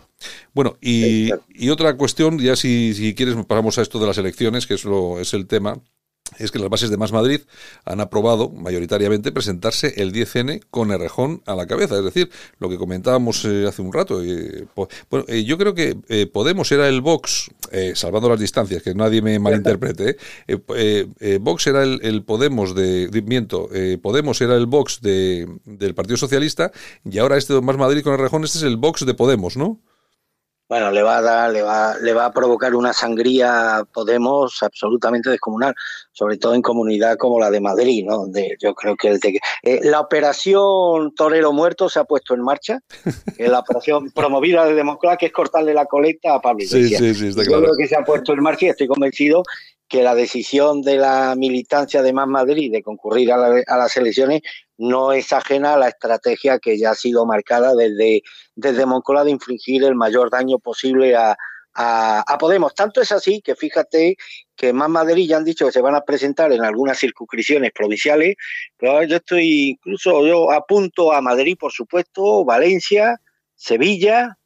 Bueno 0.53 0.77
y, 0.81 1.31
y 1.49 1.71
otra 1.71 1.97
cuestión 1.97 2.39
ya 2.39 2.55
si, 2.55 2.93
si 2.95 3.15
quieres 3.15 3.35
pasamos 3.47 3.79
a 3.79 3.83
esto 3.83 3.99
de 3.99 4.07
las 4.07 4.19
elecciones 4.19 4.67
que 4.67 4.75
es 4.75 4.85
lo 4.85 5.21
es 5.21 5.33
el 5.33 5.47
tema 5.47 5.81
es 6.39 6.51
que 6.51 6.59
las 6.59 6.69
bases 6.69 6.91
de 6.91 6.97
Más 6.97 7.13
Madrid 7.13 7.41
han 7.85 8.01
aprobado 8.01 8.51
mayoritariamente 8.51 9.33
presentarse 9.33 9.95
el 9.97 10.13
10N 10.13 10.63
con 10.71 10.91
Errejón 10.91 11.43
a 11.47 11.55
la 11.55 11.67
cabeza. 11.67 11.99
Es 11.99 12.05
decir, 12.05 12.31
lo 12.59 12.69
que 12.69 12.79
comentábamos 12.79 13.45
eh, 13.45 13.67
hace 13.69 13.83
un 13.83 13.93
rato. 13.93 14.23
Eh, 14.23 14.67
bueno, 15.11 15.25
eh, 15.29 15.45
yo 15.45 15.59
creo 15.59 15.75
que 15.75 15.93
Podemos 16.33 16.71
era 16.73 16.89
el 16.89 17.01
Vox, 17.01 17.51
salvando 17.95 18.29
las 18.29 18.41
distancias, 18.41 18.83
que 18.83 18.95
nadie 18.95 19.23
me 19.23 19.39
malinterprete. 19.39 20.17
Vox 21.41 21.67
era 21.67 21.83
el, 21.83 22.23
Podemos 22.25 22.75
de. 22.75 23.23
miento, 23.25 23.69
Podemos 24.03 24.41
era 24.41 24.57
el 24.57 24.67
Vox 24.67 25.01
de, 25.01 25.49
del 25.65 25.95
Partido 25.95 26.17
Socialista 26.17 26.73
y 27.05 27.19
ahora 27.19 27.37
este 27.37 27.61
Más 27.61 27.77
Madrid 27.77 28.03
con 28.03 28.15
Errejón, 28.15 28.45
este 28.45 28.59
es 28.59 28.65
el 28.65 28.77
Vox 28.77 29.05
de 29.05 29.15
Podemos, 29.15 29.57
¿no? 29.57 29.81
Bueno, 30.73 30.91
le 30.91 31.03
va 31.03 31.19
a 31.19 31.21
dar, 31.21 31.53
le 31.53 31.61
va, 31.61 31.99
le 31.99 32.15
va 32.15 32.25
a 32.25 32.33
provocar 32.33 32.75
una 32.75 32.95
sangría 32.95 33.87
Podemos 33.93 34.63
absolutamente 34.63 35.29
descomunal, 35.29 35.75
sobre 36.13 36.39
todo 36.39 36.55
en 36.55 36.63
comunidad 36.63 37.19
como 37.19 37.39
la 37.39 37.51
de 37.51 37.61
Madrid, 37.61 38.07
¿no? 38.07 38.17
Donde 38.17 38.57
yo 38.59 38.75
creo 38.75 38.97
que 38.97 39.09
el 39.09 39.21
eh, 39.65 39.81
la 39.83 40.01
operación 40.01 41.15
Torero 41.15 41.53
Muerto 41.53 41.91
se 41.91 41.99
ha 41.99 42.05
puesto 42.05 42.33
en 42.33 42.41
marcha, 42.41 42.79
que 43.37 43.45
es 43.45 43.51
la 43.51 43.59
operación 43.59 44.13
promovida 44.13 44.65
de 44.65 44.73
Democracia, 44.73 45.19
que 45.19 45.27
es 45.27 45.33
cortarle 45.33 45.75
la 45.75 45.85
coleta 45.85 46.37
a 46.37 46.41
Pablo 46.41 46.65
Iglesias. 46.65 46.99
Sí, 46.99 47.15
sí, 47.15 47.21
sí, 47.21 47.29
está 47.29 47.45
claro. 47.45 47.61
Yo 47.61 47.65
creo 47.67 47.77
que 47.77 47.89
se 47.89 47.97
ha 47.97 48.05
puesto 48.05 48.33
en 48.33 48.41
marcha 48.41 48.65
y 48.65 48.69
estoy 48.71 48.87
convencido 48.87 49.43
que 49.93 50.03
la 50.03 50.15
decisión 50.15 50.81
de 50.81 50.97
la 50.97 51.35
militancia 51.37 52.01
de 52.01 52.15
Más 52.15 52.27
Madrid 52.27 52.73
de 52.73 52.83
concurrir 52.83 53.31
a, 53.31 53.37
las 53.77 53.95
elecciones 53.99 54.41
no 54.83 55.13
es 55.13 55.33
ajena 55.33 55.75
a 55.75 55.79
la 55.79 55.89
estrategia 55.89 56.59
que 56.59 56.77
ya 56.77 56.91
ha 56.91 56.95
sido 56.97 57.25
marcada 57.25 57.73
desde, 57.77 58.23
desde 58.57 58.85
Moncloa 58.85 59.23
de 59.23 59.31
infligir 59.31 59.85
el 59.85 59.95
mayor 59.95 60.29
daño 60.29 60.59
posible 60.59 61.15
a, 61.15 61.37
a, 61.73 62.37
Podemos. 62.41 62.75
Tanto 62.75 63.01
es 63.01 63.13
así 63.13 63.41
que 63.43 63.55
fíjate 63.55 64.17
que 64.57 64.73
Más 64.73 64.89
Madrid 64.89 65.29
ya 65.29 65.37
han 65.37 65.45
dicho 65.45 65.67
que 65.67 65.73
se 65.73 65.81
van 65.81 65.95
a 65.95 66.01
presentar 66.01 66.53
en 66.53 66.65
algunas 66.65 66.99
circunscripciones 66.99 67.71
provinciales, 67.71 68.35
pero 68.77 69.05
yo 69.05 69.17
estoy 69.17 69.71
incluso, 69.71 70.27
yo 70.27 70.51
apunto 70.51 71.13
a 71.13 71.21
Madrid, 71.21 71.57
por 71.59 71.71
supuesto, 71.71 72.45
Valencia, 72.45 73.21
Sevilla, 73.55 74.37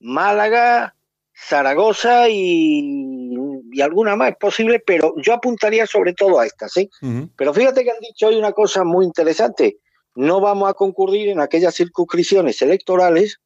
Málaga, 0.00 0.96
Zaragoza 1.36 2.28
y, 2.28 3.32
alguna 3.80 4.16
más 4.16 4.30
es 4.30 4.36
posible, 4.38 4.82
pero 4.84 5.14
yo 5.18 5.34
apuntaría 5.34 5.86
sobre 5.86 6.14
todo 6.14 6.40
a 6.40 6.46
estas. 6.46 6.72
¿sí? 6.72 6.90
Pero 7.36 7.54
fíjate 7.54 7.84
que 7.84 7.90
han 7.92 8.00
dicho 8.00 8.26
hoy 8.26 8.36
una 8.36 8.52
cosa 8.52 8.82
muy 8.82 9.04
interesante. 9.04 9.78
No 10.14 10.40
vamos 10.40 10.68
a 10.68 10.74
concurrir 10.74 11.28
en 11.28 11.40
aquellas 11.40 11.74
circunscripciones 11.74 12.62
electorales 12.62 13.40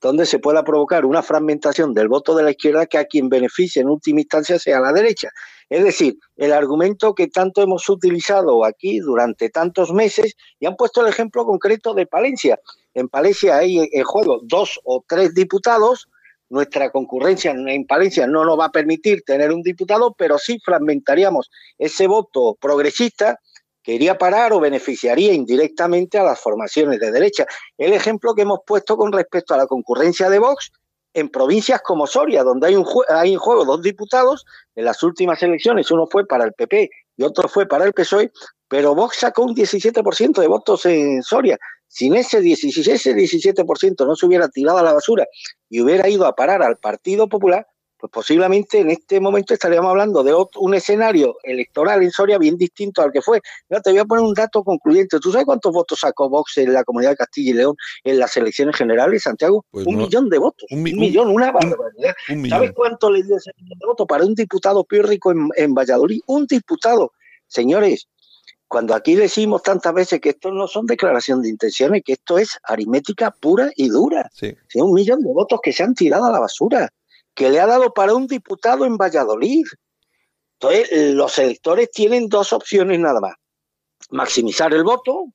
donde 0.00 0.26
se 0.26 0.38
pueda 0.38 0.62
provocar 0.64 1.04
una 1.04 1.22
fragmentación 1.22 1.92
del 1.92 2.08
voto 2.08 2.36
de 2.36 2.44
la 2.44 2.52
izquierda 2.52 2.86
que 2.86 2.98
a 2.98 3.04
quien 3.04 3.28
beneficie 3.28 3.82
en 3.82 3.88
última 3.88 4.20
instancia 4.20 4.58
sea 4.58 4.80
la 4.80 4.92
derecha. 4.92 5.30
Es 5.68 5.82
decir, 5.82 6.16
el 6.36 6.52
argumento 6.52 7.14
que 7.14 7.26
tanto 7.26 7.62
hemos 7.62 7.88
utilizado 7.88 8.64
aquí 8.64 9.00
durante 9.00 9.50
tantos 9.50 9.92
meses 9.92 10.36
y 10.60 10.66
han 10.66 10.76
puesto 10.76 11.00
el 11.02 11.08
ejemplo 11.08 11.44
concreto 11.44 11.94
de 11.94 12.06
Palencia. 12.06 12.60
En 12.94 13.08
Palencia 13.08 13.56
hay 13.56 13.88
en 13.92 14.04
juego 14.04 14.40
dos 14.44 14.80
o 14.84 15.04
tres 15.06 15.34
diputados 15.34 16.08
nuestra 16.50 16.90
concurrencia 16.90 17.50
en 17.50 17.86
Palencia 17.86 18.26
no 18.26 18.44
nos 18.44 18.58
va 18.58 18.66
a 18.66 18.72
permitir 18.72 19.22
tener 19.22 19.52
un 19.52 19.62
diputado, 19.62 20.14
pero 20.16 20.38
sí 20.38 20.58
fragmentaríamos 20.64 21.50
ese 21.76 22.06
voto 22.06 22.56
progresista 22.58 23.38
que 23.82 23.92
iría 23.92 24.18
parar 24.18 24.52
o 24.52 24.60
beneficiaría 24.60 25.32
indirectamente 25.32 26.18
a 26.18 26.24
las 26.24 26.40
formaciones 26.40 27.00
de 27.00 27.10
derecha. 27.10 27.46
El 27.76 27.92
ejemplo 27.92 28.34
que 28.34 28.42
hemos 28.42 28.60
puesto 28.66 28.96
con 28.96 29.12
respecto 29.12 29.54
a 29.54 29.56
la 29.56 29.66
concurrencia 29.66 30.28
de 30.28 30.38
Vox 30.38 30.72
en 31.14 31.28
provincias 31.28 31.80
como 31.82 32.06
Soria, 32.06 32.42
donde 32.42 32.68
hay, 32.68 32.76
un 32.76 32.86
hay 33.08 33.32
en 33.32 33.38
juego 33.38 33.64
dos 33.64 33.82
diputados, 33.82 34.44
en 34.74 34.84
las 34.84 35.02
últimas 35.02 35.42
elecciones 35.42 35.90
uno 35.90 36.06
fue 36.06 36.26
para 36.26 36.44
el 36.44 36.52
PP 36.52 36.90
y 37.16 37.22
otro 37.22 37.48
fue 37.48 37.66
para 37.66 37.84
el 37.84 37.92
PSOE, 37.92 38.30
pero 38.68 38.94
Vox 38.94 39.18
sacó 39.18 39.42
un 39.42 39.54
17% 39.54 40.40
de 40.40 40.46
votos 40.46 40.86
en 40.86 41.22
Soria. 41.22 41.58
Sin 41.88 42.14
ese 42.14 42.40
16, 42.40 42.86
ese 42.86 43.14
17% 43.14 44.06
no 44.06 44.14
se 44.14 44.26
hubiera 44.26 44.48
tirado 44.48 44.78
a 44.78 44.82
la 44.82 44.92
basura 44.92 45.26
y 45.70 45.80
hubiera 45.80 46.08
ido 46.08 46.26
a 46.26 46.34
parar 46.34 46.62
al 46.62 46.76
Partido 46.76 47.28
Popular, 47.28 47.66
pues 47.98 48.12
posiblemente 48.12 48.78
en 48.78 48.90
este 48.90 49.20
momento 49.20 49.54
estaríamos 49.54 49.90
hablando 49.90 50.22
de 50.22 50.32
un 50.56 50.74
escenario 50.74 51.36
electoral 51.42 52.02
en 52.02 52.10
Soria 52.10 52.38
bien 52.38 52.56
distinto 52.56 53.02
al 53.02 53.10
que 53.10 53.20
fue. 53.20 53.40
te 53.68 53.90
voy 53.90 53.98
a 53.98 54.04
poner 54.04 54.24
un 54.24 54.34
dato 54.34 54.62
concluyente. 54.62 55.18
¿Tú 55.18 55.32
sabes 55.32 55.46
cuántos 55.46 55.72
votos 55.72 55.98
sacó 56.00 56.28
Vox 56.28 56.58
en 56.58 56.72
la 56.72 56.84
comunidad 56.84 57.10
de 57.10 57.16
Castilla 57.16 57.50
y 57.50 57.54
León 57.54 57.76
en 58.04 58.18
las 58.18 58.36
elecciones 58.36 58.76
generales, 58.76 59.24
Santiago? 59.24 59.64
Pues 59.70 59.86
un 59.86 59.96
millón 59.96 60.28
de 60.28 60.38
votos. 60.38 60.68
Un, 60.70 60.82
millón, 60.84 61.28
una 61.28 61.50
barbaridad. 61.50 62.14
¿Sabes 62.48 62.72
cuánto 62.72 63.10
le 63.10 63.24
dio 63.24 63.36
ese 63.36 63.50
millón 63.58 63.78
de 63.78 63.86
votos 63.86 64.06
para 64.06 64.24
un 64.24 64.34
diputado 64.34 64.86
rico 64.88 65.32
en, 65.32 65.48
en 65.56 65.74
Valladolid? 65.74 66.20
Un 66.26 66.46
diputado. 66.46 67.12
Señores, 67.48 68.08
cuando 68.68 68.94
aquí 68.94 69.14
decimos 69.16 69.62
tantas 69.62 69.94
veces 69.94 70.20
que 70.20 70.28
esto 70.28 70.52
no 70.52 70.68
son 70.68 70.86
declaraciones 70.86 71.44
de 71.44 71.48
intenciones, 71.48 72.02
que 72.04 72.12
esto 72.12 72.38
es 72.38 72.58
aritmética 72.62 73.30
pura 73.30 73.70
y 73.74 73.88
dura. 73.88 74.30
Sí. 74.34 74.54
un 74.74 74.92
millón 74.92 75.20
de 75.22 75.32
votos 75.32 75.58
que 75.62 75.72
se 75.72 75.82
han 75.82 75.94
tirado 75.94 76.26
a 76.26 76.30
la 76.30 76.38
basura, 76.38 76.90
que 77.38 77.50
le 77.50 77.60
ha 77.60 77.66
dado 77.66 77.94
para 77.94 78.14
un 78.14 78.26
diputado 78.26 78.84
en 78.84 78.96
Valladolid. 78.96 79.64
Entonces, 80.54 81.14
los 81.14 81.38
electores 81.38 81.88
tienen 81.92 82.28
dos 82.28 82.52
opciones 82.52 82.98
nada 82.98 83.20
más. 83.20 83.34
Maximizar 84.10 84.74
el 84.74 84.82
voto, 84.82 85.26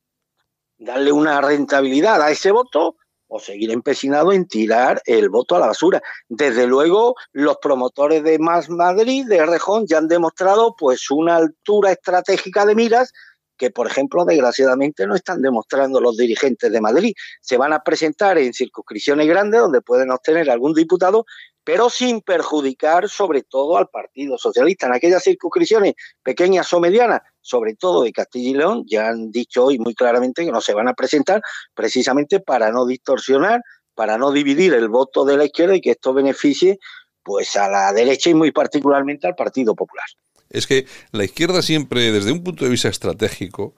darle 0.77 1.13
una 1.13 1.39
rentabilidad 1.39 2.21
a 2.21 2.29
ese 2.29 2.51
voto 2.51 2.97
o 3.27 3.39
seguir 3.39 3.71
empecinado 3.71 4.33
en 4.33 4.49
tirar 4.49 5.01
el 5.05 5.29
voto 5.29 5.55
a 5.55 5.59
la 5.59 5.67
basura. 5.67 6.01
Desde 6.27 6.67
luego, 6.67 7.15
los 7.31 7.55
promotores 7.61 8.21
de 8.21 8.37
Más 8.37 8.69
Madrid, 8.69 9.25
de 9.25 9.45
Rejón, 9.45 9.87
ya 9.87 9.99
han 9.99 10.09
demostrado 10.09 10.75
pues 10.77 11.09
una 11.09 11.37
altura 11.37 11.93
estratégica 11.93 12.65
de 12.65 12.75
miras 12.75 13.13
que, 13.55 13.71
por 13.71 13.87
ejemplo, 13.87 14.25
desgraciadamente 14.25 15.07
no 15.07 15.15
están 15.15 15.41
demostrando 15.41 16.01
los 16.01 16.17
dirigentes 16.17 16.69
de 16.69 16.81
Madrid. 16.81 17.13
Se 17.39 17.55
van 17.55 17.71
a 17.71 17.81
presentar 17.81 18.37
en 18.37 18.51
circunscripciones 18.51 19.25
grandes 19.25 19.61
donde 19.61 19.81
pueden 19.81 20.11
obtener 20.11 20.49
algún 20.49 20.73
diputado, 20.73 21.25
pero 21.63 21.89
sin 21.89 22.21
perjudicar 22.21 23.09
sobre 23.09 23.43
todo 23.43 23.77
al 23.77 23.87
Partido 23.87 24.37
Socialista. 24.37 24.87
En 24.87 24.93
aquellas 24.93 25.23
circunscripciones 25.23 25.93
pequeñas 26.21 26.71
o 26.73 26.79
medianas, 26.79 27.21
sobre 27.41 27.75
todo 27.75 28.03
de 28.03 28.11
Castilla 28.11 28.49
y 28.49 28.53
León, 28.53 28.83
ya 28.87 29.09
han 29.09 29.31
dicho 29.31 29.65
hoy 29.65 29.79
muy 29.79 29.95
claramente 29.95 30.45
que 30.45 30.51
no 30.51 30.61
se 30.61 30.73
van 30.73 30.87
a 30.87 30.93
presentar 30.93 31.41
precisamente 31.73 32.39
para 32.39 32.71
no 32.71 32.85
distorsionar, 32.85 33.61
para 33.95 34.17
no 34.17 34.31
dividir 34.31 34.73
el 34.73 34.89
voto 34.89 35.25
de 35.25 35.37
la 35.37 35.45
izquierda 35.45 35.75
y 35.75 35.81
que 35.81 35.91
esto 35.91 36.13
beneficie 36.13 36.79
pues 37.23 37.55
a 37.55 37.69
la 37.69 37.93
derecha 37.93 38.29
y 38.29 38.33
muy 38.33 38.51
particularmente 38.51 39.27
al 39.27 39.35
Partido 39.35 39.75
Popular. 39.75 40.05
Es 40.53 40.67
que 40.67 40.85
la 41.11 41.25
izquierda 41.25 41.61
siempre, 41.61 42.11
desde 42.11 42.31
un 42.31 42.43
punto 42.43 42.63
de 42.63 42.71
vista 42.71 42.87
estratégico, 42.87 43.73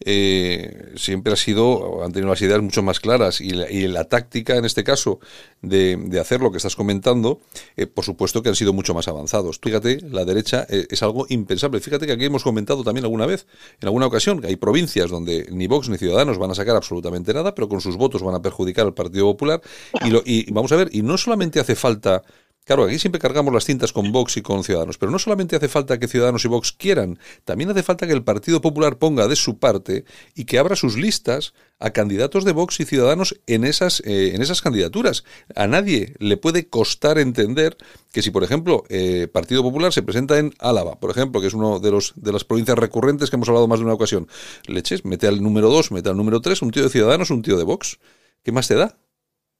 eh, 0.00 0.92
siempre 0.96 1.32
ha 1.32 1.36
sido, 1.36 2.04
han 2.04 2.12
tenido 2.12 2.28
las 2.28 2.42
ideas 2.42 2.60
mucho 2.60 2.82
más 2.82 3.00
claras 3.00 3.40
y 3.40 3.50
la, 3.50 4.04
táctica, 4.04 4.56
en 4.56 4.64
este 4.64 4.84
caso, 4.84 5.20
de, 5.62 5.96
hacer 6.20 6.40
lo 6.40 6.50
que 6.50 6.58
estás 6.58 6.76
comentando, 6.76 7.40
eh, 7.76 7.86
por 7.86 8.04
supuesto 8.04 8.42
que 8.42 8.50
han 8.50 8.56
sido 8.56 8.72
mucho 8.72 8.92
más 8.92 9.08
avanzados. 9.08 9.58
Fíjate, 9.62 10.00
la 10.02 10.24
derecha 10.24 10.66
eh, 10.68 10.86
es 10.90 11.02
algo 11.02 11.26
impensable. 11.28 11.80
Fíjate 11.80 12.06
que 12.06 12.12
aquí 12.12 12.24
hemos 12.24 12.42
comentado 12.42 12.84
también 12.84 13.04
alguna 13.04 13.26
vez, 13.26 13.46
en 13.80 13.86
alguna 13.86 14.06
ocasión, 14.06 14.40
que 14.40 14.48
hay 14.48 14.56
provincias 14.56 15.10
donde 15.10 15.46
ni 15.50 15.66
Vox 15.66 15.88
ni 15.88 15.96
Ciudadanos 15.96 16.38
van 16.38 16.50
a 16.50 16.54
sacar 16.54 16.76
absolutamente 16.76 17.32
nada, 17.32 17.54
pero 17.54 17.68
con 17.68 17.80
sus 17.80 17.96
votos 17.96 18.22
van 18.22 18.34
a 18.34 18.42
perjudicar 18.42 18.84
al 18.84 18.94
Partido 18.94 19.26
Popular. 19.26 19.62
Y, 20.04 20.10
lo, 20.10 20.22
y 20.24 20.50
vamos 20.50 20.72
a 20.72 20.76
ver, 20.76 20.90
y 20.92 21.02
no 21.02 21.16
solamente 21.16 21.60
hace 21.60 21.74
falta 21.74 22.22
Claro, 22.66 22.82
aquí 22.82 22.98
siempre 22.98 23.20
cargamos 23.20 23.54
las 23.54 23.64
cintas 23.64 23.92
con 23.92 24.10
Vox 24.10 24.38
y 24.38 24.42
con 24.42 24.64
Ciudadanos, 24.64 24.98
pero 24.98 25.12
no 25.12 25.20
solamente 25.20 25.54
hace 25.54 25.68
falta 25.68 26.00
que 26.00 26.08
Ciudadanos 26.08 26.44
y 26.44 26.48
Vox 26.48 26.72
quieran, 26.72 27.16
también 27.44 27.70
hace 27.70 27.84
falta 27.84 28.08
que 28.08 28.12
el 28.12 28.24
Partido 28.24 28.60
Popular 28.60 28.98
ponga 28.98 29.28
de 29.28 29.36
su 29.36 29.60
parte 29.60 30.04
y 30.34 30.46
que 30.46 30.58
abra 30.58 30.74
sus 30.74 30.96
listas 30.96 31.54
a 31.78 31.90
candidatos 31.90 32.44
de 32.44 32.50
Vox 32.50 32.80
y 32.80 32.84
Ciudadanos 32.84 33.40
en 33.46 33.62
esas, 33.62 34.00
eh, 34.00 34.32
en 34.34 34.42
esas 34.42 34.62
candidaturas. 34.62 35.22
A 35.54 35.68
nadie 35.68 36.14
le 36.18 36.38
puede 36.38 36.68
costar 36.68 37.18
entender 37.18 37.76
que 38.12 38.20
si, 38.20 38.32
por 38.32 38.42
ejemplo, 38.42 38.82
eh, 38.88 39.28
Partido 39.32 39.62
Popular 39.62 39.92
se 39.92 40.02
presenta 40.02 40.36
en 40.36 40.52
Álava, 40.58 40.98
por 40.98 41.12
ejemplo, 41.12 41.40
que 41.40 41.46
es 41.46 41.54
uno 41.54 41.78
de, 41.78 41.92
los, 41.92 42.14
de 42.16 42.32
las 42.32 42.42
provincias 42.42 42.76
recurrentes 42.76 43.30
que 43.30 43.36
hemos 43.36 43.48
hablado 43.48 43.68
más 43.68 43.78
de 43.78 43.84
una 43.84 43.94
ocasión, 43.94 44.26
leches, 44.66 45.04
mete 45.04 45.28
al 45.28 45.40
número 45.40 45.70
2, 45.70 45.92
mete 45.92 46.08
al 46.08 46.16
número 46.16 46.40
3, 46.40 46.62
un 46.62 46.72
tío 46.72 46.82
de 46.82 46.88
Ciudadanos, 46.88 47.30
un 47.30 47.42
tío 47.42 47.56
de 47.56 47.62
Vox. 47.62 48.00
¿Qué 48.42 48.50
más 48.50 48.66
te 48.66 48.74
da? 48.74 48.98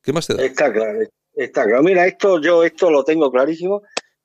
¿Qué 0.03 0.13
más 0.13 0.27
te 0.27 0.35
da? 0.35 0.45
Está 0.45 0.73
claro, 0.73 1.07
Está 1.37 1.65
claro. 1.65 1.83
Mira, 1.83 2.07
esto 2.07 2.41
yo 2.41 2.65
esto 2.65 2.91
lo 2.91 3.05
tengo 3.05 3.31
clarísimo 3.31 3.83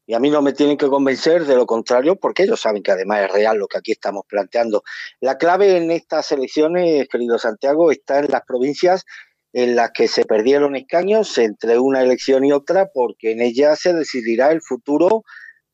y 0.07 0.13
a 0.13 0.19
mí 0.19 0.29
no 0.29 0.41
me 0.41 0.53
tienen 0.53 0.77
que 0.77 0.87
convencer 0.87 1.45
de 1.45 1.55
lo 1.55 1.65
contrario 1.65 2.15
porque 2.15 2.43
ellos 2.43 2.61
saben 2.61 2.81
que 2.81 2.91
además 2.91 3.25
es 3.25 3.33
real 3.33 3.57
lo 3.57 3.67
que 3.67 3.77
aquí 3.77 3.91
estamos 3.91 4.23
planteando. 4.27 4.83
La 5.19 5.37
clave 5.37 5.75
en 5.75 5.91
estas 5.91 6.31
elecciones, 6.31 7.09
querido 7.09 7.37
Santiago, 7.37 7.91
está 7.91 8.19
en 8.19 8.27
las 8.29 8.43
provincias 8.43 9.05
en 9.51 9.75
las 9.75 9.91
que 9.91 10.07
se 10.07 10.23
perdieron 10.23 10.77
escaños 10.77 11.37
entre 11.37 11.77
una 11.77 12.01
elección 12.01 12.45
y 12.45 12.53
otra 12.53 12.89
porque 12.93 13.31
en 13.31 13.41
ellas 13.41 13.79
se 13.81 13.93
decidirá 13.93 14.53
el 14.53 14.61
futuro 14.61 15.23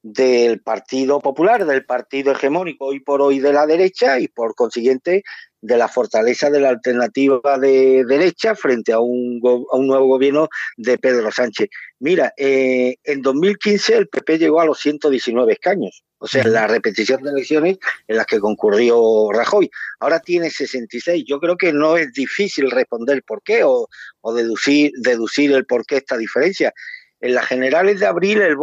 del 0.02 0.62
Partido 0.62 1.20
Popular, 1.20 1.66
del 1.66 1.86
partido 1.86 2.32
hegemónico 2.32 2.86
hoy 2.86 3.02
por 3.02 3.22
hoy 3.22 3.40
de 3.40 3.54
la 3.54 3.68
derecha 3.68 4.20
y 4.20 4.28
por 4.28 4.56
consiguiente 4.56 5.24
de 5.62 5.78
la 5.78 5.88
fortaleza 5.88 6.50
de 6.50 6.60
la 6.60 6.70
alternativa 6.70 7.58
de 7.60 8.06
derecha 8.06 8.56
frente 8.56 8.94
a 8.94 9.00
un, 9.00 9.42
a 9.44 9.76
un 9.76 9.88
nuevo 9.88 10.08
gobierno 10.08 10.50
de 10.78 10.98
Pedro 10.98 11.32
Sánchez. 11.32 11.70
Mira, 12.00 12.34
eh, 12.38 12.98
en 13.04 13.22
2015 13.22 13.98
el 13.98 14.08
PP 14.08 14.38
llegó 14.38 14.62
a 14.62 14.66
los 14.66 14.80
119 14.80 15.54
escaños, 15.54 16.04
o 16.20 16.28
sea, 16.28 16.44
la 16.46 16.68
repetición 16.68 17.24
de 17.24 17.32
elecciones 17.32 17.78
en 18.08 18.18
las 18.18 18.28
que 18.28 18.40
concurrió 18.40 19.30
Rajoy. 19.32 19.70
Ahora 20.00 20.20
tiene 20.20 20.50
66. 20.50 21.26
Yo 21.28 21.40
creo 21.40 21.58
que 21.58 21.74
no 21.74 21.98
es 21.98 22.14
difícil 22.14 22.70
responder 22.70 23.24
por 23.24 23.42
qué 23.42 23.64
o, 23.64 23.88
o 24.22 24.34
deducir, 24.34 24.92
deducir 24.98 25.52
el 25.52 25.66
por 25.66 25.86
qué 25.86 25.98
esta 25.98 26.18
diferencia. 26.18 26.74
En 27.20 27.34
las 27.34 27.48
generales 27.48 28.00
de 28.00 28.06
abril 28.06 28.42
el, 28.42 28.58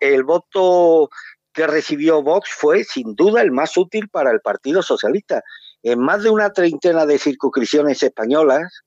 el 0.00 0.24
voto 0.24 1.10
que 1.52 1.66
recibió 1.66 2.22
Vox 2.22 2.50
fue 2.50 2.84
sin 2.84 3.14
duda 3.14 3.42
el 3.42 3.52
más 3.52 3.76
útil 3.76 4.08
para 4.08 4.30
el 4.30 4.40
Partido 4.40 4.82
Socialista 4.82 5.42
en 5.82 5.98
más 6.00 6.22
de 6.22 6.30
una 6.30 6.52
treintena 6.52 7.06
de 7.06 7.18
circunscripciones 7.18 8.02
españolas, 8.02 8.82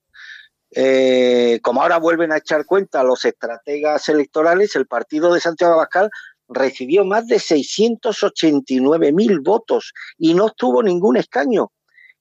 eh, 0.76 1.60
como 1.62 1.82
ahora 1.82 1.98
vuelven 2.00 2.32
a 2.32 2.38
echar 2.38 2.66
cuenta 2.66 3.04
los 3.04 3.26
estrategas 3.26 4.10
electorales, 4.10 4.76
el 4.76 4.88
partido 4.88 5.34
de 5.34 5.40
Santiago 5.40 5.74
Abascal 5.74 6.10
recibió 6.48 7.06
más 7.06 7.28
de 7.28 7.40
689 7.40 9.12
mil 9.12 9.40
votos 9.40 9.94
y 10.18 10.34
no 10.34 10.46
obtuvo 10.46 10.84
ningún 10.84 11.18
escaño. 11.18 11.72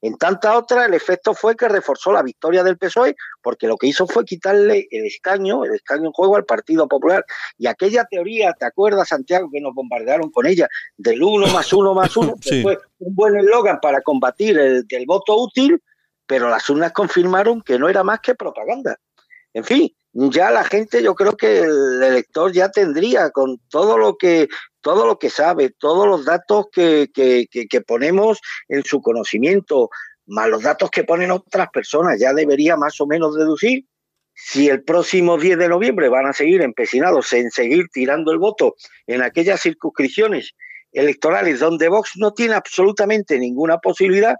En 0.02 0.18
tanta 0.18 0.58
otra, 0.58 0.86
el 0.86 0.94
efecto 0.94 1.32
fue 1.32 1.56
que 1.56 1.68
reforzó 1.68 2.12
la 2.12 2.24
victoria 2.24 2.64
del 2.64 2.76
PSOE, 2.76 3.14
porque 3.40 3.68
lo 3.68 3.76
que 3.76 3.86
hizo 3.86 4.08
fue 4.08 4.24
quitarle 4.24 4.88
el 4.90 5.06
escaño, 5.06 5.64
el 5.64 5.76
escaño 5.76 6.06
en 6.06 6.12
juego 6.12 6.34
al 6.34 6.44
Partido 6.44 6.88
Popular. 6.88 7.24
Y 7.56 7.68
aquella 7.68 8.04
teoría, 8.04 8.52
¿te 8.52 8.66
acuerdas, 8.66 9.08
Santiago, 9.08 9.48
que 9.52 9.60
nos 9.60 9.72
bombardearon 9.72 10.32
con 10.32 10.46
ella, 10.46 10.68
del 10.96 11.22
uno 11.22 11.46
más 11.46 11.72
uno 11.72 11.94
más 11.94 12.16
uno, 12.16 12.34
que 12.42 12.62
fue 12.62 12.78
un 12.98 13.14
buen 13.14 13.36
eslogan 13.36 13.78
para 13.80 14.02
combatir 14.02 14.58
el 14.58 14.86
del 14.88 15.06
voto 15.06 15.36
útil, 15.36 15.80
pero 16.26 16.50
las 16.50 16.68
urnas 16.68 16.92
confirmaron 16.92 17.62
que 17.62 17.78
no 17.78 17.88
era 17.88 18.02
más 18.02 18.18
que 18.18 18.34
propaganda. 18.34 18.98
En 19.54 19.62
fin, 19.62 19.94
ya 20.12 20.50
la 20.50 20.64
gente, 20.64 21.00
yo 21.00 21.14
creo 21.14 21.36
que 21.36 21.60
el 21.60 22.02
elector 22.02 22.50
ya 22.50 22.70
tendría, 22.70 23.30
con 23.30 23.58
todo 23.68 23.98
lo 23.98 24.16
que 24.16 24.48
todo 24.82 25.06
lo 25.06 25.18
que 25.18 25.30
sabe, 25.30 25.70
todos 25.70 26.06
los 26.06 26.24
datos 26.24 26.66
que, 26.72 27.08
que, 27.12 27.80
ponemos 27.80 28.40
en 28.68 28.84
su 28.84 29.00
conocimiento, 29.00 29.88
más 30.26 30.48
los 30.48 30.62
datos 30.62 30.90
que 30.90 31.04
ponen 31.04 31.30
otras 31.30 31.68
personas, 31.72 32.20
ya 32.20 32.34
debería 32.34 32.76
más 32.76 33.00
o 33.00 33.06
menos 33.06 33.36
deducir 33.36 33.86
si 34.34 34.68
el 34.68 34.82
próximo 34.82 35.38
10 35.38 35.58
de 35.58 35.68
noviembre 35.68 36.08
van 36.08 36.26
a 36.26 36.32
seguir 36.32 36.62
empecinados 36.62 37.32
en 37.32 37.50
seguir 37.50 37.86
tirando 37.92 38.32
el 38.32 38.38
voto 38.38 38.74
en 39.06 39.22
aquellas 39.22 39.60
circunscripciones 39.60 40.52
electorales 40.92 41.60
donde 41.60 41.88
Vox 41.88 42.12
no 42.16 42.32
tiene 42.32 42.54
absolutamente 42.54 43.38
ninguna 43.38 43.78
posibilidad 43.78 44.36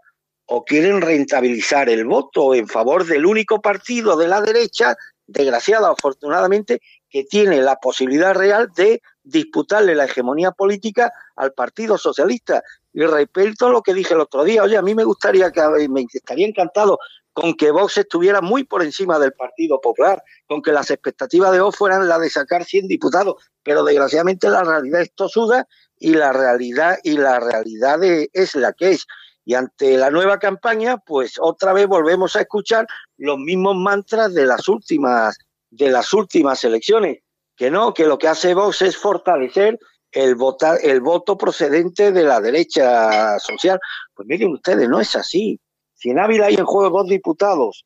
o 0.47 0.65
quieren 0.65 1.01
rentabilizar 1.01 1.89
el 1.89 2.05
voto 2.05 2.55
en 2.55 2.69
favor 2.69 3.07
del 3.07 3.27
único 3.27 3.61
partido 3.61 4.17
de 4.17 4.29
la 4.29 4.41
derecha, 4.41 4.95
desgraciada 5.27 5.91
afortunadamente, 5.91 6.81
que 7.09 7.25
tiene 7.25 7.61
la 7.61 7.77
posibilidad 7.77 8.35
real 8.35 8.71
de 8.75 9.03
disputarle 9.23 9.95
la 9.95 10.05
hegemonía 10.05 10.51
política 10.53 11.13
al 11.37 11.53
Partido 11.53 11.99
Socialista. 11.99 12.63
Y 12.93 13.05
repito 13.05 13.71
lo 13.71 13.83
que 13.83 13.95
dije 13.95 14.15
el 14.15 14.21
otro 14.21 14.45
día, 14.45 14.63
oye, 14.63 14.77
a 14.77 14.83
mí 14.83 14.95
me 14.95 15.05
gustaría 15.05 15.51
que 15.51 15.63
me 15.89 16.07
estaría 16.13 16.47
encantado 16.47 16.99
con 17.33 17.55
que 17.55 17.71
Vox 17.71 17.99
estuviera 17.99 18.41
muy 18.41 18.65
por 18.65 18.83
encima 18.83 19.19
del 19.19 19.33
Partido 19.33 19.81
Popular, 19.81 20.23
con 20.47 20.61
que 20.61 20.73
las 20.73 20.91
expectativas 20.91 21.53
de 21.53 21.61
Vox 21.61 21.77
fueran 21.77 22.09
las 22.09 22.21
de 22.21 22.29
sacar 22.29 22.65
100 22.65 22.89
diputados, 22.89 23.37
pero 23.63 23.85
desgraciadamente 23.85 24.51
la 24.51 24.65
realidad 24.65 25.01
es 25.01 25.13
tosuda 25.15 25.67
y 25.99 26.15
la 26.15 26.33
realidad 26.33 26.99
y 27.03 27.17
la 27.17 27.41
realidad 27.41 28.01
es 28.03 28.55
la 28.55 28.73
que 28.73 28.93
es. 28.93 29.07
Y 29.45 29.55
ante 29.55 29.97
la 29.97 30.11
nueva 30.11 30.39
campaña, 30.39 30.99
pues 30.99 31.35
otra 31.41 31.73
vez 31.73 31.87
volvemos 31.87 32.37
a 32.37 32.43
escuchar 32.43 32.87
los 33.17 33.39
mismos 33.39 33.77
mantras 33.77 34.35
de 34.35 34.47
las 34.47 34.69
últimas 34.69 35.39
de 35.71 35.91
las 35.91 36.13
últimas 36.13 36.63
elecciones 36.65 37.23
que 37.57 37.71
no, 37.71 37.95
que 37.95 38.07
lo 38.07 38.19
que 38.19 38.29
hace 38.29 38.55
Vox 38.55 38.83
es 38.83 38.97
fortalecer 38.97 39.79
el, 40.11 40.35
votar, 40.35 40.79
el 40.83 41.01
voto 41.01 41.39
procedente 41.39 42.13
de 42.13 42.25
la 42.25 42.41
derecha 42.41 43.39
social. 43.39 43.81
Pues 44.15 44.29
miren 44.29 44.53
ustedes, 44.53 44.89
no 44.89 45.01
es 45.01 45.17
así. 45.17 45.59
Si 45.95 46.11
en 46.11 46.19
Ávila 46.19 46.47
hay 46.47 46.55
en 46.55 46.65
juego 46.65 46.99
dos 46.99 47.09
diputados 47.09 47.85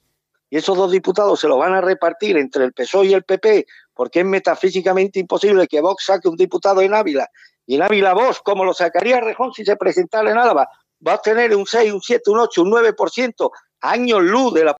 y 0.48 0.56
esos 0.56 0.76
dos 0.76 0.90
diputados 0.90 1.40
se 1.40 1.48
los 1.48 1.58
van 1.58 1.74
a 1.74 1.80
repartir 1.80 2.36
entre 2.36 2.64
el 2.64 2.72
PSOE 2.72 3.06
y 3.06 3.14
el 3.14 3.24
PP, 3.24 3.66
porque 3.94 4.20
es 4.20 4.26
metafísicamente 4.26 5.20
imposible 5.20 5.66
que 5.66 5.80
Vox 5.80 6.04
saque 6.06 6.28
un 6.28 6.36
diputado 6.36 6.80
en 6.80 6.94
Ávila 6.94 7.28
y 7.66 7.76
en 7.76 7.82
Ávila 7.82 8.14
Vox, 8.14 8.40
como 8.40 8.64
lo 8.64 8.72
sacaría 8.72 9.20
Rejón 9.20 9.52
si 9.52 9.64
se 9.64 9.76
presentara 9.76 10.30
en 10.30 10.38
Álava, 10.38 10.68
va 11.06 11.14
a 11.14 11.18
tener 11.18 11.54
un 11.54 11.66
6, 11.66 11.92
un 11.92 12.00
7, 12.00 12.30
un 12.30 12.40
8, 12.40 12.62
un 12.62 12.70
9%, 12.70 13.50
años 13.80 14.22
luz 14.22 14.54
de 14.54 14.64
la 14.64 14.74